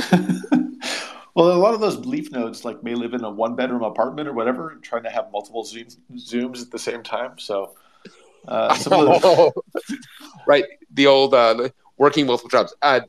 [1.34, 4.28] Well, a lot of those leaf nodes like may live in a one bedroom apartment
[4.28, 5.86] or whatever, and trying to have multiple zoom,
[6.16, 7.38] zooms at the same time.
[7.38, 7.76] So,
[8.48, 9.52] uh, the,
[10.46, 11.68] right, the old uh,
[11.98, 12.74] working multiple jobs.
[12.82, 13.00] Uh,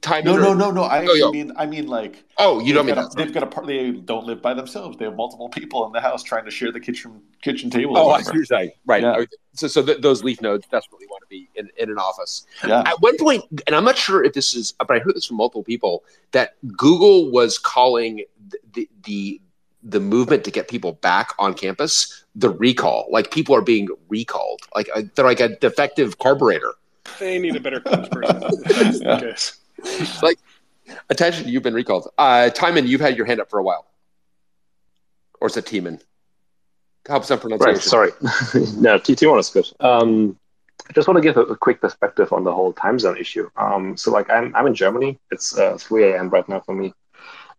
[0.00, 0.24] time.
[0.24, 0.84] no, no, no, no.
[0.84, 2.24] I Oh, mean, I mean like.
[2.38, 3.66] Oh, you don't they've mean a, They've got a part.
[3.66, 4.96] They don't live by themselves.
[4.96, 7.98] They have multiple people in the house trying to share the kitchen kitchen table.
[7.98, 8.70] Oh, I see what you're saying.
[8.86, 9.02] Right.
[9.02, 9.24] Yeah.
[9.54, 12.46] So, so th- those leaf nodes desperately want to be in, in an office.
[12.66, 12.82] Yeah.
[12.86, 15.36] At one point, and I'm not sure if this is, but I heard this from
[15.36, 19.40] multiple people that Google was calling the the the,
[19.82, 23.08] the movement to get people back on campus the recall.
[23.10, 24.60] Like people are being recalled.
[24.74, 26.74] Like uh, they're like a defective carburetor.
[27.18, 28.42] They need a better spokesperson.
[28.66, 30.06] if Yeah.
[30.22, 30.38] like
[31.10, 32.08] attention, you've been recalled.
[32.18, 33.86] Uh, Timon, you've had your hand up for a while,
[35.40, 36.00] or is it Timon?
[37.06, 37.74] Help some pronunciation.
[37.74, 38.10] Right, sorry.
[38.76, 39.66] no, T T1 is good.
[39.80, 40.38] Um,
[40.88, 43.48] I just want to give a, a quick perspective on the whole time zone issue.
[43.56, 45.18] Um, so, like, I'm, I'm in Germany.
[45.30, 46.28] It's uh, 3 a.m.
[46.28, 46.92] right now for me.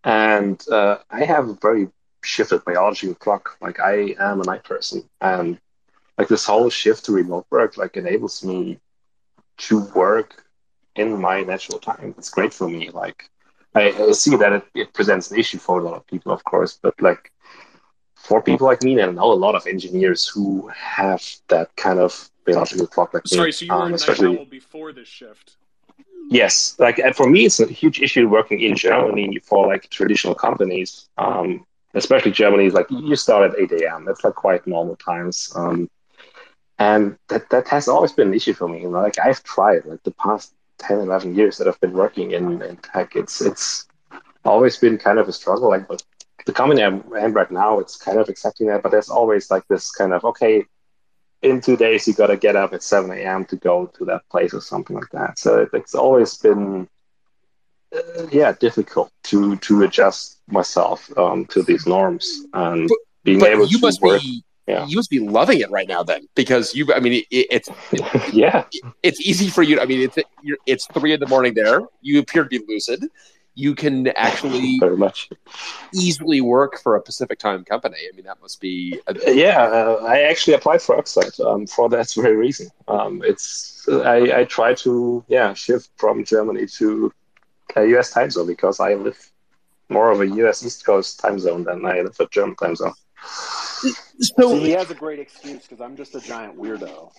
[0.03, 1.89] And uh, I have a very
[2.29, 3.57] shifted biology clock.
[3.61, 5.59] Like I am a night person, and
[6.17, 8.79] like this whole shift to remote work like enables me
[9.67, 10.29] to work
[10.95, 12.13] in my natural time.
[12.17, 12.89] It's great for me.
[12.89, 13.29] Like
[13.75, 16.43] I, I see that it, it presents an issue for a lot of people, of
[16.43, 17.31] course, but like
[18.15, 21.99] for people like me, and I know a lot of engineers who have that kind
[21.99, 23.13] of biological clock.
[23.13, 25.55] Like Sorry, me, so you were um, especially night before this shift.
[26.29, 30.35] Yes, like and for me, it's a huge issue working in Germany for like traditional
[30.35, 32.65] companies, um, especially Germany.
[32.65, 34.05] Is like you start at eight a.m.
[34.05, 35.89] That's like quite normal times, um,
[36.77, 38.81] and that that has always been an issue for me.
[38.81, 42.31] You know, like I've tried like the past 10, 11 years that I've been working
[42.31, 43.15] in, in tech.
[43.15, 43.87] It's it's
[44.45, 45.69] always been kind of a struggle.
[45.69, 46.03] Like but
[46.45, 49.67] the company I'm in right now, it's kind of accepting that, but there's always like
[49.67, 50.65] this kind of okay,
[51.41, 54.27] in two days you got to get up at 7 a.m to go to that
[54.29, 56.87] place or something like that so it, it's always been
[57.95, 62.89] uh, yeah difficult to to adjust myself um, to these norms and
[63.23, 64.21] being but able you to must work.
[64.21, 64.85] be yeah.
[64.85, 67.69] you must be loving it right now then because you i mean it, it's
[68.33, 68.63] yeah.
[69.03, 72.19] it's easy for you i mean it's you're, it's three in the morning there you
[72.19, 73.03] appear to be lucid
[73.55, 75.29] you can actually very much.
[75.93, 80.05] easily work for a pacific time company i mean that must be a, yeah uh,
[80.07, 82.69] i actually applied for oxide um, for that very reason.
[82.87, 87.11] Um, it's I, I try to yeah shift from germany to
[87.75, 89.19] a us time zone because i live
[89.89, 92.93] more of a us east coast time zone than i live a german time zone
[94.21, 97.11] so See, he has a great excuse because I'm just a giant weirdo,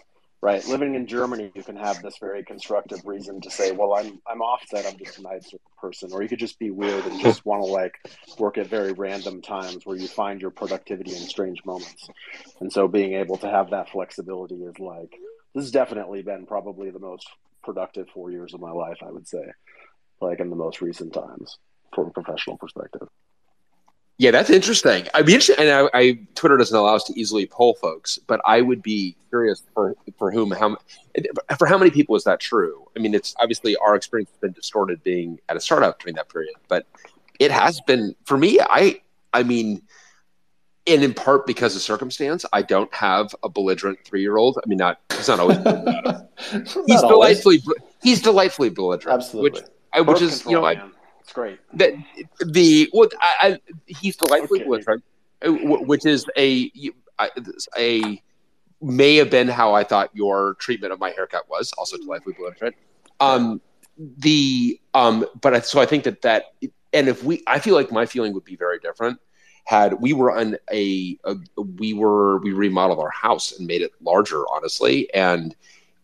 [0.42, 0.66] right?
[0.66, 4.42] Living in Germany, you can have this very constructive reason to say, "Well, I'm I'm
[4.42, 4.86] offset.
[4.86, 5.44] I'm just a night
[5.80, 7.94] person," or you could just be weird and just want to like
[8.38, 12.09] work at very random times where you find your productivity in strange moments.
[12.60, 15.12] And so, being able to have that flexibility is like
[15.55, 17.28] this has definitely been probably the most
[17.62, 18.98] productive four years of my life.
[19.02, 19.44] I would say,
[20.20, 21.56] like in the most recent times,
[21.94, 23.08] from a professional perspective.
[24.20, 25.08] Yeah, that's interesting.
[25.14, 28.38] I'd be interested, and I, I, Twitter doesn't allow us to easily poll folks, but
[28.44, 30.76] I would be curious for for whom how
[31.58, 32.86] for how many people is that true?
[32.94, 36.28] I mean, it's obviously our experience has been distorted being at a startup during that
[36.28, 36.86] period, but
[37.38, 38.60] it has been for me.
[38.60, 39.00] I
[39.32, 39.80] I mean,
[40.86, 44.58] and in part because of circumstance, I don't have a belligerent three year old.
[44.62, 45.56] I mean, not he's not always.
[46.86, 47.62] he's delightfully
[48.02, 49.16] he's delightfully belligerent.
[49.16, 50.82] Absolutely, which, I, which is you know I.
[51.31, 51.61] It's great.
[51.74, 51.94] that
[52.44, 54.69] the well, I, I, he's delightfully Okay.
[54.69, 55.05] belligerent,
[55.47, 56.73] uh, which is a
[57.78, 58.20] a
[58.82, 62.74] may have been how I thought your treatment of my haircut was, also delightfully belligerent.
[63.20, 63.61] Um,
[63.97, 66.47] the um, but I, so I think that that
[66.93, 69.20] and if we, I feel like my feeling would be very different
[69.66, 71.36] had we were on a, a
[71.78, 75.55] we were we remodeled our house and made it larger, honestly, and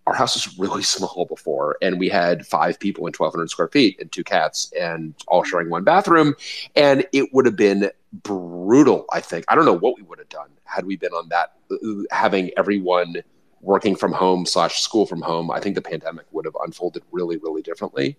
[0.06, 4.00] our house was really small before, and we had five people in 1,200 square feet
[4.00, 5.50] and two cats, and all mm-hmm.
[5.50, 6.34] sharing one bathroom,
[6.74, 7.90] and it would have been
[8.22, 9.04] brutal.
[9.12, 11.52] I think I don't know what we would have done had we been on that,
[11.70, 11.76] uh,
[12.10, 13.16] having everyone
[13.60, 15.50] working from home slash school from home.
[15.50, 18.16] I think the pandemic would have unfolded really, really differently.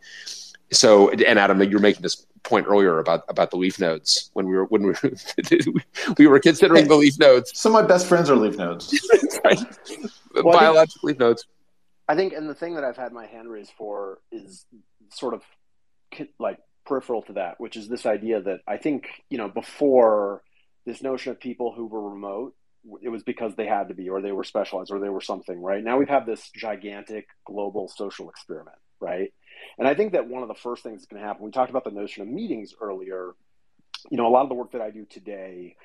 [0.72, 4.48] So, and Adam, you were making this point earlier about about the leaf nodes when
[4.48, 5.12] we were when we were,
[6.18, 7.52] we were considering the leaf nodes.
[7.56, 8.94] Some of my best friends are leaf nodes.
[9.46, 9.60] right?
[10.36, 11.46] Well, Biological leaf nodes.
[12.08, 14.66] I think, and the thing that I've had my hand raised for is
[15.10, 15.42] sort of
[16.40, 20.42] like peripheral to that, which is this idea that I think, you know, before
[20.86, 22.56] this notion of people who were remote,
[23.02, 25.62] it was because they had to be, or they were specialized, or they were something,
[25.62, 25.84] right?
[25.84, 29.34] Now we've had this gigantic global social experiment, right?
[29.78, 31.70] And I think that one of the first things that's going to happen, we talked
[31.70, 33.36] about the notion of meetings earlier.
[34.10, 35.76] You know, a lot of the work that I do today,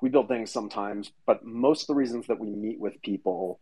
[0.00, 3.58] we build things sometimes, but most of the reasons that we meet with people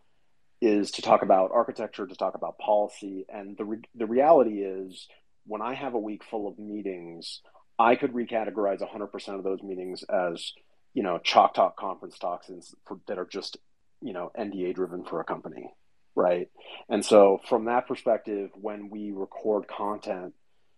[0.61, 3.25] is to talk about architecture, to talk about policy.
[3.29, 5.09] And the, re- the reality is,
[5.47, 7.41] when I have a week full of meetings,
[7.79, 10.53] I could recategorize 100% of those meetings as,
[10.93, 12.51] you know, chalk talk conference talks
[12.87, 13.57] for, that are just,
[14.03, 15.73] you know, NDA driven for a company.
[16.15, 16.51] Right.
[16.89, 20.35] And so, from that perspective, when we record content,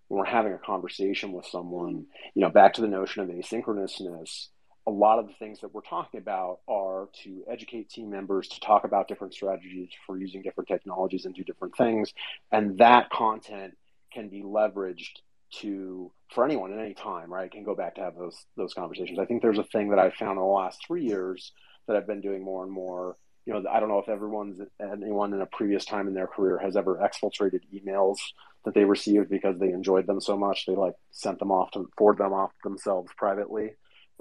[0.08, 4.48] when we're having a conversation with someone, you know, back to the notion of asynchronousness,
[4.86, 8.60] a lot of the things that we're talking about are to educate team members to
[8.60, 12.12] talk about different strategies for using different technologies and do different things.
[12.50, 13.76] And that content
[14.12, 15.20] can be leveraged
[15.60, 17.50] to for anyone at any time, right?
[17.50, 19.18] Can go back to have those those conversations.
[19.18, 21.52] I think there's a thing that I found in the last three years
[21.86, 23.16] that I've been doing more and more.
[23.44, 26.58] You know, I don't know if everyone's anyone in a previous time in their career
[26.58, 28.16] has ever exfiltrated emails
[28.64, 31.90] that they received because they enjoyed them so much they like sent them off to
[31.98, 33.72] forward them off themselves privately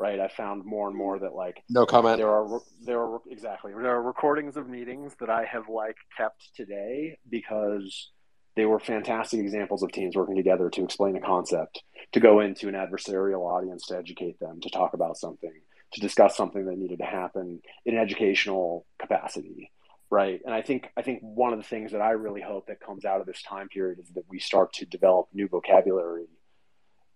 [0.02, 0.20] right?
[0.20, 2.18] I found more and more that like No comment.
[2.18, 6.56] there are there are exactly there are recordings of meetings that I have like kept
[6.56, 8.10] today because
[8.56, 12.68] they were fantastic examples of teams working together to explain a concept, to go into
[12.68, 15.54] an adversarial audience to educate them, to talk about something
[15.94, 19.72] to discuss something that needed to happen in an educational capacity
[20.10, 22.80] right and i think i think one of the things that i really hope that
[22.80, 26.28] comes out of this time period is that we start to develop new vocabulary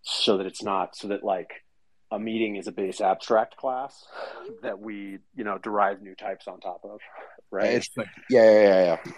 [0.02, 1.50] so that it's not so that like
[2.12, 4.06] a meeting is a base abstract class
[4.62, 7.00] that we you know derive new types on top of
[7.52, 7.88] right
[8.30, 9.12] yeah yeah yeah, yeah.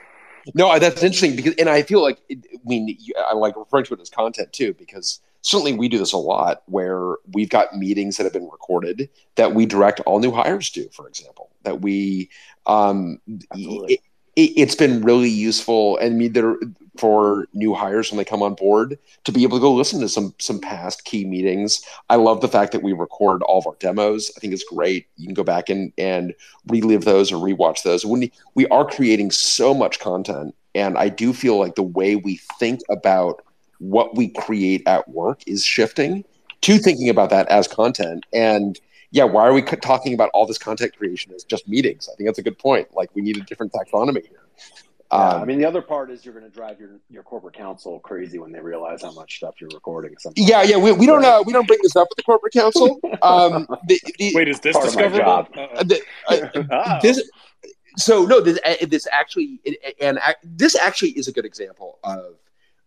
[0.55, 2.97] no that's interesting because and i feel like it, i mean
[3.27, 6.64] i like referring to it as content too because certainly we do this a lot
[6.65, 10.89] where we've got meetings that have been recorded that we direct all new hires to
[10.89, 12.30] for example that we
[12.65, 13.99] um it,
[14.38, 16.22] it, has been really useful and
[16.97, 20.07] for new hires when they come on board to be able to go listen to
[20.07, 21.81] some some past key meetings.
[22.09, 24.31] I love the fact that we record all of our demos.
[24.38, 25.07] I think it's great.
[25.18, 26.34] You can go back and and
[26.68, 28.05] relive those or rewatch those.
[28.05, 32.39] When we are creating so much content, and I do feel like the way we
[32.59, 33.43] think about
[33.80, 36.23] what we create at work is shifting
[36.61, 38.80] to thinking about that as content and
[39.11, 42.09] yeah, why are we talking about all this content creation as just meetings?
[42.11, 42.88] I think that's a good point.
[42.93, 44.41] Like we need a different taxonomy here.
[45.11, 47.53] Yeah, um, I mean, the other part is you're going to drive your, your corporate
[47.53, 50.17] counsel crazy when they realize how much stuff you're recording.
[50.17, 50.49] Sometimes.
[50.49, 52.99] Yeah, yeah, we, we don't uh, we don't bring this up with the corporate counsel.
[53.21, 55.47] Um, the, the, Wait, is this discoverable?
[55.55, 56.99] Uh, the, uh, oh.
[57.01, 57.29] This
[57.97, 59.61] so no, this uh, this actually
[60.01, 62.35] and this actually is a good example of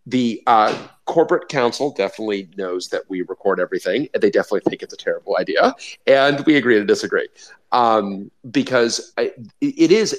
[0.05, 4.07] the uh, corporate counsel definitely knows that we record everything.
[4.19, 5.75] They definitely think it's a terrible idea,
[6.07, 7.27] and we agree to disagree
[7.71, 10.17] um, because I, it is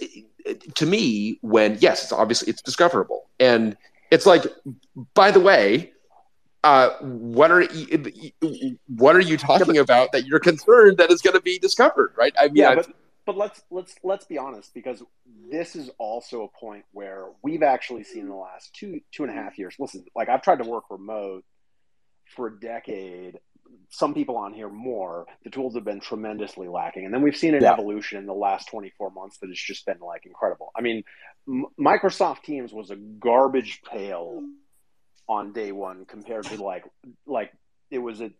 [0.75, 3.77] to me when yes, it's obviously it's discoverable, and
[4.11, 4.45] it's like
[5.15, 5.91] by the way.
[6.65, 11.35] Uh, what are you, what are you talking about that you're concerned that is going
[11.35, 12.13] to be discovered?
[12.17, 12.33] Right?
[12.39, 12.87] I mean, yeah, but,
[13.25, 15.03] but let's let's let's be honest because
[15.51, 19.31] this is also a point where we've actually seen in the last two two and
[19.31, 19.75] a half years.
[19.79, 21.45] Listen, like I've tried to work remote
[22.35, 23.39] for a decade.
[23.91, 25.27] Some people on here more.
[25.45, 27.73] The tools have been tremendously lacking, and then we've seen an yeah.
[27.73, 30.73] evolution in the last 24 months that has just been like incredible.
[30.77, 31.05] I mean,
[31.49, 34.43] M- Microsoft Teams was a garbage pail
[35.29, 36.85] on day one compared to like
[37.27, 37.53] like
[37.91, 38.31] it was a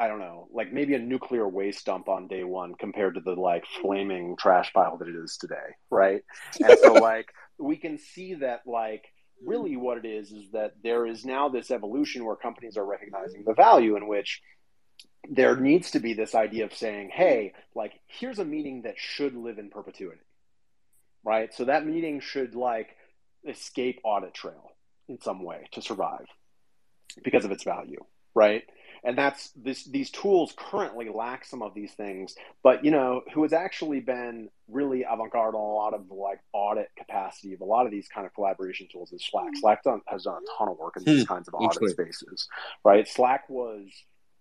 [0.00, 3.32] I don't know, like maybe a nuclear waste dump on day one compared to the
[3.32, 6.22] like flaming trash pile that it is today, right?
[6.58, 7.28] And so like
[7.58, 9.04] we can see that like
[9.44, 13.44] really what it is is that there is now this evolution where companies are recognizing
[13.44, 14.40] the value in which
[15.28, 19.34] there needs to be this idea of saying, hey, like here's a meeting that should
[19.34, 20.22] live in perpetuity.
[21.22, 21.52] Right?
[21.52, 22.96] So that meeting should like
[23.46, 24.72] escape audit trail
[25.08, 26.24] in some way to survive
[27.22, 28.02] because of its value,
[28.34, 28.62] right?
[29.04, 32.34] And that's this these tools currently lack some of these things.
[32.62, 36.40] But you know who has actually been really avant-garde on a lot of the like
[36.52, 39.50] audit capacity of a lot of these kind of collaboration tools is slack.
[39.60, 41.32] Slack done, has done a ton of work in these hmm.
[41.32, 42.48] kinds of audit spaces
[42.84, 43.06] right?
[43.08, 43.88] Slack was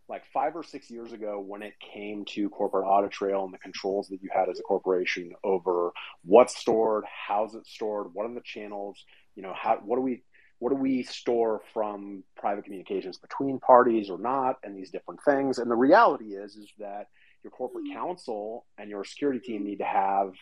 [0.10, 3.60] like five or six years ago when it came to corporate audit trail and the
[3.60, 5.92] controls that you had as a corporation over
[6.26, 9.06] what's stored how's it stored what are the channels
[9.36, 10.24] you know how what do we
[10.60, 15.58] what do we store from private communications between parties or not and these different things.
[15.58, 17.08] And the reality is is that
[17.44, 17.98] your corporate mm-hmm.
[17.98, 20.34] counsel and your security team need to have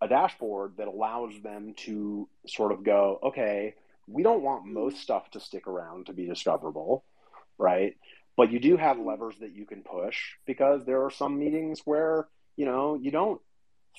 [0.00, 3.74] a dashboard that allows them to sort of go okay
[4.06, 4.74] we don't want mm-hmm.
[4.74, 7.04] most stuff to stick around to be discoverable
[7.58, 7.96] right?
[8.36, 9.08] But you do have mm-hmm.
[9.08, 10.16] levers that you can push
[10.46, 13.40] because there are some meetings where you know you don't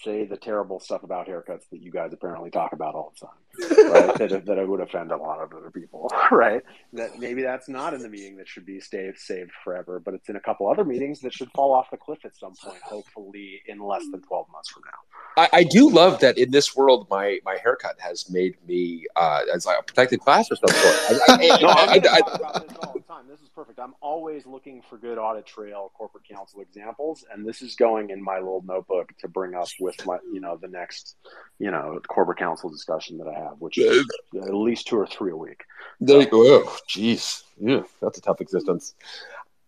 [0.04, 3.36] say the terrible stuff about haircuts that you guys apparently talk about all the time,
[3.58, 4.18] right?
[4.18, 6.64] that, that would offend a lot of other people, right?
[6.94, 10.30] That maybe that's not in the meeting that should be saved, saved forever, but it's
[10.30, 13.62] in a couple other meetings that should fall off the cliff at some point, hopefully
[13.68, 15.44] in less than 12 months from now.
[15.44, 19.42] I, I do love that in this world, my, my haircut has made me uh,
[19.54, 20.78] as like a protected class or something.
[20.78, 23.28] I, I, no, I, about this all the time.
[23.30, 23.80] This is perfect.
[23.80, 28.24] I'm always looking for good audit trail corporate counsel examples, and this is going in
[28.24, 31.16] my little notebook to bring up with my, you know, the next,
[31.58, 34.06] you know, corporate counsel discussion that I have, which is
[34.36, 35.64] at least two or three a week.
[36.00, 36.42] There you go.
[36.42, 37.44] Oh, jeez.
[37.60, 38.94] Yeah, that's a tough existence.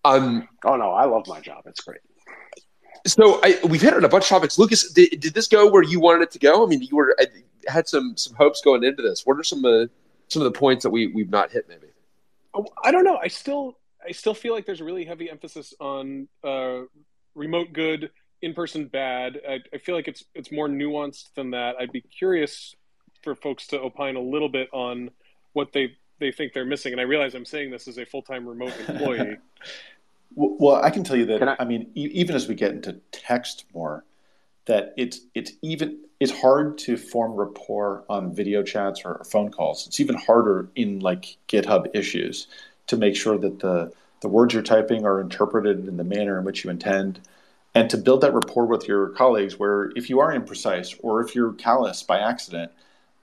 [0.03, 1.63] Um, oh no, I love my job.
[1.65, 1.99] It's great.
[3.05, 4.57] So I, we've hit on a bunch of topics.
[4.57, 6.63] Lucas, did, did this go where you wanted it to go?
[6.63, 7.15] I mean, you were
[7.67, 9.25] had some some hopes going into this.
[9.25, 9.89] What are some of the
[10.27, 11.67] some of the points that we we've not hit?
[11.67, 11.87] Maybe.
[12.53, 13.17] Oh, I don't know.
[13.17, 13.77] I still
[14.07, 16.81] I still feel like there's a really heavy emphasis on uh,
[17.35, 18.11] remote good,
[18.41, 19.39] in person bad.
[19.47, 21.75] I, I, feel like it's it's more nuanced than that.
[21.79, 22.75] I'd be curious
[23.23, 25.11] for folks to opine a little bit on
[25.53, 26.91] what they they think they're missing.
[26.93, 29.37] And I realize I'm saying this as a full time remote employee.
[30.35, 31.43] well, I can tell you that.
[31.43, 34.05] I, I, mean, e- even as we get into text more,
[34.65, 39.51] that it's it's even it's hard to form rapport on video chats or, or phone
[39.51, 39.87] calls.
[39.87, 42.47] It's even harder in like GitHub issues
[42.87, 43.91] to make sure that the
[44.21, 47.19] the words you're typing are interpreted in the manner in which you intend
[47.73, 51.33] and to build that rapport with your colleagues where if you are imprecise or if
[51.35, 52.71] you're callous by accident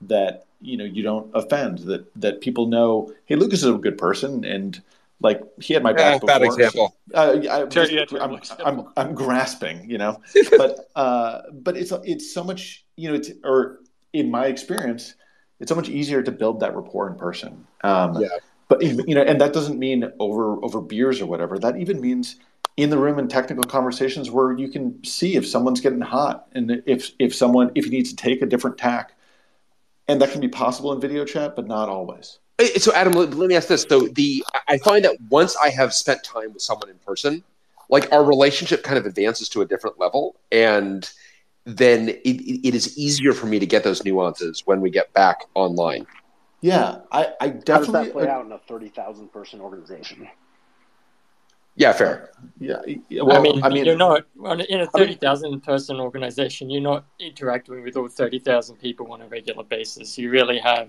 [0.01, 3.97] that you know you don't offend that that people know hey lucas is a good
[3.97, 4.81] person and
[5.21, 6.27] like he had my back yeah, before.
[6.27, 6.95] bad example.
[7.13, 8.39] Uh, I, Ter- yeah, I'm.
[8.65, 10.21] I'm, I'm grasping you know?
[10.57, 13.79] But uh, but it's it's so much you know it's or
[14.13, 15.15] in my experience
[15.59, 17.67] it's so much easier to build that rapport in person.
[17.83, 18.29] Um, yeah.
[18.69, 21.59] but you know and that doesn't mean over over beers or whatever.
[21.59, 22.37] That even means
[22.77, 26.81] in the room in technical conversations where you can see if someone's getting hot and
[26.85, 29.15] if if someone if you need to take a different tack
[30.09, 32.39] and that can be possible in video chat but not always.
[32.57, 33.85] Eh, so adam let, let me ask this.
[33.87, 37.43] So the i find that once i have spent time with someone in person
[37.89, 41.09] like our relationship kind of advances to a different level and
[41.65, 45.45] then it, it is easier for me to get those nuances when we get back
[45.53, 46.05] online.
[46.61, 50.27] Yeah i, I How does definitely that play out in a thirty thousand person organization?
[51.79, 52.29] Yeah fair
[52.59, 55.15] yeah yeah, well I mean, I mean you're not on- in a I mean- thirty
[55.15, 56.69] thousand person organization.
[56.69, 60.17] You're not interacting with all thirty thousand people on a regular basis.
[60.17, 60.87] You really have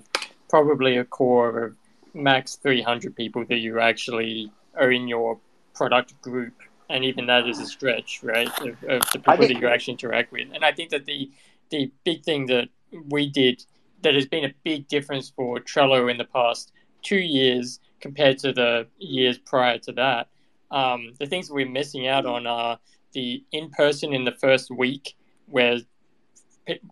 [0.54, 1.76] probably a core of
[2.12, 4.50] max three hundred people that you actually
[4.82, 5.38] are in your
[5.74, 6.54] product group,
[6.92, 8.48] and even that is a stretch, right?
[8.60, 10.48] Of, of the people think- that you actually interact with.
[10.54, 11.30] And I think that the
[11.70, 12.68] the big thing that
[13.14, 13.56] we did
[14.02, 16.72] that has been a big difference for Trello in the past
[17.02, 20.26] two years compared to the years prior to that.
[20.70, 22.78] Um, the things we're missing out on are
[23.12, 25.16] the in person in the first week,
[25.46, 25.78] where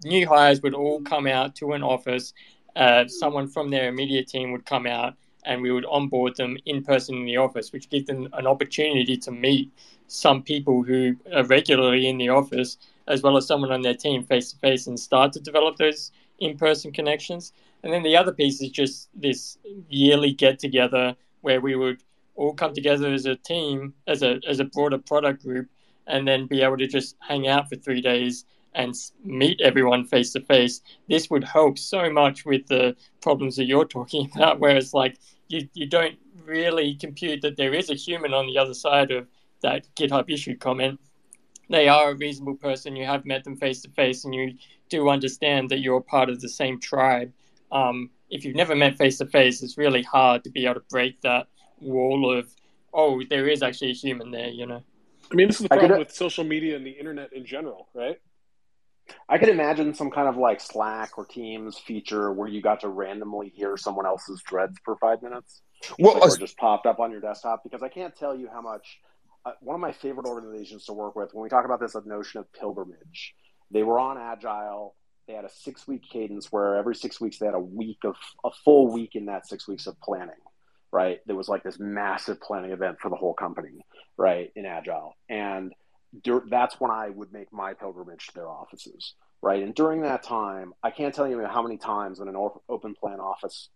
[0.05, 2.35] new hires would all come out to an office.
[2.75, 5.15] Uh, someone from their immediate team would come out,
[5.45, 9.17] and we would onboard them in person in the office, which gives them an opportunity
[9.17, 9.71] to meet
[10.07, 14.23] some people who are regularly in the office, as well as someone on their team
[14.25, 17.53] face to face, and start to develop those in person connections.
[17.83, 22.03] And then the other piece is just this yearly get together where we would
[22.39, 25.69] all come together as a team, as a as a broader product group,
[26.07, 28.45] and then be able to just hang out for three days
[28.75, 28.95] and
[29.25, 30.81] meet everyone face to face.
[31.09, 35.19] This would help so much with the problems that you're talking about, where it's like
[35.49, 39.27] you you don't really compute that there is a human on the other side of
[39.63, 41.01] that GitHub issue comment.
[41.69, 42.97] They are a reasonable person.
[42.97, 44.55] You have met them face to face, and you
[44.89, 47.33] do understand that you're part of the same tribe.
[47.73, 50.87] Um, if you've never met face to face, it's really hard to be able to
[50.89, 51.49] break that
[51.81, 52.49] wall of,
[52.93, 54.83] oh, there is actually a human there, you know.
[55.31, 57.45] I mean, this is the I could- problem with social media and the internet in
[57.45, 58.19] general, right?
[59.29, 62.89] I could imagine some kind of like Slack or Teams feature where you got to
[62.89, 65.63] randomly hear someone else's dreads for five minutes.
[65.99, 68.49] Well, like, as- or just popped up on your desktop because I can't tell you
[68.53, 68.99] how much.
[69.47, 72.41] Uh, one of my favorite organizations to work with when we talk about this notion
[72.41, 73.35] of pilgrimage,
[73.71, 74.95] they were on Agile.
[75.27, 78.17] They had a six week cadence where every six weeks they had a week of
[78.45, 80.35] a full week in that six weeks of planning.
[80.91, 83.85] Right, there was like this massive planning event for the whole company,
[84.17, 85.75] right, in Agile, and
[86.25, 89.13] dur- that's when I would make my pilgrimage to their offices,
[89.43, 89.63] right?
[89.63, 92.95] And during that time, I can't tell you how many times in an o- open
[92.95, 93.69] plan office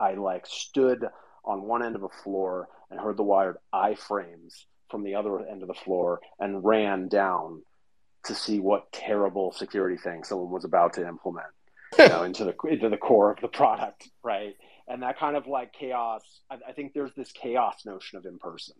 [0.00, 1.06] I like stood
[1.44, 5.62] on one end of a floor and heard the wired iframes from the other end
[5.62, 7.62] of the floor and ran down
[8.24, 11.46] to see what terrible security thing someone was about to implement
[11.98, 14.54] you know into the into the core of the product right
[14.88, 18.38] and that kind of like chaos I, I think there's this chaos notion of in
[18.38, 18.74] person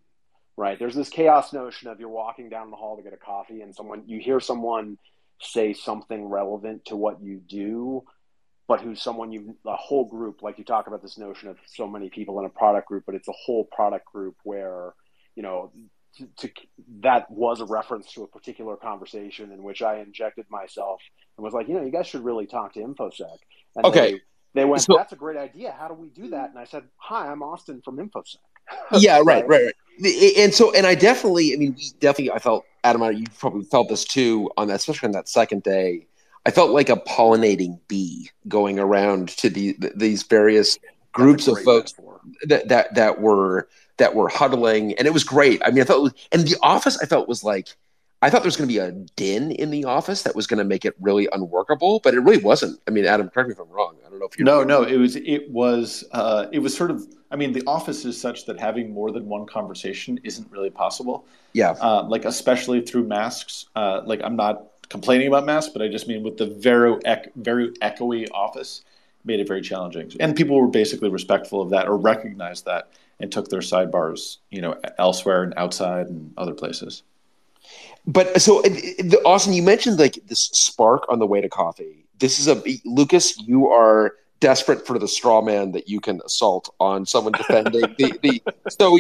[0.57, 3.61] right there's this chaos notion of you're walking down the hall to get a coffee
[3.61, 4.99] and someone you hear someone
[5.41, 8.03] say something relevant to what you do
[8.67, 11.87] but who's someone you a whole group like you talk about this notion of so
[11.87, 14.95] many people in a product group but it's a whole product group where
[15.37, 15.71] you know
[16.17, 16.51] to, to
[17.01, 21.01] that was a reference to a particular conversation in which I injected myself
[21.37, 23.39] and was like, you know, you guys should really talk to InfoSec.
[23.77, 24.21] And Okay.
[24.59, 25.75] They, went, So- that's a great idea.
[25.79, 26.51] How do we do that?
[26.51, 28.37] And I said, hi, I'm Austin from InfoSec.
[28.99, 29.73] yeah, right, right,
[30.03, 30.37] right.
[30.37, 33.89] And so, and I definitely, I mean, we definitely, I felt, Adam, you probably felt
[33.89, 36.07] this too on that, especially on that second day.
[36.45, 40.79] I felt like a pollinating bee going around to the, these various
[41.13, 41.95] groups of folks
[42.45, 45.61] that, that that were that were huddling, and it was great.
[45.65, 47.69] I mean, I felt, was, and the office, I felt was like,
[48.21, 50.59] I thought there was going to be a din in the office that was going
[50.59, 52.81] to make it really unworkable, but it really wasn't.
[52.89, 53.97] I mean, Adam, correct me if I'm wrong.
[54.05, 56.91] I don't know if you No, no, it was it was uh, it was sort
[56.91, 57.07] of.
[57.31, 61.27] I mean, the office is such that having more than one conversation isn't really possible.
[61.53, 61.73] Yeah.
[61.81, 63.67] Uh, like especially through masks.
[63.77, 67.33] Uh, like I'm not complaining about masks, but I just mean with the very ec-
[67.37, 68.83] very echoey office
[69.25, 70.11] made it very challenging.
[70.19, 72.89] And people were basically respectful of that or recognized that
[73.21, 77.03] and took their sidebars, you know, elsewhere and outside and other places.
[78.09, 82.07] But so, the, Austin, you mentioned like this spark on the way to coffee.
[82.19, 83.39] This is a Lucas.
[83.39, 88.19] You are desperate for the straw man that you can assault on someone defending the
[88.23, 88.43] the.
[88.71, 88.99] So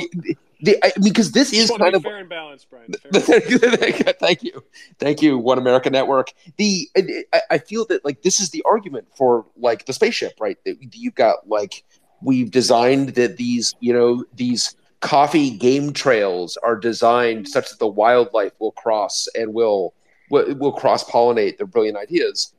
[0.60, 2.92] The, I mean, because this is kind of fair and balanced, Bryan.
[3.12, 4.64] Thank you,
[4.98, 6.32] thank you, One America Network.
[6.56, 6.90] The
[7.32, 10.58] I, I feel that like this is the argument for like the spaceship, right?
[10.64, 11.84] That you've got like
[12.20, 17.48] we've designed that these you know these coffee game trails are designed mm.
[17.48, 19.94] such that the wildlife will cross and will
[20.30, 22.52] will, will cross pollinate their brilliant ideas.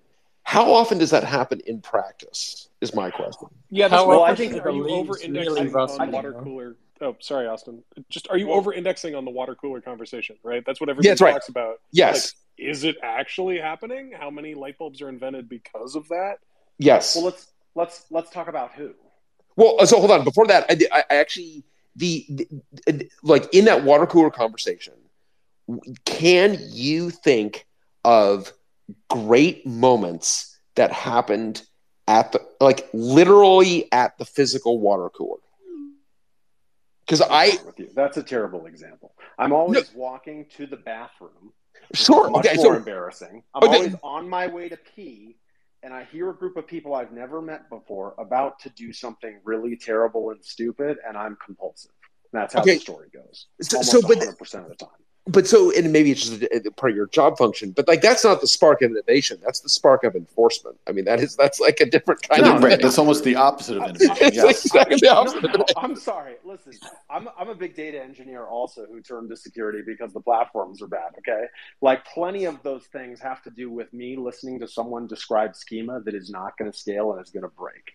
[0.43, 2.69] How often does that happen in practice?
[2.81, 3.49] Is my question.
[3.69, 6.33] Yeah, that's How well, I think do are the you over indexing really on water
[6.33, 6.75] cooler?
[7.01, 7.83] Oh, sorry, Austin.
[8.09, 10.37] Just are you Well- over indexing on the water cooler conversation?
[10.43, 10.63] Right.
[10.65, 11.33] That's what everybody Yeah, that's right.
[11.33, 11.81] talks about.
[11.91, 12.33] Yes.
[12.57, 14.11] Like, is it actually happening?
[14.11, 16.39] How many light bulbs are invented because of that?
[16.77, 17.15] Yes.
[17.15, 18.93] Well, let's let's let's talk about who.
[19.55, 20.23] Well, so hold on.
[20.23, 21.63] Before that, I, I I actually
[21.95, 22.25] the,
[22.87, 24.93] the like in that water cooler conversation,
[26.05, 27.65] can you think
[28.03, 28.53] of
[29.09, 31.61] great moments that happened
[32.07, 35.39] at the like literally at the physical water cooler?
[37.01, 37.57] Because I
[37.95, 39.13] that's a terrible example.
[39.37, 41.53] I'm always walking to the bathroom.
[41.93, 43.43] Sure, okay, more so- embarrassing.
[43.53, 43.75] I'm okay.
[43.77, 45.37] always on my way to pee,
[45.83, 49.39] and I hear a group of people I've never met before about to do something
[49.43, 51.91] really terrible and stupid, and I'm compulsive.
[52.31, 52.75] That's how Okay.
[52.75, 53.47] the story goes.
[53.61, 54.89] So- Almost so, but- 100% of the time.
[55.29, 58.01] But so and maybe it's just a, a part of your job function, but like
[58.01, 59.39] that's not the spark of innovation.
[59.43, 60.77] That's the spark of enforcement.
[60.87, 62.81] I mean, that is that's like a different kind No, of right.
[62.81, 64.17] That's almost the opposite of uh, innovation.
[64.33, 64.43] Yes.
[64.43, 65.43] like exactly the opposite.
[65.43, 66.35] No, no, I'm sorry.
[66.43, 66.73] Listen,
[67.09, 70.87] I'm, I'm a big data engineer also who turned to security because the platforms are
[70.87, 71.11] bad.
[71.19, 71.45] Okay.
[71.81, 76.01] Like plenty of those things have to do with me listening to someone describe schema
[76.01, 77.93] that is not going to scale and is going to break.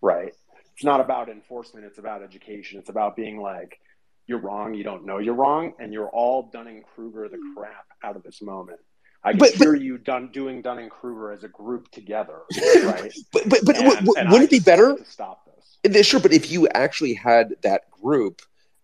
[0.00, 0.32] Right.
[0.74, 1.86] It's not about enforcement.
[1.86, 2.78] It's about education.
[2.78, 3.78] It's about being like,
[4.26, 4.74] you're wrong.
[4.74, 5.72] You don't know you're wrong.
[5.78, 8.80] And you're all Dunning Kruger the crap out of this moment.
[9.24, 12.40] I can But- but- hear you done doing Dunning Kruger as a group together.
[12.84, 13.12] Right.
[13.32, 14.96] But but, but And- w- w- wouldn't it be better?
[14.96, 15.44] to stop
[15.84, 16.06] this.
[16.06, 18.42] Sure, but if you actually had that group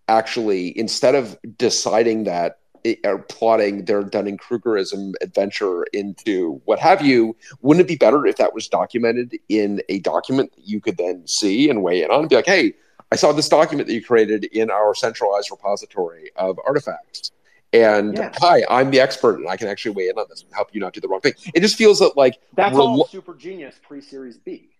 [0.09, 7.03] actually instead of deciding that eh, or plotting their Dunning Krugerism adventure into what have
[7.03, 10.97] you, wouldn't it be better if that was documented in a document that you could
[10.97, 12.75] then see and weigh in on and be like, hey,
[13.13, 17.31] I saw this document that you created in our centralized repository of artifacts.
[17.75, 18.33] And Yeah.
[18.37, 20.81] hi, I'm the expert, and I can actually weigh in on this and help you
[20.81, 21.35] not do the wrong thing.
[21.55, 24.71] It just feels that like That's rel- all super genius pre Series B,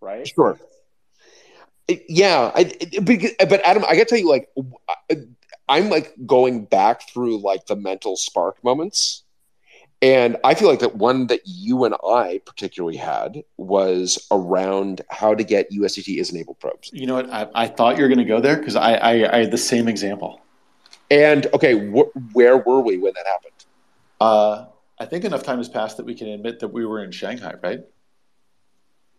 [0.00, 0.26] right?
[0.26, 0.58] Sure.
[2.08, 2.72] Yeah, I,
[3.02, 4.48] but Adam, I gotta tell you, like,
[5.68, 9.24] I'm like going back through like the mental spark moments,
[10.02, 15.34] and I feel like that one that you and I particularly had was around how
[15.34, 16.90] to get USDT is enabled probes.
[16.92, 17.30] You know what?
[17.30, 19.58] I, I thought you were going to go there because I, I, I had the
[19.58, 20.40] same example.
[21.10, 23.52] And okay, wh- where were we when that happened?
[24.20, 24.66] Uh,
[24.98, 27.54] I think enough time has passed that we can admit that we were in Shanghai,
[27.62, 27.80] right?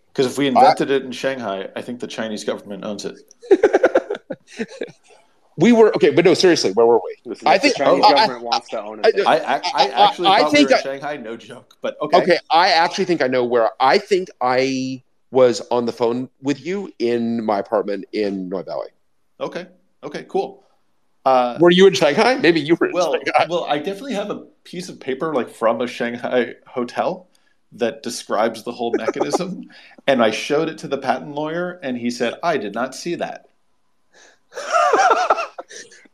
[0.07, 3.19] Because if we invented it in Shanghai, I think the Chinese government owns it.
[5.61, 7.15] We were okay, but no, seriously, where were we?
[7.25, 9.25] Listen, I think the Chinese I- I- government wants to own it.
[9.27, 11.17] I, I, I actually I thought we were in I- Shanghai.
[11.17, 12.17] No joke, but okay.
[12.17, 13.69] Okay, I actually think I know where.
[13.79, 18.89] I think I was on the phone with you in my apartment in North Valley.
[19.39, 19.67] Okay.
[20.03, 20.23] Okay.
[20.27, 20.63] Cool.
[21.23, 22.35] Uh, Were you in Shanghai?
[22.35, 23.45] Maybe you were in well, Shanghai.
[23.47, 27.27] well, I definitely have a piece of paper like from a Shanghai hotel
[27.73, 29.69] that describes the whole mechanism,
[30.07, 33.15] and I showed it to the patent lawyer, and he said, "I did not see
[33.15, 33.47] that."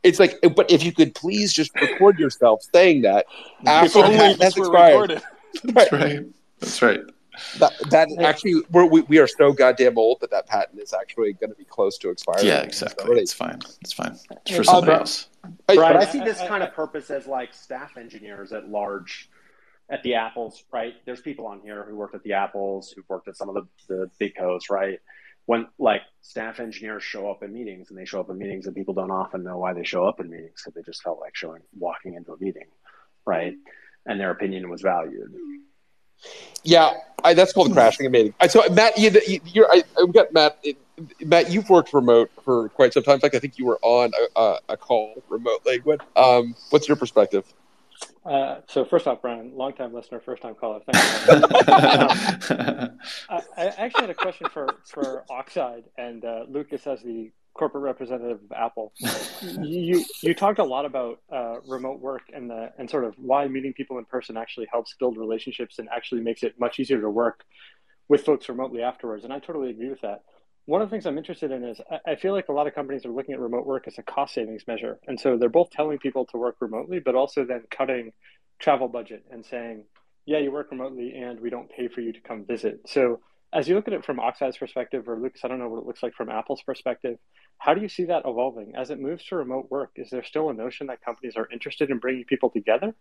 [0.03, 3.25] It's like, but if you could please just record yourself saying that
[3.61, 4.93] If after only that, that's expired.
[5.09, 5.21] recorded.
[5.63, 6.19] That's right.
[6.59, 6.99] That's right.
[7.59, 11.33] That, that actually, we're, we we are so goddamn old that that patent is actually
[11.33, 12.47] going to be close to expiring.
[12.47, 13.19] Yeah, exactly.
[13.19, 13.59] It's fine.
[13.81, 14.17] It's fine.
[14.45, 15.27] It's for somebody but- else.
[15.43, 19.29] I- But I- I see this kind of purpose as like staff engineers at large
[19.89, 20.95] at the Apples, right?
[21.05, 23.65] There's people on here who worked at the Apples, who've worked at some of the,
[23.87, 24.99] the big codes, right?
[25.47, 28.75] When like staff engineers show up in meetings and they show up in meetings and
[28.75, 31.35] people don't often know why they show up in meetings because they just felt like
[31.35, 32.67] showing walking into a meeting,
[33.25, 33.53] right?
[34.05, 35.33] And their opinion was valued.
[36.63, 36.91] Yeah,
[37.23, 38.33] I, that's called crashing a meeting.
[38.41, 40.57] I, so Matt, you, you, you're, I, I've got Matt.
[40.63, 40.77] It,
[41.25, 43.15] Matt, you've worked remote for quite some time.
[43.15, 45.79] In fact, I think you were on a, a, a call remotely.
[45.83, 47.45] What, um, what's your perspective?
[48.25, 50.81] Uh, so first off, Bryan, long time listener, first time caller.
[50.85, 51.33] Thank you.
[51.73, 52.97] um,
[53.29, 57.83] I, I actually had a question for for Oxide and uh, Lucas as the corporate
[57.83, 58.93] representative of Apple.
[59.61, 63.47] you you talked a lot about uh, remote work and the and sort of why
[63.47, 67.09] meeting people in person actually helps build relationships and actually makes it much easier to
[67.09, 67.43] work
[68.07, 69.23] with folks remotely afterwards.
[69.23, 70.23] And I totally agree with that.
[70.67, 73.05] One of the things I'm interested in is I- feel like a lot of companies
[73.05, 74.99] are looking at remote work as a cost savings measure.
[75.07, 78.11] And so they're both telling people to work remotely, but also then cutting
[78.59, 79.85] travel budget and saying,
[80.25, 82.81] yeah, you work remotely and we don't pay for you to come visit.
[82.85, 83.21] So
[83.53, 85.85] as you look at it from Oxide's perspective, or Lucas, I don't know what it
[85.85, 87.17] looks like from Apple's perspective.
[87.59, 89.91] How do you see that evolving as it moves to remote work?
[89.95, 92.93] Is there still a notion that companies are interested in bringing people together,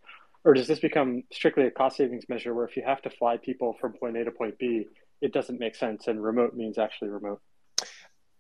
[0.45, 3.39] or does this become strictly a cost savings measure where if you have to fly
[3.39, 4.87] people from point A to point B,
[5.21, 7.41] it doesn't make sense and remote means actually remote?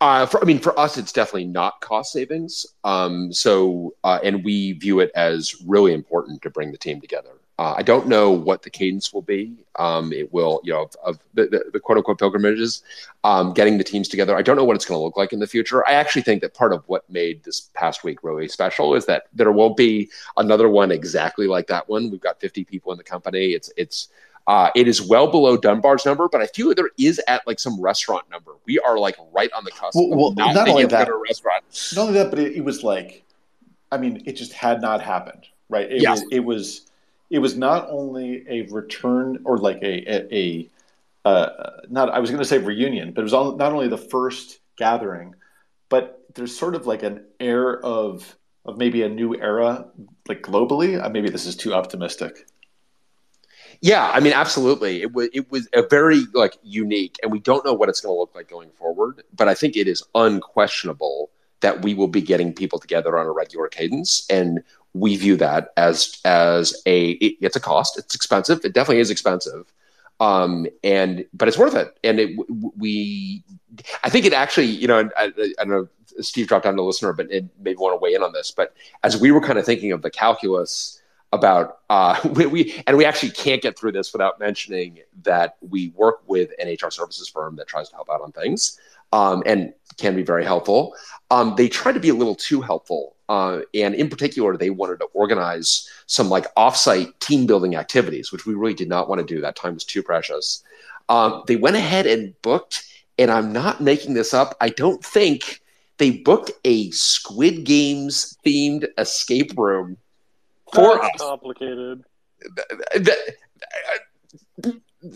[0.00, 2.66] Uh, for, I mean, for us, it's definitely not cost savings.
[2.84, 7.30] Um, so, uh, and we view it as really important to bring the team together.
[7.58, 9.54] Uh, I don't know what the cadence will be.
[9.76, 12.82] Um, it will, you know, of, of the, the, the, quote unquote pilgrimages,
[13.24, 14.36] um, getting the teams together.
[14.36, 15.88] I don't know what it's going to look like in the future.
[15.88, 19.28] I actually think that part of what made this past week really special is that
[19.32, 22.10] there won't be another one exactly like that one.
[22.10, 23.52] We've got 50 people in the company.
[23.52, 24.08] It's, it's,
[24.46, 27.80] uh, it is well below Dunbar's number, but I feel there is at like some
[27.80, 28.52] restaurant number.
[28.64, 29.96] We are like right on the cusp.
[29.96, 31.64] Well, well not, not only that, restaurant.
[31.94, 33.24] Not only that, but it, it, was like,
[33.90, 35.90] I mean, it just had not happened, right?
[35.90, 36.20] It yes.
[36.20, 36.90] was, it was,
[37.30, 40.68] it was not only a return or like a a, a
[41.28, 43.98] uh, not I was going to say reunion, but it was all, not only the
[43.98, 45.34] first gathering,
[45.88, 49.86] but there's sort of like an air of of maybe a new era,
[50.28, 51.02] like globally.
[51.02, 52.46] Uh, maybe this is too optimistic.
[53.80, 55.02] Yeah, I mean, absolutely.
[55.02, 58.14] It was it was a very like unique, and we don't know what it's going
[58.14, 59.22] to look like going forward.
[59.34, 61.30] But I think it is unquestionable
[61.60, 64.62] that we will be getting people together on a regular cadence, and
[64.94, 67.98] we view that as as a it, it's a cost.
[67.98, 68.64] It's expensive.
[68.64, 69.72] It definitely is expensive,
[70.20, 71.96] um, and but it's worth it.
[72.02, 72.38] And it
[72.76, 73.44] we,
[74.02, 75.24] I think it actually, you know, I,
[75.58, 75.88] I don't know.
[76.20, 78.50] Steve dropped down to listener, but it maybe want to weigh in on this.
[78.50, 78.74] But
[79.04, 81.00] as we were kind of thinking of the calculus
[81.32, 85.88] about uh, we, we, and we actually can't get through this without mentioning that we
[85.90, 88.78] work with an HR services firm that tries to help out on things
[89.12, 90.94] um, and can be very helpful.
[91.30, 94.98] Um, they tried to be a little too helpful, uh, and in particular, they wanted
[95.00, 99.34] to organize some like offsite team building activities, which we really did not want to
[99.34, 99.40] do.
[99.40, 100.62] That time was too precious.
[101.08, 102.84] Um, they went ahead and booked,
[103.18, 104.56] and I'm not making this up.
[104.60, 105.60] I don't think
[105.98, 109.96] they booked a Squid Games themed escape room
[110.72, 111.28] for That's us.
[111.28, 112.04] complicated.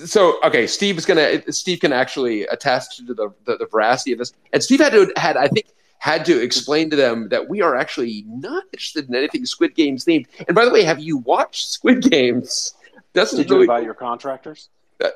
[0.04, 4.18] So okay, Steve is gonna Steve can actually attest to the, the, the veracity of
[4.18, 5.66] this, and Steve had to had I think
[5.98, 10.04] had to explain to them that we are actually not interested in anything Squid Games
[10.04, 10.26] themed.
[10.48, 12.74] And by the way, have you watched Squid Games?
[13.12, 13.64] Doesn't Did really...
[13.64, 14.70] you invite your contractors?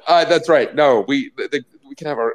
[0.07, 0.75] Uh, that's right.
[0.75, 2.35] No, we the, we can have our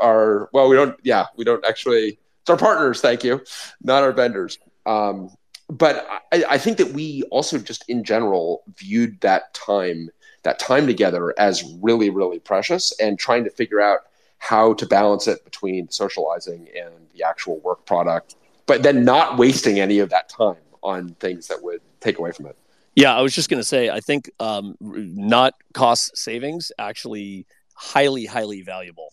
[0.00, 0.96] our well, we don't.
[1.02, 2.18] Yeah, we don't actually.
[2.40, 3.00] It's our partners.
[3.00, 3.42] Thank you,
[3.82, 4.58] not our vendors.
[4.86, 5.30] Um,
[5.68, 10.10] but I, I, think that we also just in general viewed that time
[10.42, 14.00] that time together as really really precious and trying to figure out
[14.38, 18.36] how to balance it between socializing and the actual work product
[18.66, 22.46] but then not wasting any of that time on things that would take away from
[22.46, 22.56] it.
[22.94, 28.24] Yeah i was just going to say i think um, not cost savings actually highly
[28.24, 29.12] highly valuable.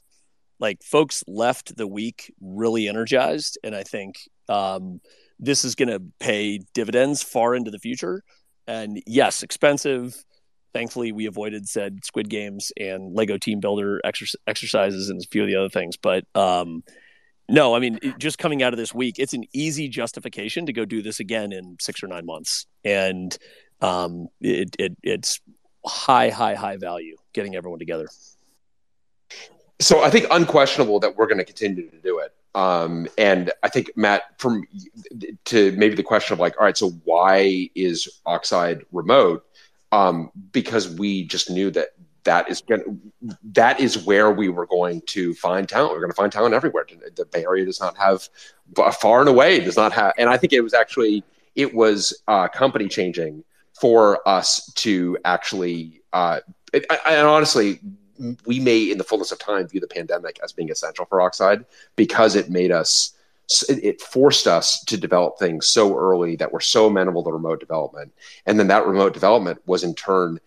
[0.60, 5.02] Like folks left the week really energized and i think um,
[5.44, 8.24] this is going to pay dividends far into the future.
[8.68, 10.24] And yes, expensive.
[10.74, 15.44] Thankfully, we avoided said Squid Games and Lego Team Builder exer- exercises and a few
[15.44, 15.98] of the other things.
[15.98, 16.84] But um,
[17.50, 20.86] no, I mean, just coming out of this week, it's an easy justification to go
[20.86, 23.38] do this again in six or nine months, and
[23.82, 25.42] um, it, it it's
[25.86, 28.08] high, high, high value getting everyone together.
[29.80, 32.34] So I think unquestionable that we're going to continue to do it.
[32.56, 34.64] Um, and I think Matt, from
[35.46, 39.46] to maybe the question of like, all right, so why is Oxide remote?
[39.92, 41.90] Um, because we just knew that
[42.24, 43.02] that is going
[43.44, 45.92] that is where we were going to find talent.
[45.92, 46.86] We're going to find talent everywhere.
[47.16, 48.30] The Bay Area does not have
[48.96, 51.24] far and away does not have, and I think it was actually
[51.56, 53.44] it was uh, company changing
[53.80, 56.02] for us to actually.
[56.14, 56.40] Uh,
[56.74, 57.80] and honestly,
[58.46, 61.66] we may, in the fullness of time, view the pandemic as being essential for Oxide
[61.96, 63.14] because it made us,
[63.70, 68.14] it forced us to develop things so early that were so amenable to remote development.
[68.46, 70.40] And then that remote development was in turn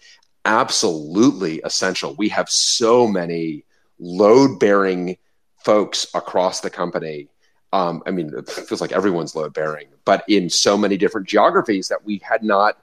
[0.44, 2.14] absolutely essential.
[2.14, 3.64] We have so many
[3.98, 5.18] load bearing
[5.64, 7.28] folks across the company.
[7.72, 11.88] Um, I mean, it feels like everyone's load bearing, but in so many different geographies
[11.88, 12.78] that we had not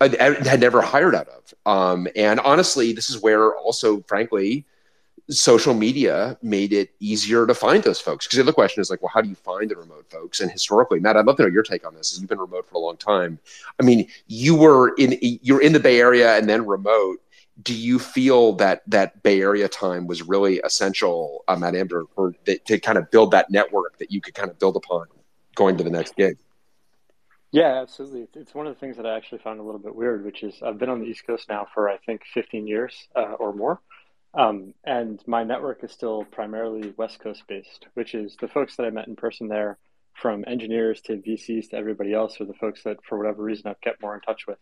[0.00, 1.54] had never hired out of.
[1.66, 4.64] Um, and honestly, this is where also, frankly,
[5.28, 8.26] social media made it easier to find those folks.
[8.26, 10.40] Because the other question is like, well, how do you find the remote folks?
[10.40, 12.18] And historically, Matt, I'd love to know your take on this.
[12.18, 13.38] You've been remote for a long time.
[13.80, 17.20] I mean, you were in you're in the Bay Area and then remote.
[17.62, 22.32] Do you feel that that Bay Area time was really essential, uh, Matt Amdur, for
[22.46, 25.06] to kind of build that network that you could kind of build upon
[25.54, 26.38] going to the next gig?
[27.52, 28.28] Yeah, absolutely.
[28.40, 30.62] It's one of the things that I actually found a little bit weird, which is
[30.62, 33.80] I've been on the East Coast now for I think 15 years uh, or more,
[34.34, 38.86] Um, and my network is still primarily West Coast based, which is the folks that
[38.86, 39.78] I met in person there,
[40.14, 43.80] from engineers to VCs to everybody else, are the folks that, for whatever reason, I've
[43.80, 44.58] kept more in touch with.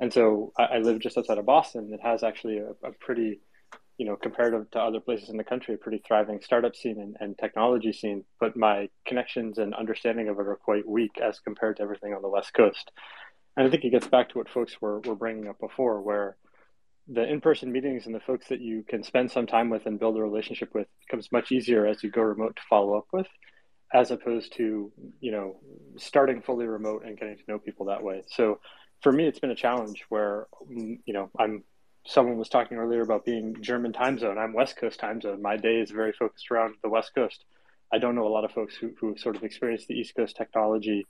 [0.00, 1.92] And so I, I live just outside of Boston.
[1.94, 3.40] It has actually a, a, pretty,
[3.98, 7.16] you know, compared to other places in the country, a pretty thriving startup scene and,
[7.20, 8.24] and technology scene.
[8.40, 12.22] But my connections and understanding of it are quite weak as compared to everything on
[12.22, 12.90] the West Coast.
[13.56, 16.36] And I think it gets back to what folks were, were bringing up before, where
[17.06, 20.16] the in-person meetings and the folks that you can spend some time with and build
[20.16, 23.26] a relationship with becomes much easier as you go remote to follow up with
[23.92, 24.90] as opposed to
[25.20, 25.56] you know
[25.96, 28.58] starting fully remote and getting to know people that way so
[29.02, 31.62] for me it's been a challenge where you know i'm
[32.06, 34.38] someone was talking earlier about being german time zone.
[34.38, 35.40] I'm west coast time zone.
[35.40, 37.44] My day is very focused around the west coast.
[37.92, 40.36] I don't know a lot of folks who, who sort of experience the east coast
[40.36, 41.06] technology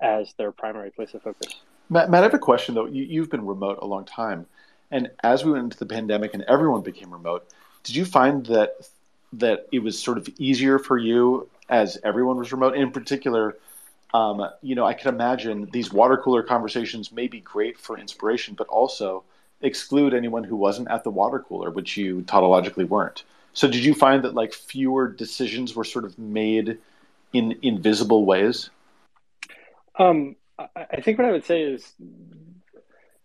[0.00, 1.60] as their primary place of focus.
[1.88, 2.86] Matt, matt i have a question though.
[2.86, 4.46] You, you've been remote a long time.
[4.90, 7.48] And as we went into the pandemic and everyone became remote,
[7.82, 8.74] did you find that
[9.32, 12.76] that it was sort of easier for you as everyone was remote?
[12.76, 13.56] In particular,
[14.12, 18.54] um, you know, I can imagine these water cooler conversations may be great for inspiration,
[18.54, 19.24] but also
[19.64, 23.24] exclude anyone who wasn't at the water cooler, which you tautologically weren't.
[23.52, 26.78] So, did you find that like fewer decisions were sort of made
[27.32, 28.70] in invisible ways?
[29.98, 31.92] Um, I think what I would say is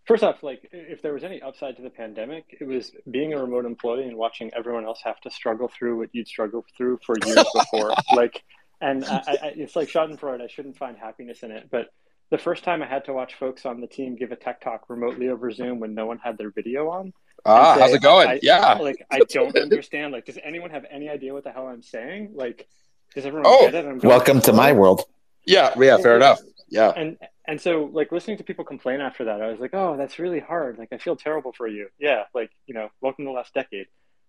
[0.10, 3.38] First off, like if there was any upside to the pandemic, it was being a
[3.38, 7.14] remote employee and watching everyone else have to struggle through what you'd struggled through for
[7.24, 7.94] years before.
[8.16, 8.44] like,
[8.82, 10.42] and I, I, it's like Schadenfreude.
[10.42, 11.94] I shouldn't find happiness in it, but
[12.30, 14.90] the first time I had to watch folks on the team give a tech talk
[14.90, 17.14] remotely over Zoom when no one had their video on.
[17.46, 18.28] Ah, say, how's it going?
[18.28, 18.74] I, yeah.
[18.74, 20.14] Like I don't understand.
[20.14, 22.32] Like, does anyone have any idea what the hell I'm saying?
[22.36, 22.68] Like,
[23.16, 23.86] does everyone oh, get it?
[23.86, 25.04] Going, welcome to my world.
[25.46, 26.40] Yeah, yeah, fair enough.
[26.70, 26.92] Yeah.
[26.96, 30.20] And and so like listening to people complain after that, I was like, oh, that's
[30.20, 30.78] really hard.
[30.78, 31.88] Like I feel terrible for you.
[32.00, 33.88] Yeah, like you know, welcome to the last decade.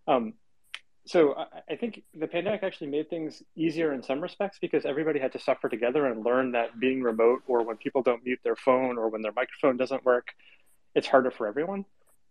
[0.09, 0.35] Um,
[1.07, 1.35] so
[1.69, 5.39] I, think the pandemic actually made things easier in some respects because everybody had to
[5.39, 9.09] suffer together and learn that being remote or when people don't mute their phone or
[9.09, 10.29] when their microphone doesn't work,
[10.95, 11.85] it's harder for everyone.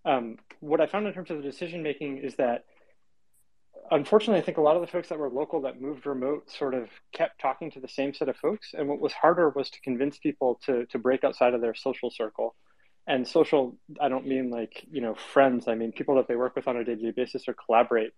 [0.05, 2.65] Um, what I found in terms of the decision making is that
[3.91, 6.73] unfortunately, I think a lot of the folks that were local that moved remote sort
[6.73, 8.73] of kept talking to the same set of folks.
[8.77, 12.09] And what was harder was to convince people to, to break outside of their social
[12.09, 12.55] circle.
[13.07, 15.67] And social, I don't mean like, you know, friends.
[15.67, 18.13] I mean people that they work with on a day to day basis or collaborate.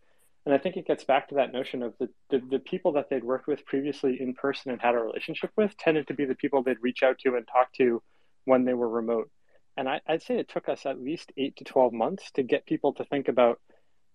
[0.46, 3.10] And I think it gets back to that notion of the, the, the, people that
[3.10, 6.36] they'd worked with previously in person and had a relationship with tended to be the
[6.36, 8.02] people they'd reach out to and talk to
[8.46, 9.30] when they were remote.
[9.78, 12.66] And I, I'd say it took us at least eight to 12 months to get
[12.66, 13.60] people to think about,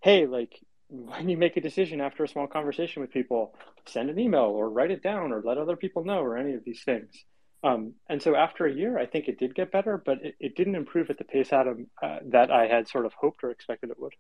[0.03, 3.55] hey, like when you make a decision after a small conversation with people,
[3.87, 6.65] send an email or write it down or let other people know or any of
[6.65, 7.25] these things.
[7.65, 10.57] Um, and so after a year, I think it did get better, but it, it
[10.57, 13.91] didn't improve at the pace Adam uh, that I had sort of hoped or expected
[13.91, 14.13] it would.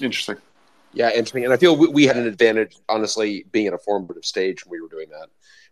[0.00, 0.36] Interesting.
[0.92, 1.44] Yeah, interesting.
[1.44, 4.72] And I feel we, we had an advantage, honestly, being at a formative stage when
[4.72, 5.28] we were doing that.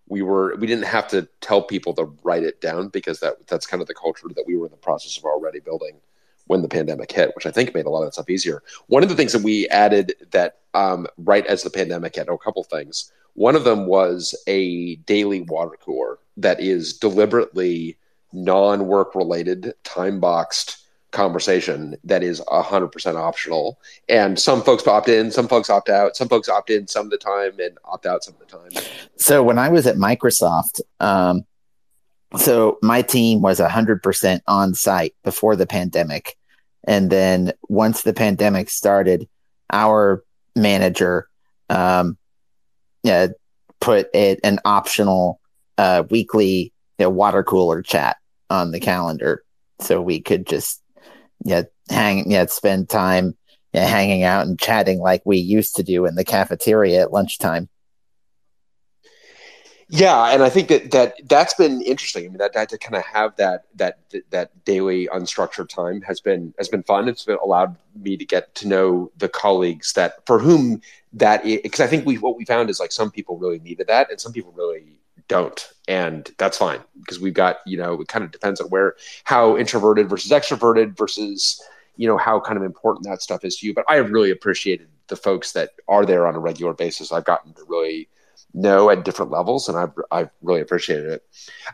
[0.09, 3.67] We were we didn't have to tell people to write it down because that that's
[3.67, 6.01] kind of the culture that we were in the process of already building
[6.47, 8.63] when the pandemic hit, which I think made a lot of that stuff easier.
[8.87, 12.39] One of the things that we added that um, right as the pandemic hit, a
[12.39, 13.13] couple things.
[13.35, 17.97] One of them was a daily water cooler that is deliberately
[18.33, 20.88] non-work related, time boxed
[21.19, 23.79] conversation that is 100% optional.
[24.09, 27.11] And some folks opt in, some folks opt out, some folks opt in some of
[27.11, 28.85] the time and opt out some of the time.
[29.17, 31.45] So when I was at Microsoft, um,
[32.37, 36.39] so my team was 100% on site before the pandemic
[36.89, 39.29] and then once the pandemic started,
[39.71, 40.25] our
[40.57, 41.29] manager
[41.69, 42.17] um,
[43.07, 43.29] uh,
[43.79, 45.39] put it, an optional
[45.77, 48.17] uh, weekly you know, water cooler chat
[48.49, 49.45] on the calendar
[49.81, 50.83] so we could just
[51.45, 53.37] yeah hang yeah spend time
[53.73, 57.69] yeah, hanging out and chatting like we used to do in the cafeteria at lunchtime.
[59.91, 62.27] Yeah, and I think that that that's been interesting.
[62.27, 63.99] I mean, that, that to kind of have that that
[64.31, 67.09] that daily unstructured time has been has been fun.
[67.09, 70.83] It's been allowed me to get to know the colleagues that for whom
[71.15, 74.11] that because I think we what we found is like some people really needed that,
[74.11, 74.98] and some people really
[75.29, 78.97] don't, and that's fine because we've got you know it kind of depends on where
[79.25, 81.63] how introverted versus extroverted versus
[81.97, 83.75] you know how kind of important that stuff is to you.
[83.75, 87.13] But I have really appreciated the folks that are there on a regular basis.
[87.13, 88.09] I've gotten to really
[88.55, 91.25] know at different levels, and I've, I've really appreciated it.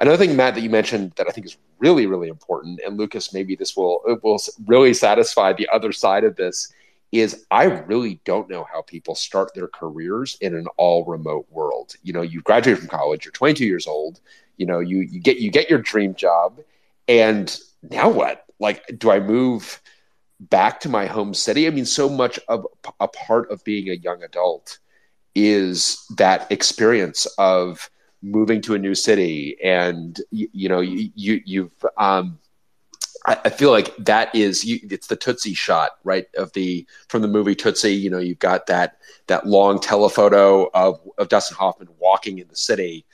[0.00, 3.32] Another thing, Matt, that you mentioned that I think is really, really important, and Lucas,
[3.32, 6.72] maybe this will will really satisfy the other side of this,
[7.14, 11.94] is I really don't know how people start their careers in an all remote world.
[12.02, 14.20] You know, you graduate from college, you're 22 years old,
[14.56, 16.60] you know, you you get you get your dream job,
[17.08, 18.44] and now what?
[18.58, 19.80] Like, do I move?
[20.40, 21.66] back to my home city.
[21.66, 22.66] I mean, so much of
[23.00, 24.78] a part of being a young adult
[25.34, 27.90] is that experience of
[28.22, 32.38] moving to a new city and you, you know you, you have um
[33.26, 36.26] I, feel like that is you, it's the Tootsie shot, right?
[36.36, 37.94] Of the from the movie Tootsie.
[37.94, 38.98] You know, you've got that
[39.28, 43.06] that long telephoto of of Dustin Hoffman walking in the city.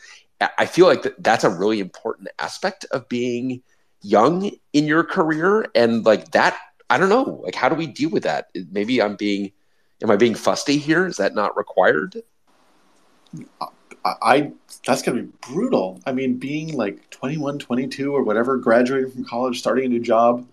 [0.59, 3.63] I feel like that, that's a really important aspect of being
[4.01, 6.57] young in your career, and like that.
[6.89, 7.41] I don't know.
[7.45, 8.51] Like, how do we deal with that?
[8.73, 9.53] Maybe I'm being,
[10.03, 11.07] am I being fusty here?
[11.07, 12.21] Is that not required?
[13.61, 13.67] Uh,
[14.05, 14.53] I
[14.87, 16.01] that's going to be brutal.
[16.07, 20.47] I mean, being like 21, 22 or whatever, graduating from college, starting a new job,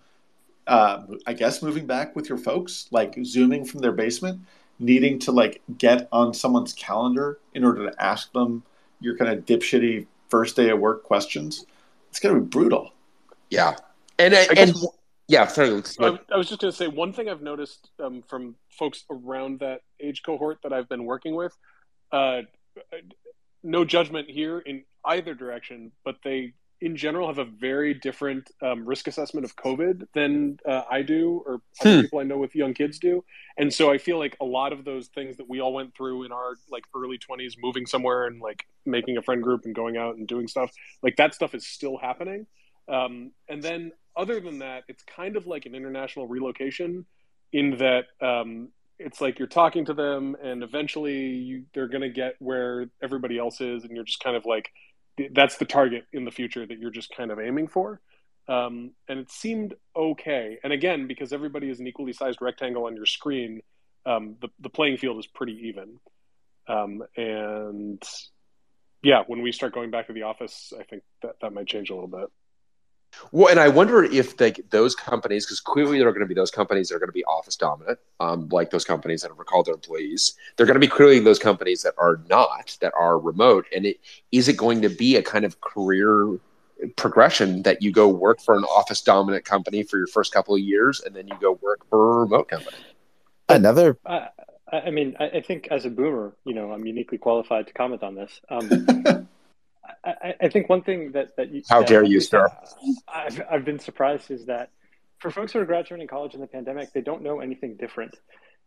[0.66, 4.40] uh, I guess moving back with your folks, like zooming from their basement,
[4.78, 8.62] needing to like get on someone's calendar in order to ask them
[9.00, 11.64] your kind of dipshitty first day of work questions.
[12.10, 12.92] It's going to be brutal.
[13.50, 13.76] Yeah.
[14.18, 14.74] And, I, and
[15.26, 15.82] yeah, sorry.
[16.00, 19.60] I, I was just going to say one thing I've noticed um, from folks around
[19.60, 21.56] that age cohort that I've been working with.
[22.12, 22.42] Uh,
[23.62, 28.86] no judgment here in either direction, but they in general have a very different um,
[28.86, 32.00] risk assessment of COVID than uh, I do or other hmm.
[32.02, 33.24] people I know with young kids do.
[33.56, 36.24] And so I feel like a lot of those things that we all went through
[36.24, 39.96] in our like early 20s, moving somewhere and like making a friend group and going
[39.96, 40.70] out and doing stuff,
[41.02, 42.46] like that stuff is still happening.
[42.88, 47.06] Um, and then other than that, it's kind of like an international relocation
[47.52, 48.68] in that um,
[48.98, 53.38] it's like you're talking to them and eventually you, they're going to get where everybody
[53.38, 54.70] else is and you're just kind of like
[55.32, 58.00] that's the target in the future that you're just kind of aiming for.
[58.48, 60.58] Um, and it seemed okay.
[60.62, 63.62] And again because everybody is an equally sized rectangle on your screen
[64.06, 65.98] um, the, the playing field is pretty even.
[66.66, 68.02] Um, and
[69.02, 71.90] yeah when we start going back to the office i think that that might change
[71.90, 72.28] a little bit
[73.32, 76.34] well, and I wonder if like those companies, because clearly there are going to be
[76.34, 79.38] those companies that are going to be office dominant, um, like those companies that have
[79.38, 80.34] recalled their employees.
[80.56, 83.66] They're going to be clearly those companies that are not, that are remote.
[83.74, 84.00] And it
[84.32, 86.38] is it going to be a kind of career
[86.96, 90.60] progression that you go work for an office dominant company for your first couple of
[90.60, 92.76] years, and then you go work for a remote company.
[93.48, 93.98] Another.
[94.06, 94.26] Uh,
[94.70, 98.14] I mean, I think as a boomer, you know, I'm uniquely qualified to comment on
[98.14, 98.40] this.
[98.50, 99.28] Um,
[100.04, 102.48] I, I, think one thing that that you, how that dare you, sir?
[103.08, 104.70] I've I've been surprised is that
[105.18, 108.14] for folks who are graduating college in the pandemic, they don't know anything different,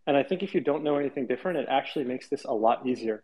[0.08, 2.86] and I think if you don't know anything different, it actually makes this a lot
[2.86, 3.24] easier.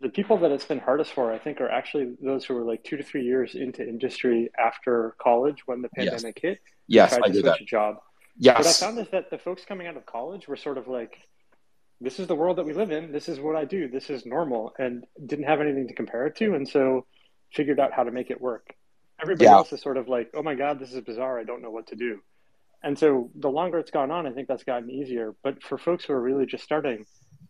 [0.00, 2.84] The people that it's been hardest for, I think, are actually those who were like
[2.84, 6.50] two to three years into industry after college when the pandemic yes.
[6.52, 6.58] hit.
[6.86, 7.60] Yes, tried I to switch that.
[7.60, 7.96] a job.
[8.38, 8.58] Yes.
[8.58, 11.16] What I found is that the folks coming out of college were sort of like,
[12.00, 13.12] "This is the world that we live in.
[13.12, 13.88] This is what I do.
[13.88, 17.06] This is normal," and didn't have anything to compare it to, and so
[17.52, 18.74] figured out how to make it work.
[19.20, 19.54] Everybody Yeah.
[19.54, 21.38] else is sort of like, oh my God, this is bizarre.
[21.38, 22.20] I don't know what to do.
[22.82, 25.34] And so the longer it's gone on, I think that's gotten easier.
[25.42, 27.06] But for folks who are really just starting,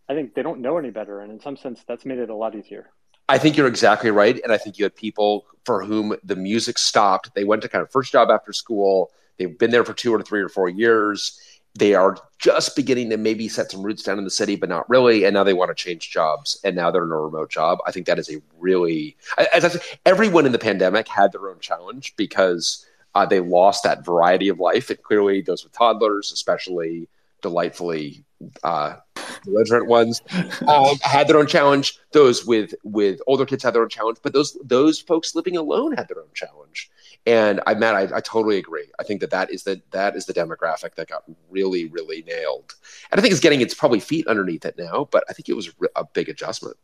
[0.09, 1.21] I think they don't know any better.
[1.21, 2.91] And in some sense, that's made it a lot easier.
[3.29, 4.41] I think you're exactly right.
[4.43, 7.35] And I think you had people for whom the music stopped.
[7.35, 9.11] They went to kind of first job after school.
[9.37, 11.41] They've been there for two or three or four years.
[11.79, 14.89] They are just beginning to maybe set some roots down in the city, but not
[14.89, 15.25] really.
[15.25, 16.59] And now they want to change jobs.
[16.65, 17.79] And now they're in a remote job.
[17.87, 19.17] I think that is a really,
[19.53, 23.83] as I said, everyone in the pandemic had their own challenge because uh, they lost
[23.85, 24.91] that variety of life.
[24.91, 27.09] And clearly, those with toddlers, especially
[27.41, 28.26] delightfully
[28.63, 28.97] uh,
[29.45, 30.23] belligerent ones
[30.67, 31.99] um, had their own challenge.
[32.13, 35.93] Those with with older kids had their own challenge, but those those folks living alone
[35.93, 36.91] had their own challenge.
[37.27, 38.87] And I, Matt, I, I totally agree.
[39.01, 42.75] I think that that is the that is the demographic that got really really nailed.
[43.11, 45.55] And I think it's getting its probably feet underneath it now, but I think it
[45.55, 46.77] was a big adjustment.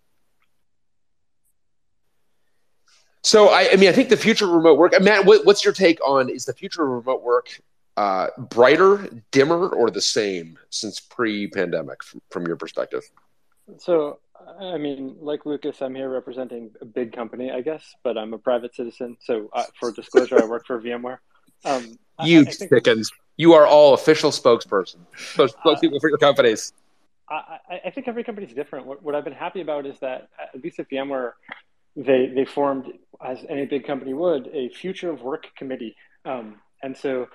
[3.24, 5.00] So I, I mean, I think the future of remote work.
[5.00, 7.60] Matt, what, what's your take on is the future of remote work
[7.97, 13.02] uh, brighter, dimmer, or the same since pre-pandemic from, from your perspective?
[13.78, 14.19] So,
[14.60, 18.39] I mean, like Lucas, I'm here representing a big company, I guess, but I'm a
[18.39, 19.16] private citizen.
[19.20, 21.19] So, uh, for disclosure, I work for VMware.
[21.64, 23.10] Um, you I, I think, chickens.
[23.36, 26.73] You are all official spokesperson, spokespeople for your companies.
[27.28, 28.86] I, I think every company is different.
[28.86, 31.32] What, what I've been happy about is that at least at VMware,
[31.97, 32.93] they they formed,
[33.24, 35.97] as any big company would, a future of work committee.
[36.24, 37.28] Um, and so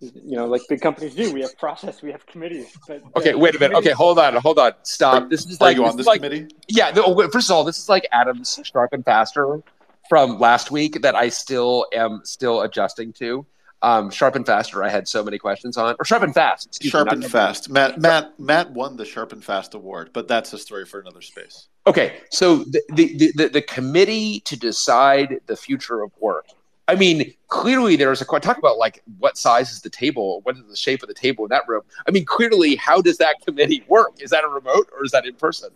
[0.00, 1.32] you know, like big companies do.
[1.32, 2.76] We have process, we have committees.
[2.86, 3.76] But Okay, wait a minute.
[3.78, 4.72] Okay, hold on, hold on.
[4.82, 5.30] Stop.
[5.30, 6.48] This is Are like you on is this like- committee?
[6.68, 6.90] Yeah.
[6.90, 9.62] No, wait, first of all, this is like Adam's sharp and faster
[10.08, 13.46] from last week that I still am still adjusting to.
[13.82, 14.82] Um, sharp and faster.
[14.82, 16.66] I had so many questions on, or sharp and fast.
[16.66, 17.68] excuse me, Sharp and sharp fast.
[17.70, 21.20] Matt Matt Matt won the Sharp and Fast award, but that's a story for another
[21.20, 21.68] space.
[21.86, 26.46] Okay, so the, the, the, the committee to decide the future of work
[26.88, 30.62] I mean, clearly there's a talk about like what size is the table, what is
[30.68, 31.82] the shape of the table in that room.
[32.06, 34.20] I mean, clearly, how does that committee work?
[34.20, 35.70] Is that a remote or is that in person?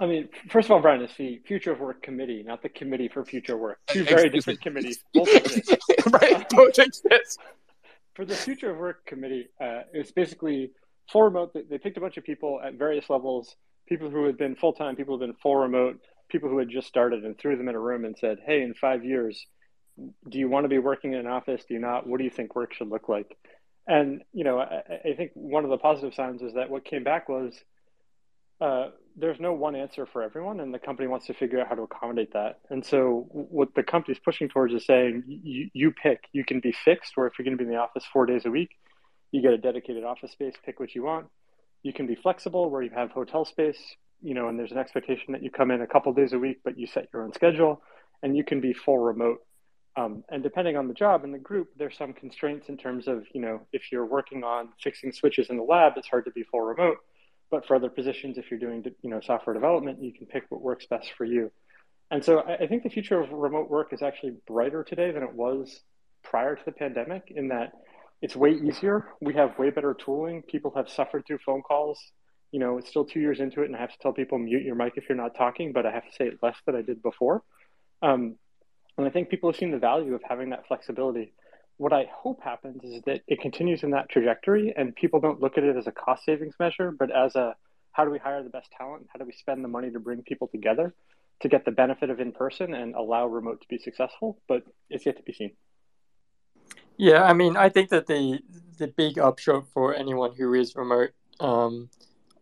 [0.00, 3.08] I mean, first of all, Bryan, it's the Future of Work Committee, not the Committee
[3.08, 3.78] for Future Work.
[3.86, 5.02] Two very different committees.
[5.14, 5.82] Both exist.
[6.10, 7.38] right, both exist.
[8.14, 10.72] For the Future of Work Committee, uh, it's basically
[11.10, 11.54] full remote.
[11.54, 13.54] They picked a bunch of people at various levels,
[13.88, 16.68] people who had been full time, people who had been full remote, people who had
[16.68, 19.46] just started, and threw them in a room and said, "Hey, in five years."
[19.98, 21.64] Do you want to be working in an office?
[21.66, 22.06] Do you not?
[22.06, 23.36] What do you think work should look like?
[23.86, 27.04] And you know, I, I think one of the positive signs is that what came
[27.04, 27.54] back was
[28.62, 31.74] uh, there's no one answer for everyone, and the company wants to figure out how
[31.74, 32.60] to accommodate that.
[32.70, 36.28] And so, what the company's pushing towards is saying, you, you pick.
[36.32, 38.46] You can be fixed, or if you're going to be in the office four days
[38.46, 38.70] a week,
[39.32, 40.54] you get a dedicated office space.
[40.64, 41.26] Pick what you want.
[41.82, 43.78] You can be flexible, where you have hotel space.
[44.22, 46.58] You know, and there's an expectation that you come in a couple days a week,
[46.62, 47.82] but you set your own schedule,
[48.22, 49.40] and you can be full remote
[49.96, 53.24] um, and depending on the job and the group, there's some constraints in terms of,
[53.34, 56.44] you know, if you're working on fixing switches in the lab, it's hard to be
[56.44, 56.98] full remote.
[57.50, 60.62] But for other positions, if you're doing, you know, software development, you can pick what
[60.62, 61.50] works best for you.
[62.10, 65.32] And so I, think the future of remote work is actually brighter today than it
[65.32, 65.80] was
[66.22, 67.72] prior to the pandemic in that
[68.22, 69.08] it's way easier.
[69.20, 70.42] We have way better tooling.
[70.42, 71.98] People have suffered through phone calls.
[72.50, 74.62] You know, it's still two years into it, and I have to tell people mute
[74.62, 76.82] your mic if you're not talking, but I have to say it less than I
[76.82, 77.42] did before.
[78.02, 78.36] Um,
[78.98, 81.32] and I think people have seen the value of having that flexibility.
[81.78, 85.58] What I hope happens is that it continues in that trajectory and people don't look
[85.58, 87.56] at it as a cost savings measure, but as a
[87.92, 89.06] how do we hire the best talent?
[89.12, 90.94] How do we spend the money to bring people together
[91.40, 94.38] to get the benefit of in person and allow remote to be successful?
[94.48, 95.52] But it's yet to be seen.
[96.96, 98.40] Yeah, I mean, I think that the
[98.78, 101.10] the big upshot for anyone who is remote
[101.40, 101.90] um,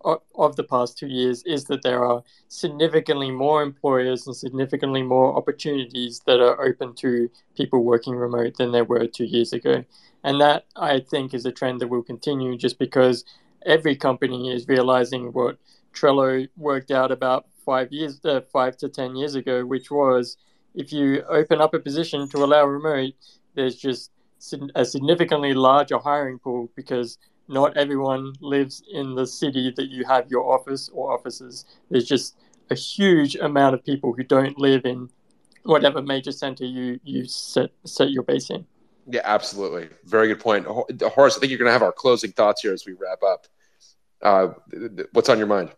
[0.04, 5.36] of the past two years is that there are significantly more employers and significantly more
[5.36, 9.84] opportunities that are open to people working remote than there were two years ago.
[10.24, 13.24] And that I think is a trend that will continue just because
[13.66, 15.58] every company is realizing what
[15.94, 20.36] Trello worked out about five years, uh, five to ten years ago, which was
[20.74, 23.14] if you open up a position to allow remote,
[23.54, 24.12] there's just
[24.74, 27.18] a significantly larger hiring pool because
[27.50, 31.64] not everyone lives in the city that you have your office or offices.
[31.90, 32.36] There's just
[32.70, 35.10] a huge amount of people who don't live in
[35.64, 38.64] whatever major center you you set set your base in.
[39.08, 39.88] Yeah, absolutely.
[40.04, 41.36] Very good point, Horace.
[41.36, 43.46] I think you're going to have our closing thoughts here as we wrap up.
[44.22, 44.48] Uh,
[45.12, 45.70] what's on your mind?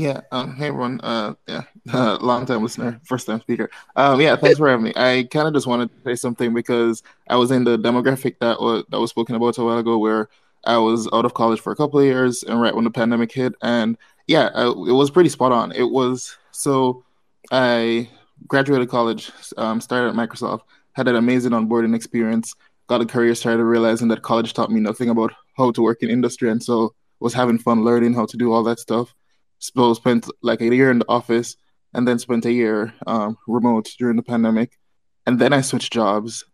[0.00, 0.22] Yeah.
[0.32, 1.00] Um, hey, everyone.
[1.02, 1.62] Uh, yeah.
[1.92, 3.68] Uh, long time listener, first time speaker.
[3.96, 4.36] Um, yeah.
[4.36, 4.92] Thanks for having me.
[4.94, 8.60] I kind of just wanted to say something because I was in the demographic that
[8.60, 10.28] was that was spoken about a while ago, where
[10.64, 13.32] I was out of college for a couple of years, and right when the pandemic
[13.32, 13.96] hit, and
[14.28, 15.72] yeah, I, it was pretty spot on.
[15.72, 17.02] It was so
[17.50, 18.08] I
[18.46, 20.60] graduated college, um, started at Microsoft,
[20.92, 22.54] had an amazing onboarding experience,
[22.86, 26.08] got a career started realizing that college taught me nothing about how to work in
[26.08, 29.14] industry, and so was having fun learning how to do all that stuff
[29.60, 31.56] spent like a year in the office
[31.94, 34.78] and then spent a year um, remote during the pandemic,
[35.26, 36.44] and then I switched jobs,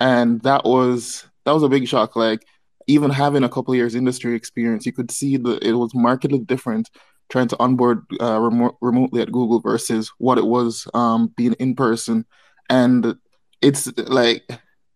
[0.00, 2.16] and that was that was a big shock.
[2.16, 2.44] Like
[2.86, 6.90] even having a couple years industry experience, you could see that it was markedly different
[7.30, 11.74] trying to onboard uh, remote, remotely at Google versus what it was um, being in
[11.74, 12.24] person,
[12.68, 13.16] and
[13.62, 14.42] it's like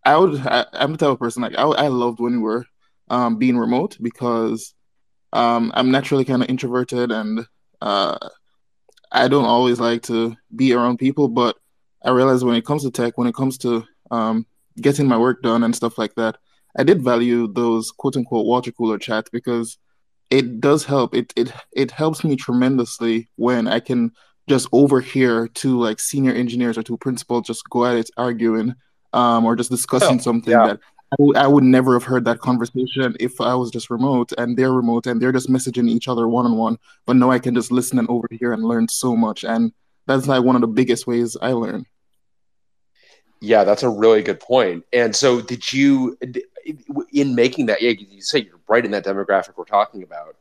[0.05, 2.67] I would I, am the type of person like I, I loved when we were
[3.11, 4.75] um, being remote because
[5.33, 7.47] um, I'm naturally kind of introverted and
[7.81, 8.19] uh,
[9.11, 11.57] I don't always like to be around people, but
[12.05, 14.47] I realize when it comes to tech, when it comes to um,
[14.81, 16.37] getting my work done and stuff like that,
[16.77, 19.79] I did value those quote unquote water cooler chats because
[20.31, 21.15] it does help.
[21.15, 24.13] It it it helps me tremendously when I can
[24.49, 28.75] just overhear two like senior engineers or two principals just go at it arguing
[29.13, 30.67] um, or just discussing oh, something yeah.
[30.69, 30.81] that
[31.13, 34.57] I, w- I would never have heard that conversation if I was just remote and
[34.57, 36.79] they're remote and they're just messaging each other one on one.
[37.07, 39.45] But now I can just listen and overhear and learn so much.
[39.45, 39.73] And
[40.07, 41.87] that's like one of the biggest ways I learn.
[43.41, 44.85] Yeah, that's a really good point.
[44.93, 46.19] And so, did you,
[47.13, 50.37] in making that, yeah, you say you're right in that demographic we're talking about.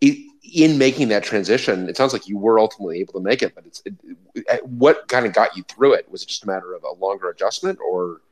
[0.00, 3.54] in making that transition, it sounds like you were ultimately able to make it.
[3.54, 6.10] But it's it, what kind of got you through it?
[6.10, 8.22] Was it just a matter of a longer adjustment, or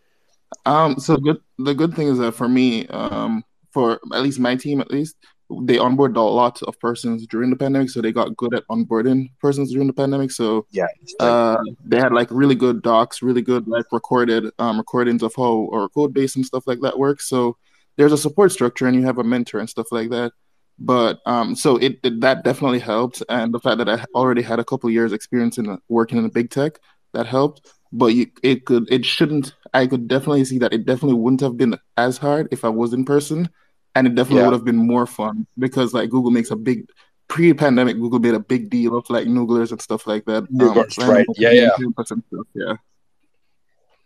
[0.67, 1.39] um, so good.
[1.59, 5.17] The good thing is that for me, um, for at least my team, at least
[5.63, 9.31] they onboarded a lot of persons during the pandemic, so they got good at onboarding
[9.41, 10.31] persons during the pandemic.
[10.31, 10.87] So yeah,
[11.21, 15.69] uh, they had like really good docs, really good like recorded um, recordings of how
[15.73, 17.29] or code base and stuff like that works.
[17.29, 17.57] So
[17.97, 20.33] there's a support structure, and you have a mentor and stuff like that.
[20.79, 24.59] But um, so it, it that definitely helped, and the fact that I already had
[24.59, 26.79] a couple years experience in working in a big tech
[27.15, 27.73] that helped.
[27.93, 29.55] But you, it could, it shouldn't.
[29.75, 32.93] I could definitely see that it definitely wouldn't have been as hard if I was
[32.93, 33.49] in person,
[33.95, 34.47] and it definitely Yeah.
[34.47, 36.89] would have been more fun because like Google makes a big
[37.29, 37.97] pre-pandemic.
[37.97, 40.47] Google made a big deal of like Nooglers and stuff like that.
[40.93, 41.27] So right.
[41.37, 41.71] Yeah, yeah.
[42.05, 42.19] Stuff,
[42.55, 42.75] yeah.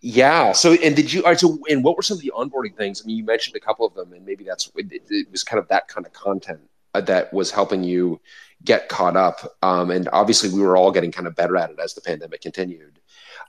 [0.00, 0.52] Yeah.
[0.52, 1.22] So, and did you?
[1.22, 1.38] All right.
[1.38, 3.02] So, and what were some of the onboarding things?
[3.02, 5.58] I mean, you mentioned a couple of them, and maybe that's it, it was kind
[5.60, 6.60] of that kind of content
[6.94, 8.20] uh, that was helping you
[8.64, 9.56] get caught up.
[9.62, 12.40] Um, and obviously, we were all getting kind of better at it as the pandemic
[12.40, 12.98] continued.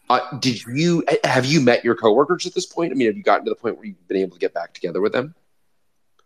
[0.09, 2.91] Uh, did you have you met your coworkers at this point?
[2.91, 4.73] I mean, have you gotten to the point where you've been able to get back
[4.73, 5.35] together with them?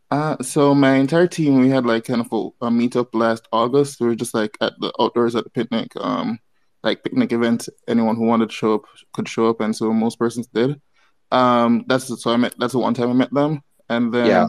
[0.09, 3.99] Uh, so my entire team, we had like kind of a, a meetup last August.
[3.99, 6.39] We were just like at the outdoors at the picnic, um,
[6.83, 7.67] like picnic event.
[7.87, 8.83] Anyone who wanted to show up
[9.13, 10.81] could show up, and so most persons did.
[11.31, 12.55] Um, that's so I met.
[12.57, 14.47] That's the one time I met them, and then Yeah.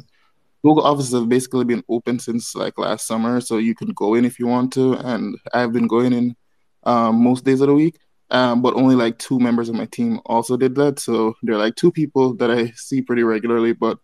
[0.64, 4.24] Google offices have basically been open since like last summer, so you can go in
[4.24, 6.36] if you want to, and I've been going in
[6.84, 7.98] um, most days of the week.
[8.30, 11.76] Um, but only like two members of my team also did that, so they're like
[11.76, 13.98] two people that I see pretty regularly, but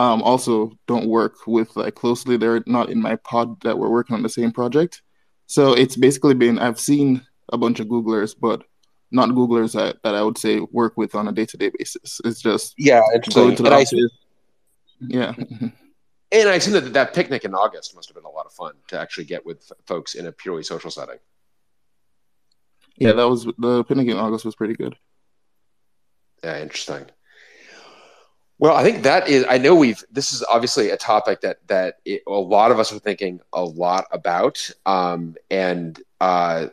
[0.00, 2.36] um, also don't work with like closely.
[2.36, 5.02] They're not in my pod that we're working on the same project.
[5.46, 8.64] So it's basically been I've seen a bunch of Googlers, but
[9.10, 12.20] not Googlers that, that I would say work with on a day to day basis.
[12.24, 13.48] It's just Yeah, go interesting.
[13.50, 13.92] into the office.
[15.00, 15.34] Yeah.
[16.32, 18.72] and I assume that that picnic in August must have been a lot of fun
[18.88, 21.18] to actually get with folks in a purely social setting.
[23.00, 24.96] Yeah, that was the in August was pretty good.
[26.44, 27.06] Yeah, interesting.
[28.58, 29.46] Well, I think that is.
[29.48, 30.04] I know we've.
[30.12, 33.64] This is obviously a topic that that it, a lot of us are thinking a
[33.64, 34.70] lot about.
[34.84, 36.66] Um, and uh,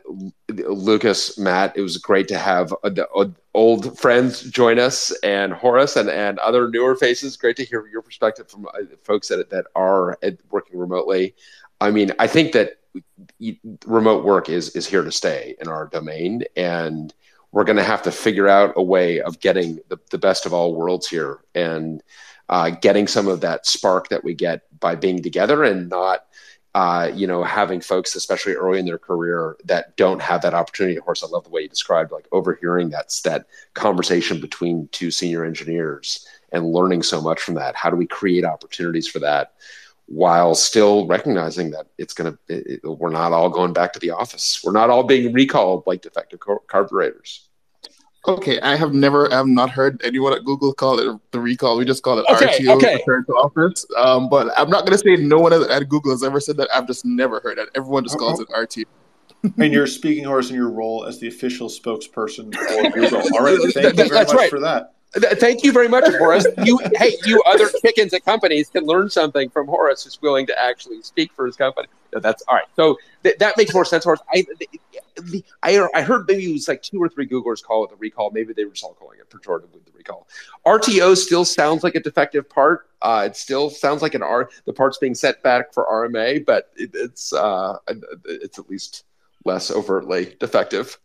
[0.50, 5.50] Lucas, Matt, it was great to have uh, the uh, old friends join us, and
[5.50, 7.38] Horace and and other newer faces.
[7.38, 10.18] Great to hear your perspective from uh, folks that that are
[10.50, 11.34] working remotely.
[11.80, 12.77] I mean, I think that
[13.86, 17.14] remote work is is here to stay in our domain, and
[17.52, 20.52] we're going to have to figure out a way of getting the, the best of
[20.52, 22.02] all worlds here and
[22.48, 26.26] uh, getting some of that spark that we get by being together and not
[26.74, 30.96] uh, you know having folks especially early in their career that don't have that opportunity.
[30.96, 35.10] Of course i love the way you described like overhearing that that conversation between two
[35.10, 37.74] senior engineers and learning so much from that.
[37.74, 39.54] How do we create opportunities for that
[40.08, 44.60] while still recognizing that it's going to we're not all going back to the office
[44.64, 47.48] we're not all being recalled like defective car- carburetors
[48.26, 51.78] Okay, I have never, I have not heard anyone at Google call it the recall.
[51.78, 52.96] We just call it Okay, RTO, okay.
[52.96, 53.86] return to office.
[53.96, 56.56] Um, but I'm not going to say no one at at Google has ever said
[56.58, 56.68] that.
[56.74, 57.68] I've just never heard that.
[57.74, 58.84] Everyone just calls it RTO.
[59.58, 63.22] and you're speaking, Horace, in your role as the official spokesperson for Google.
[63.34, 64.50] All right, thank you very that's much right.
[64.50, 64.94] for that.
[65.14, 66.46] Th- Thank you very much, Horace.
[66.64, 70.62] You, hey, you other chickens at companies can learn something from Horace, who's willing to
[70.62, 71.88] actually speak for his company.
[72.12, 72.66] That's all right.
[72.76, 74.20] So th- that makes more sense, Horace.
[74.32, 74.44] I,
[75.62, 78.30] I, I heard maybe it was like two or three Googlers call it the recall.
[78.30, 80.26] Maybe they were all calling it pejoratively the recall.
[80.66, 82.88] RTO still sounds like a defective part.
[83.00, 84.50] Uh, it still sounds like an R.
[84.66, 87.78] The part's being set back for RMA, but it, it's uh,
[88.24, 89.04] it's at least
[89.44, 90.98] less overtly defective.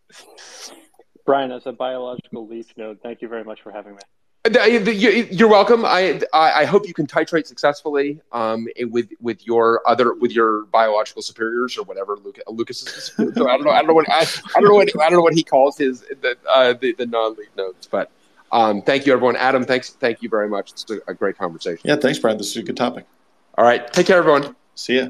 [1.26, 4.00] Bryan, as a biological leaf node, thank you very much for having me.
[4.46, 5.86] You- You're welcome.
[5.86, 10.66] I, I I hope you can titrate successfully um, with with your other with your
[10.66, 13.12] biological superiors or whatever Lucas, Lucas is.
[13.36, 13.70] So I don't know.
[13.72, 14.26] I don't know what I,
[14.56, 17.06] I don't know what I don't know what he calls his the uh, the, the
[17.06, 17.88] non-leaf nodes.
[17.88, 18.12] But
[18.52, 19.38] um, thank you, everyone.
[19.38, 19.92] Adam, thanks.
[19.92, 20.72] Thank you very much.
[20.74, 21.80] It's a, a great conversation.
[21.86, 22.38] Yeah, thanks, Bryan.
[22.38, 23.06] This is a good topic.
[23.58, 23.92] All right.
[23.94, 24.58] Take care, everyone.
[24.76, 25.08] See ya.